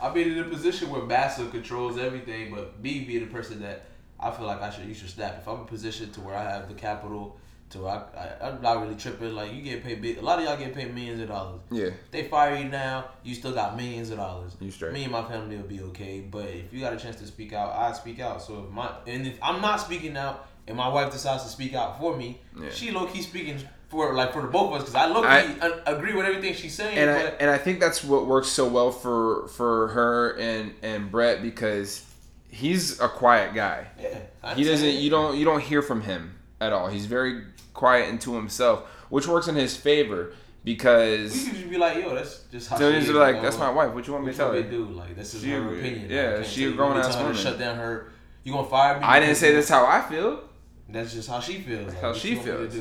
[0.00, 3.86] I've been in a position where Massa controls everything, but me being the person that
[4.20, 5.38] I feel like I should, you should snap.
[5.40, 7.36] If I'm in a position to where I have the capital,
[7.70, 9.34] to where I, I, I'm not really tripping.
[9.34, 10.18] Like you get paid big.
[10.18, 11.60] A lot of y'all get paid millions of dollars.
[11.72, 11.86] Yeah.
[11.86, 14.56] If they fire you now, you still got millions of dollars.
[14.60, 14.92] You straight.
[14.92, 16.20] Me and my family will be okay.
[16.20, 18.40] But if you got a chance to speak out, I speak out.
[18.40, 21.74] So if my and if I'm not speaking out, and my wife decides to speak
[21.74, 22.70] out for me, Yeah.
[22.70, 23.58] she low key speaking
[23.88, 26.54] for like for the both of us because I low key I- agree with everything
[26.54, 26.96] she's saying.
[26.98, 31.10] and I and I think that's what works so well for for her and and
[31.10, 32.04] Brett because
[32.50, 33.86] he's a quiet guy.
[34.00, 34.94] yeah, He doesn't.
[34.94, 35.36] You don't.
[35.38, 36.88] You don't hear from him at all.
[36.88, 37.44] He's very
[37.74, 40.32] quiet and to himself, which works in his favor
[40.64, 41.32] We because.
[41.44, 43.08] could just be like, yo, that's just how So she is.
[43.10, 43.92] like, you know, that's my wife.
[43.94, 44.62] What you want me to tell her?
[44.62, 44.84] do?
[44.86, 46.10] Like, this is She her opinion.
[46.10, 47.36] yeah, can't she a grown ass tell her to woman.
[47.42, 48.10] Shut down her.
[48.44, 49.04] You gonna fire me?
[49.04, 50.42] I didn't say that's how I feel.
[50.88, 51.86] That's just how she feels.
[51.88, 52.74] Like, how she you feels.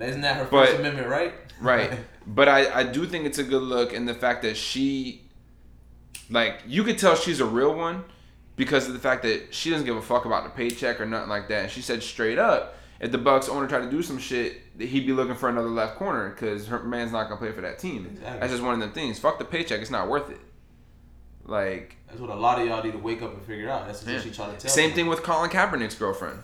[0.00, 1.34] Isn't that her But- First Amendment right?
[1.60, 1.98] Right.
[2.26, 5.22] but I, I do think it's a good look in the fact that she
[6.30, 8.04] like you could tell she's a real one
[8.56, 11.28] because of the fact that she doesn't give a fuck about the paycheck or nothing
[11.28, 11.62] like that.
[11.64, 14.86] And she said straight up, if the Bucs owner tried to do some shit, that
[14.88, 17.78] he'd be looking for another left corner because her man's not gonna play for that
[17.78, 18.06] team.
[18.10, 18.40] Exactly.
[18.40, 19.18] That's just one of them things.
[19.18, 20.40] Fuck the paycheck, it's not worth it.
[21.44, 23.86] Like That's what a lot of y'all need to wake up and figure out.
[23.86, 24.20] That's what Yeah.
[24.20, 24.70] she trying to tell.
[24.70, 24.96] same me.
[24.96, 26.40] thing with Colin Kaepernick's girlfriend.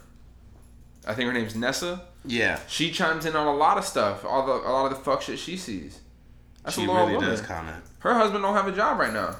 [1.06, 2.02] I think her name's Nessa.
[2.24, 5.02] Yeah, She chimes in on a lot of stuff, all the a lot of the
[5.04, 6.00] fuck shit she sees.
[6.62, 7.30] That's she a loyal really woman.
[7.30, 7.82] does comment.
[8.00, 9.36] Her husband don't have a job right now.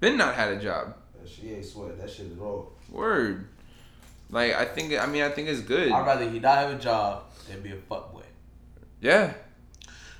[0.00, 0.96] Ben not had a job.
[1.26, 1.98] She ain't sweat.
[2.00, 2.62] That shit is raw.
[2.90, 3.46] Word.
[4.30, 5.92] Like I think I mean I think it's good.
[5.92, 8.22] I'd rather he not have a job than be a fuckboy.
[9.00, 9.34] Yeah.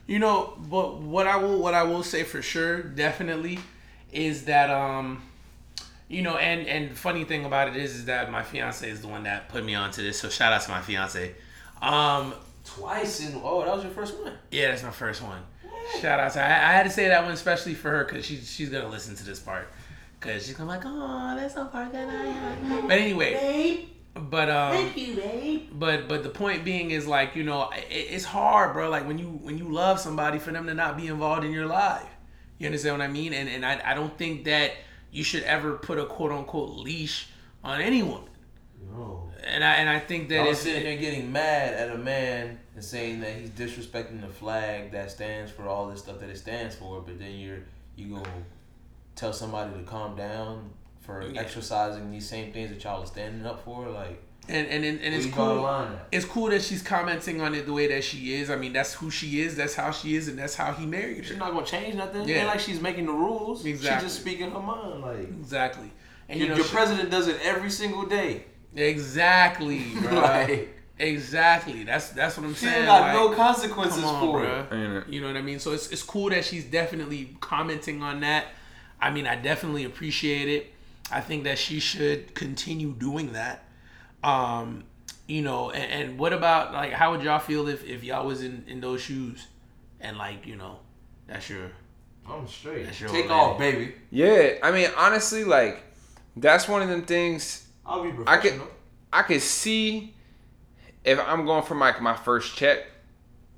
[0.07, 3.59] You know, but what I will what I will say for sure, definitely,
[4.13, 5.23] is that um,
[6.09, 9.09] you know, and and funny thing about it is is that my fiance is the
[9.09, 10.21] one that put me onto this.
[10.21, 11.35] So shout out to my fiance.
[11.83, 12.35] Um,
[12.65, 14.33] Twice in oh, that was your first one.
[14.51, 15.43] yeah, that's my first one.
[16.01, 18.51] Shout out to I, I had to say that one especially for her because she's
[18.51, 19.69] she's gonna listen to this part
[20.19, 22.27] because she's gonna be like, oh, that's that I.
[22.27, 25.63] Had but anyway, but um, thank you, babe.
[25.73, 28.89] but but the point being is like you know it, it's hard, bro.
[28.89, 31.67] Like when you when you love somebody for them to not be involved in your
[31.67, 32.07] life.
[32.59, 33.33] You understand what I mean?
[33.33, 34.73] And and I I don't think that
[35.11, 37.29] you should ever put a quote unquote leash
[37.65, 38.23] on anyone.
[38.89, 39.32] No.
[39.45, 41.99] And I and I think that I was it's sitting there getting mad at a
[41.99, 46.29] man and saying that he's disrespecting the flag that stands for all this stuff that
[46.31, 47.59] it stands for, but then you're
[47.97, 48.29] you gonna
[49.17, 50.71] tell somebody to calm down
[51.01, 51.41] for Yeah.
[51.41, 55.15] exercising these same things that y'all are standing up for, like and and and, and
[55.15, 55.99] it's you draw the cool.
[56.13, 58.51] It's cool that she's commenting on it the way that she is.
[58.51, 59.57] I mean, that's who she is.
[59.57, 61.23] That's how she is, and that's how he married her.
[61.25, 62.29] She's not gonna change nothing.
[62.29, 62.47] Yeah.
[62.47, 63.65] Like she's making the rules.
[63.65, 64.07] Exactly.
[64.07, 65.01] She's just speaking her mind.
[65.03, 65.91] Like Exactly.
[66.29, 68.45] And your, you know, your she- president does it every single day.
[68.75, 70.15] Exactly, bro.
[70.15, 71.85] Like exactly.
[71.85, 72.77] That's that's what I'm she saying.
[72.77, 74.67] ain't got like, no consequences on, for bro.
[74.71, 74.75] it.
[74.75, 75.09] Ain't?
[75.13, 75.59] You know what I mean?
[75.59, 78.47] So it's it's cool that she's definitely commenting on that.
[79.01, 80.73] I mean, I definitely appreciate it.
[81.11, 83.65] I think that she should continue doing that.
[84.23, 84.85] Um,
[85.27, 88.43] you know, and, and what about like how would y'all feel if, if y'all was
[88.43, 89.47] in, in those shoes
[90.01, 90.79] and like, you know,
[91.27, 91.71] that's your
[92.29, 92.85] I'm straight.
[92.85, 93.95] that's your Take off, baby.
[94.11, 95.83] Yeah, I mean, honestly, like
[96.37, 98.61] that's one of them things I'll be I could.
[99.13, 100.15] I could see
[101.05, 102.79] if I'm going for like my first check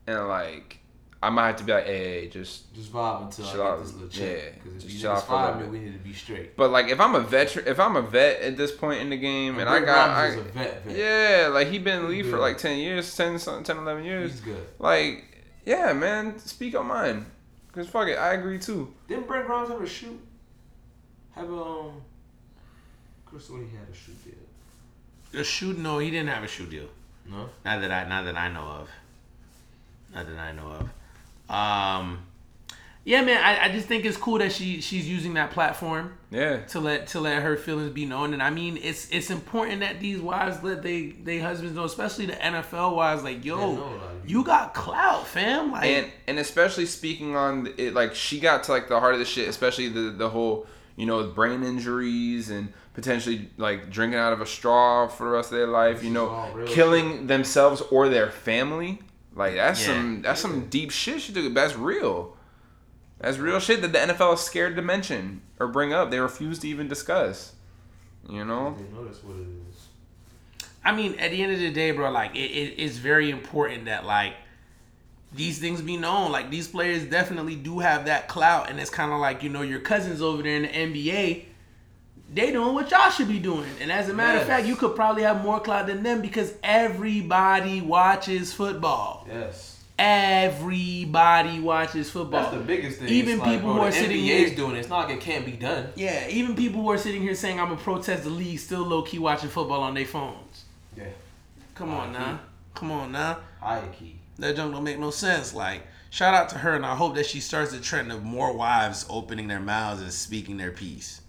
[0.06, 0.78] and like
[1.22, 3.92] I might have to be like, hey, hey, just Just vibe until I get this
[3.94, 4.42] little check.
[4.44, 5.72] Yeah, Because if just you just out for a little five me, bit.
[5.72, 6.56] we need to be straight.
[6.56, 9.16] but like if I'm a veteran, if I'm a vet at this point in the
[9.16, 10.96] game, and I got I, vet, vet.
[10.96, 14.32] yeah, like he been in league for like ten years, 10, 10 11 years.
[14.32, 14.66] He's good.
[14.78, 17.26] Like, yeah, man, speak your mind.
[17.72, 18.92] Cause fuck it, I agree too.
[19.08, 20.20] Didn't Brent Grimes ever shoot?
[21.32, 22.02] Have a um.
[23.34, 25.40] Chris, what he had a shoe deal.
[25.40, 25.72] A shoe?
[25.72, 26.86] no, he didn't have a shoe deal.
[27.28, 27.48] No.
[27.64, 28.88] Not that I not that I know of.
[30.14, 31.52] Not that I know of.
[31.52, 32.26] Um
[33.02, 36.58] yeah, man, I, I just think it's cool that she she's using that platform Yeah,
[36.66, 38.34] to let to let her feelings be known.
[38.34, 42.26] And I mean, it's it's important that these wives let they they husbands know, especially
[42.26, 43.24] the NFL wives.
[43.24, 45.72] Like, yo, Yeah, no, like, you got clout, fam.
[45.72, 49.18] Like, and and especially speaking on it, like she got to like the heart of
[49.18, 54.32] the shit, especially the the whole you know brain injuries and potentially like drinking out
[54.32, 56.02] of a straw for the rest of their life.
[56.04, 59.00] You know, all real killing themselves or their family.
[59.34, 59.94] Like that's Yeah.
[59.94, 61.52] some that's some deep shit she took.
[61.54, 62.36] That's real.
[63.20, 66.10] That's real shit that the NFL is scared to mention or bring up.
[66.10, 67.54] They refuse to even discuss.
[68.28, 68.76] You know.
[68.78, 69.86] They know that's what it is.
[70.84, 73.86] I mean, at the end of the day, bro, like it, it, it's very important
[73.86, 74.34] that like
[75.34, 76.30] these things be known.
[76.32, 79.62] Like these players definitely do have that clout, and it's kind of like you know
[79.62, 80.68] your cousins over there in the
[81.12, 81.44] NBA.
[82.32, 84.96] They doing what y'all should be doing, and as a matter of fact, you could
[84.96, 89.26] probably have more clout than them because everybody watches football.
[89.28, 89.72] Yes.
[89.96, 92.42] Everybody watches football.
[92.42, 93.08] That's the biggest thing.
[93.08, 94.80] Even It's like, people bro, who are the sitting NBA's here, doing it.
[94.80, 95.88] It's not like it can't be done.
[95.94, 99.02] yeah, even people who are sitting here saying I'm gonna protest the league, still low
[99.02, 100.64] key watching football on their phones.
[100.96, 101.04] Yeah.
[101.74, 102.40] Come on High now,
[102.74, 103.38] come on now.
[103.60, 104.16] High key.
[104.38, 105.54] That junk don't make no sense.
[105.54, 108.52] Like, shout out to her, and I hope that she starts the trend of more
[108.52, 111.20] wives opening their mouths and speaking their piece,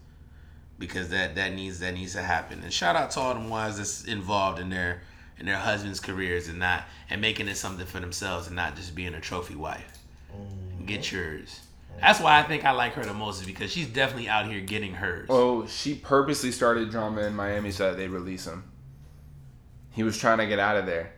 [0.79, 2.61] because that that needs that needs to happen.
[2.63, 5.01] And shout out to all them wives that's involved in their
[5.37, 8.95] in their husbands' careers and not and making it something for themselves and not just
[8.95, 9.99] being a trophy wife.
[10.31, 10.85] Mm-hmm.
[10.85, 11.61] Get yours.
[11.99, 14.59] That's why I think I like her the most is because she's definitely out here
[14.59, 15.27] getting hers.
[15.29, 18.63] Oh, she purposely started drama in Miami so that they release him.
[19.91, 21.13] He was trying to get out of there.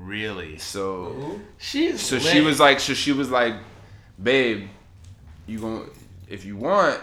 [0.00, 0.56] Really?
[0.58, 2.24] So She's so lit.
[2.24, 3.54] she was like so she was like,
[4.22, 4.68] "Babe,
[5.46, 5.90] you going to
[6.28, 6.98] if you want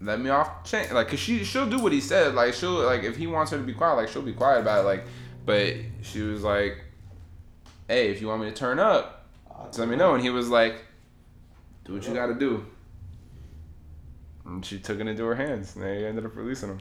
[0.00, 2.34] let me off chain like cuz she she'll do what he said.
[2.34, 4.80] Like she'll like if he wants her to be quiet, like she'll be quiet about
[4.80, 5.04] it like
[5.44, 6.82] but she was like,
[7.88, 9.26] "Hey, if you want me to turn up,
[9.66, 10.84] just let me know." And he was like,
[11.84, 12.64] "Do what you got to do."
[14.44, 15.76] And she took it into her hands.
[15.76, 16.80] And they ended up releasing him.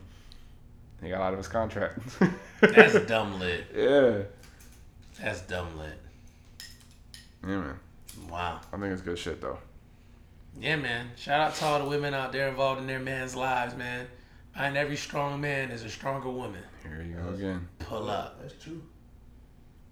[1.01, 1.99] He got out of his contract.
[2.61, 3.65] That's dumb lit.
[3.76, 4.19] yeah.
[5.21, 5.99] That's dumb lit.
[7.43, 7.79] Yeah, man.
[8.29, 8.61] Wow.
[8.73, 9.59] I think it's good shit though.
[10.59, 11.11] Yeah, man.
[11.15, 14.07] Shout out to all the women out there involved in their man's lives, man.
[14.53, 16.61] Behind every strong man is a stronger woman.
[16.83, 17.67] Here you go again.
[17.79, 18.41] Pull up.
[18.41, 18.81] That's true.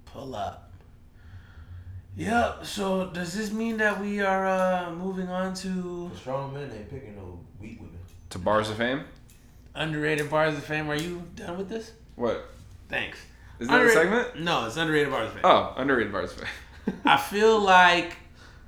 [0.06, 0.72] Pull up.
[2.18, 2.66] Yep.
[2.66, 6.90] So does this mean that we are uh, moving on to The strong men ain't
[6.90, 8.00] picking no weak women.
[8.32, 9.04] To bars of fame.
[9.76, 10.90] underrated bars of fame?
[10.90, 11.92] Are you done with this?
[12.16, 12.50] What
[12.90, 13.20] Thanks.
[13.60, 14.40] Is that a segment?
[14.40, 15.42] No, it's underrated bars fame.
[15.44, 16.94] Oh, underrated bars fame.
[17.06, 18.18] I feel like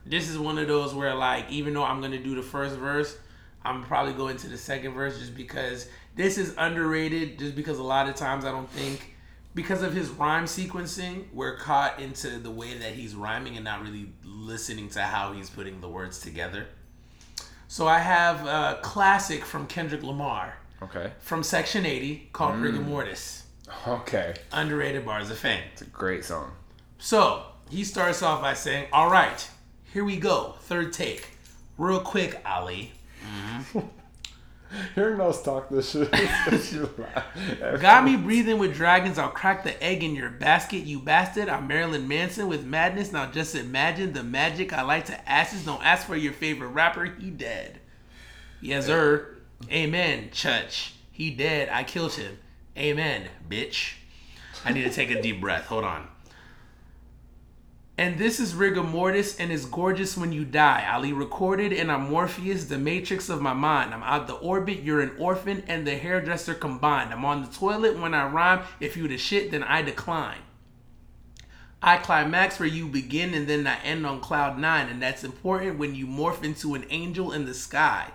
[0.05, 3.17] this is one of those where like even though I'm gonna do the first verse,
[3.63, 7.39] I'm probably going to the second verse just because this is underrated.
[7.39, 9.15] Just because a lot of times I don't think
[9.55, 13.81] because of his rhyme sequencing, we're caught into the way that he's rhyming and not
[13.81, 16.67] really listening to how he's putting the words together.
[17.67, 21.11] So I have a classic from Kendrick Lamar Okay.
[21.19, 22.71] from Section 80 called mm.
[22.71, 23.38] Rigamortis.
[23.87, 24.35] Okay.
[24.51, 25.63] Underrated bars of fame.
[25.73, 26.51] It's a great song.
[26.97, 29.47] So he starts off by saying, All right,
[29.93, 30.55] here we go.
[30.61, 31.27] Third take.
[31.77, 32.91] Real quick, Ali.
[33.25, 33.79] Mm-hmm.
[34.95, 36.11] Hearing us talk this shit.
[37.81, 39.17] Got me breathing with dragons.
[39.17, 41.49] I'll crack the egg in your basket, you bastard.
[41.49, 43.11] I'm Marilyn Manson with madness.
[43.11, 45.65] Now just imagine the magic I like to ashes.
[45.65, 47.05] Don't ask for your favorite rapper.
[47.05, 47.79] He dead.
[48.61, 49.37] Yes, sir.
[49.71, 50.93] Amen, church.
[51.11, 51.69] He dead.
[51.69, 52.37] I killed him.
[52.79, 53.95] Amen, bitch.
[54.63, 55.65] I need to take a deep breath.
[55.65, 56.07] Hold on.
[57.97, 60.89] And this is rigor mortis and is gorgeous when you die.
[60.89, 63.93] Ali recorded and I'm Morpheus, the matrix of my mind.
[63.93, 67.11] I'm out the orbit, you're an orphan, and the hairdresser combined.
[67.11, 68.61] I'm on the toilet when I rhyme.
[68.79, 70.39] If you the shit, then I decline.
[71.83, 75.77] I climax where you begin and then I end on cloud nine, and that's important
[75.77, 78.11] when you morph into an angel in the sky.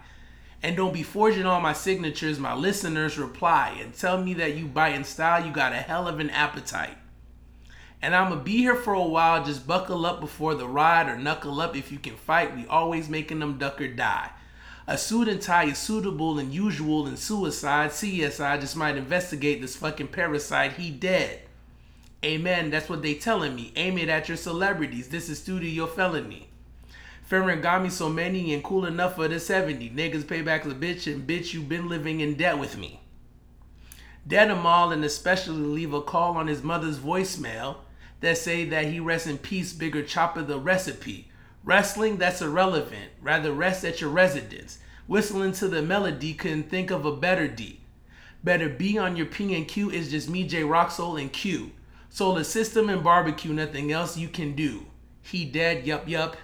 [0.65, 4.65] And don't be forging all my signatures, my listeners reply, and tell me that you
[4.65, 6.97] bite in style, you got a hell of an appetite.
[8.01, 11.61] And I'ma be here for a while, just buckle up before the ride or knuckle
[11.61, 12.57] up if you can fight.
[12.57, 14.31] We always making them duck or die.
[14.87, 17.91] A suit and tie is suitable and usual in suicide.
[17.91, 20.73] CSI just might investigate this fucking parasite.
[20.73, 21.43] He dead.
[22.25, 22.71] Amen.
[22.71, 23.75] That's what they telling me.
[23.77, 25.09] Aim it at your celebrities.
[25.09, 26.49] This is studio felony.
[27.25, 29.91] Farron got me so many and cool enough for the 70.
[29.91, 33.01] Niggas pay back the bitch and bitch you been living in debt with me.
[34.27, 37.77] Dead them all and especially leave a call on his mother's voicemail
[38.21, 41.29] that say that he rests in peace, bigger chopper the recipe.
[41.65, 43.11] Wrestling, that's irrelevant.
[43.23, 44.79] Rather rest at your residence.
[45.07, 47.81] Whistling to the melody, couldn't think of a better D.
[48.43, 51.73] Better be on your P and Q is just me, Jay Rock Soul, and Q.
[52.11, 54.87] Solar system and barbecue, nothing else you can do.
[55.23, 56.37] He dead, yup, yup.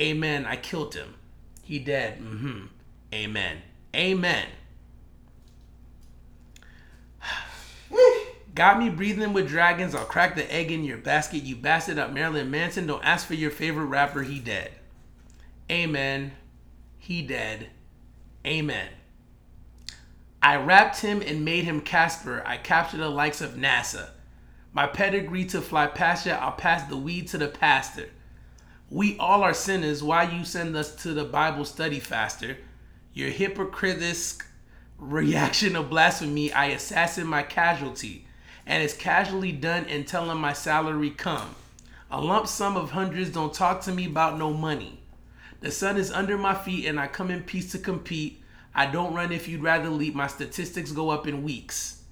[0.00, 1.14] Amen, I killed him.
[1.62, 2.66] He dead, mm hmm.
[3.12, 3.58] Amen.
[3.94, 4.46] Amen.
[8.54, 9.94] Got me breathing with dragons.
[9.94, 11.44] I'll crack the egg in your basket.
[11.44, 12.86] You bastard up Marilyn Manson.
[12.86, 14.22] Don't ask for your favorite rapper.
[14.22, 14.72] He dead.
[15.70, 16.32] Amen.
[16.98, 17.68] He dead.
[18.44, 18.88] Amen.
[20.42, 22.42] I wrapped him and made him Casper.
[22.44, 24.10] I captured the likes of NASA.
[24.72, 26.36] My pedigree to fly past ya.
[26.40, 28.10] I'll pass the weed to the pastor.
[28.90, 30.02] We all are sinners.
[30.02, 32.58] Why you send us to the Bible study faster?
[33.12, 34.46] Your hypocritical
[34.98, 36.52] reaction of blasphemy.
[36.52, 38.26] I assassin my casualty
[38.66, 41.54] and it's casually done and tell him my salary come.
[42.10, 45.00] A lump sum of hundreds don't talk to me about no money.
[45.60, 48.42] The sun is under my feet and I come in peace to compete.
[48.74, 50.14] I don't run if you'd rather leap.
[50.14, 52.02] My statistics go up in weeks.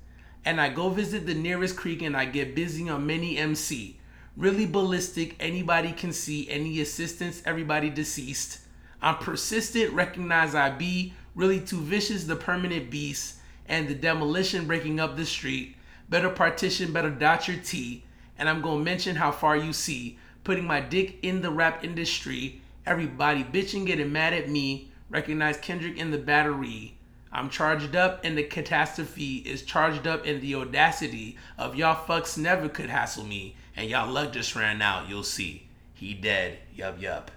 [0.44, 3.99] And I go visit the nearest creek and I get busy on many MC.
[4.37, 6.49] Really ballistic, anybody can see.
[6.49, 8.61] Any assistance, everybody deceased.
[9.03, 11.13] I'm persistent, recognize I be.
[11.35, 13.37] Really too vicious, the permanent beast.
[13.67, 15.77] And the demolition breaking up the street.
[16.09, 18.05] Better partition, better dot your T.
[18.39, 20.19] And I'm gonna mention how far you see.
[20.45, 22.63] Putting my dick in the rap industry.
[22.87, 24.91] Everybody bitching, getting mad at me.
[25.11, 26.97] Recognize Kendrick in the battery.
[27.31, 32.37] I'm charged up, and the catastrophe is charged up, and the audacity of y'all fucks
[32.37, 33.57] never could hassle me.
[33.77, 35.69] And y'all luck just ran out, you'll see.
[35.94, 36.59] He dead.
[36.74, 37.31] Yup, yup.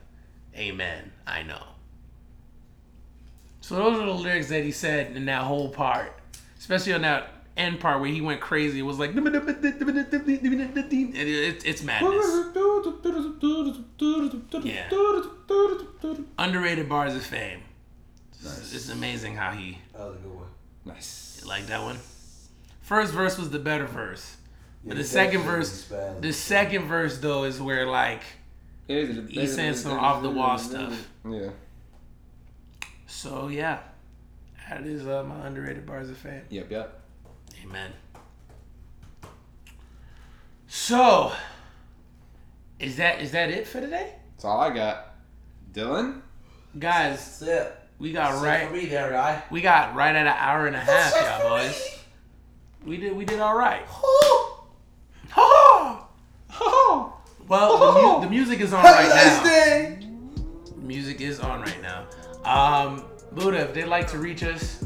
[0.55, 1.11] Amen.
[1.27, 1.63] I know.
[3.61, 6.19] So those are the lyrics that he said in that whole part.
[6.57, 8.79] Especially on that end part where he went crazy.
[8.79, 9.23] It was like, it's
[11.83, 12.25] madness.
[14.63, 14.89] Yeah.
[16.37, 17.61] Underrated bars of fame.
[18.31, 20.47] It's, it's amazing how he That was a good one.
[20.85, 21.39] Nice.
[21.41, 21.97] You like that one.
[22.81, 24.37] First verse was the better verse.
[24.85, 28.21] Yeah, But the second verse, was the second verse though is where like
[28.87, 31.07] he's saying some off the wall stuff.
[31.27, 31.49] Yeah.
[33.07, 33.79] So yeah,
[34.69, 36.43] that is uh, my underrated bars of fame.
[36.49, 36.69] Yep.
[36.69, 37.01] Yep.
[37.63, 37.91] Amen.
[40.67, 41.31] So,
[42.79, 45.15] is that is that it for today, That's all I got.
[45.73, 46.21] Dylan.
[46.77, 47.39] guys?
[47.39, 47.71] That's.
[47.97, 48.67] We got That's right.
[48.67, 49.49] for me there, right?
[49.51, 51.91] We got right at an hour and a half, y'all boys.
[52.85, 53.81] We did we did all right.
[57.47, 59.43] Well, the, mu- the music is on right now.
[59.43, 59.99] day.
[60.77, 62.07] Music is on right now.
[62.43, 64.83] Um, Buddha, if they'd like to reach us,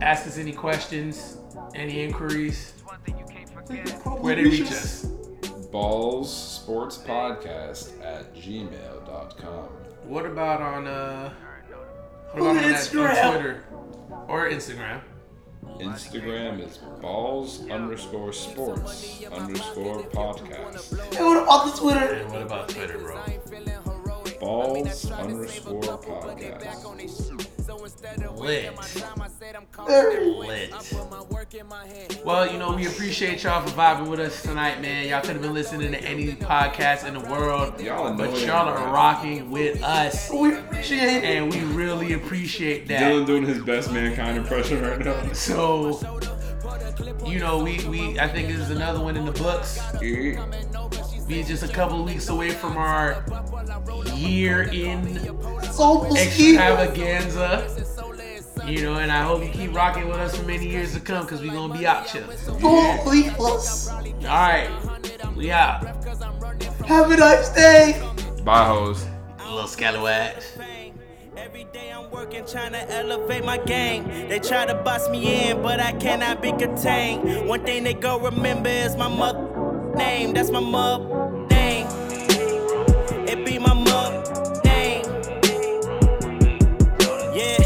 [0.00, 1.38] ask us any questions,
[1.74, 2.72] any inquiries,
[4.20, 5.04] where they reach us.
[5.72, 9.68] Balls Sports Podcast at gmail.com.
[10.04, 11.32] What about on uh?
[12.32, 13.32] What about on, that, on Instagram.
[13.32, 13.64] Twitter
[14.28, 15.00] or Instagram?
[15.80, 21.14] Instagram is balls underscore sports underscore podcast.
[21.14, 22.14] Hey, what about the Twitter?
[22.14, 23.20] And what about Twitter, bro?
[24.40, 27.47] Balls underscore podcast.
[28.36, 28.72] Lit.
[29.86, 30.72] Very Lit.
[32.24, 35.08] Well, you know, we appreciate y'all for vibing with us tonight, man.
[35.08, 38.92] Y'all could have been listening to any podcast in the world, Y'all but y'all are
[38.92, 41.24] rocking with us, We appreciate it.
[41.24, 43.00] and we really appreciate that.
[43.00, 45.32] Dylan doing his best mankind impression right now.
[45.32, 46.00] So,
[47.26, 49.78] you know, we, we I think this is another one in the books.
[50.02, 50.46] Yeah.
[51.28, 53.24] We just a couple of weeks away from our
[54.14, 55.18] year in
[55.72, 57.84] So extravaganza.
[58.66, 61.24] You know, and I hope you keep rocking with us for many years to come
[61.24, 62.24] because we're going to be out here.
[62.60, 63.88] Holy plus.
[63.88, 64.70] All right.
[65.36, 65.84] We out.
[66.86, 68.02] Have a nice day.
[68.44, 69.06] Bye, hoes.
[69.38, 70.52] Little scallywags.
[71.48, 74.06] Every day I'm working, trying to elevate my game.
[74.28, 77.48] They try to boss me in, but I cannot be contained.
[77.48, 80.34] One thing they go remember is my mother name.
[80.34, 81.86] That's my mother name.
[83.26, 85.06] It be my mother name.
[87.34, 87.56] Yeah,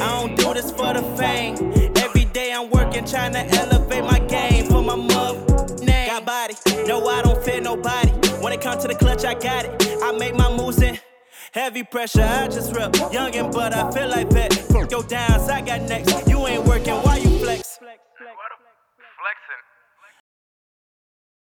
[0.00, 1.54] I don't do this for the fame.
[1.98, 6.08] Every day I'm working, trying to elevate my game for my mother name.
[6.08, 8.10] Got body, no, I don't fear nobody.
[8.42, 9.86] When it comes to the clutch, I got it.
[10.02, 10.98] I make my moves in.
[11.52, 12.92] Heavy pressure, I just rep.
[12.92, 14.50] Youngin', but I feel like that.
[14.88, 16.28] Go downs, I got next.
[16.28, 17.80] You ain't working, why you flex?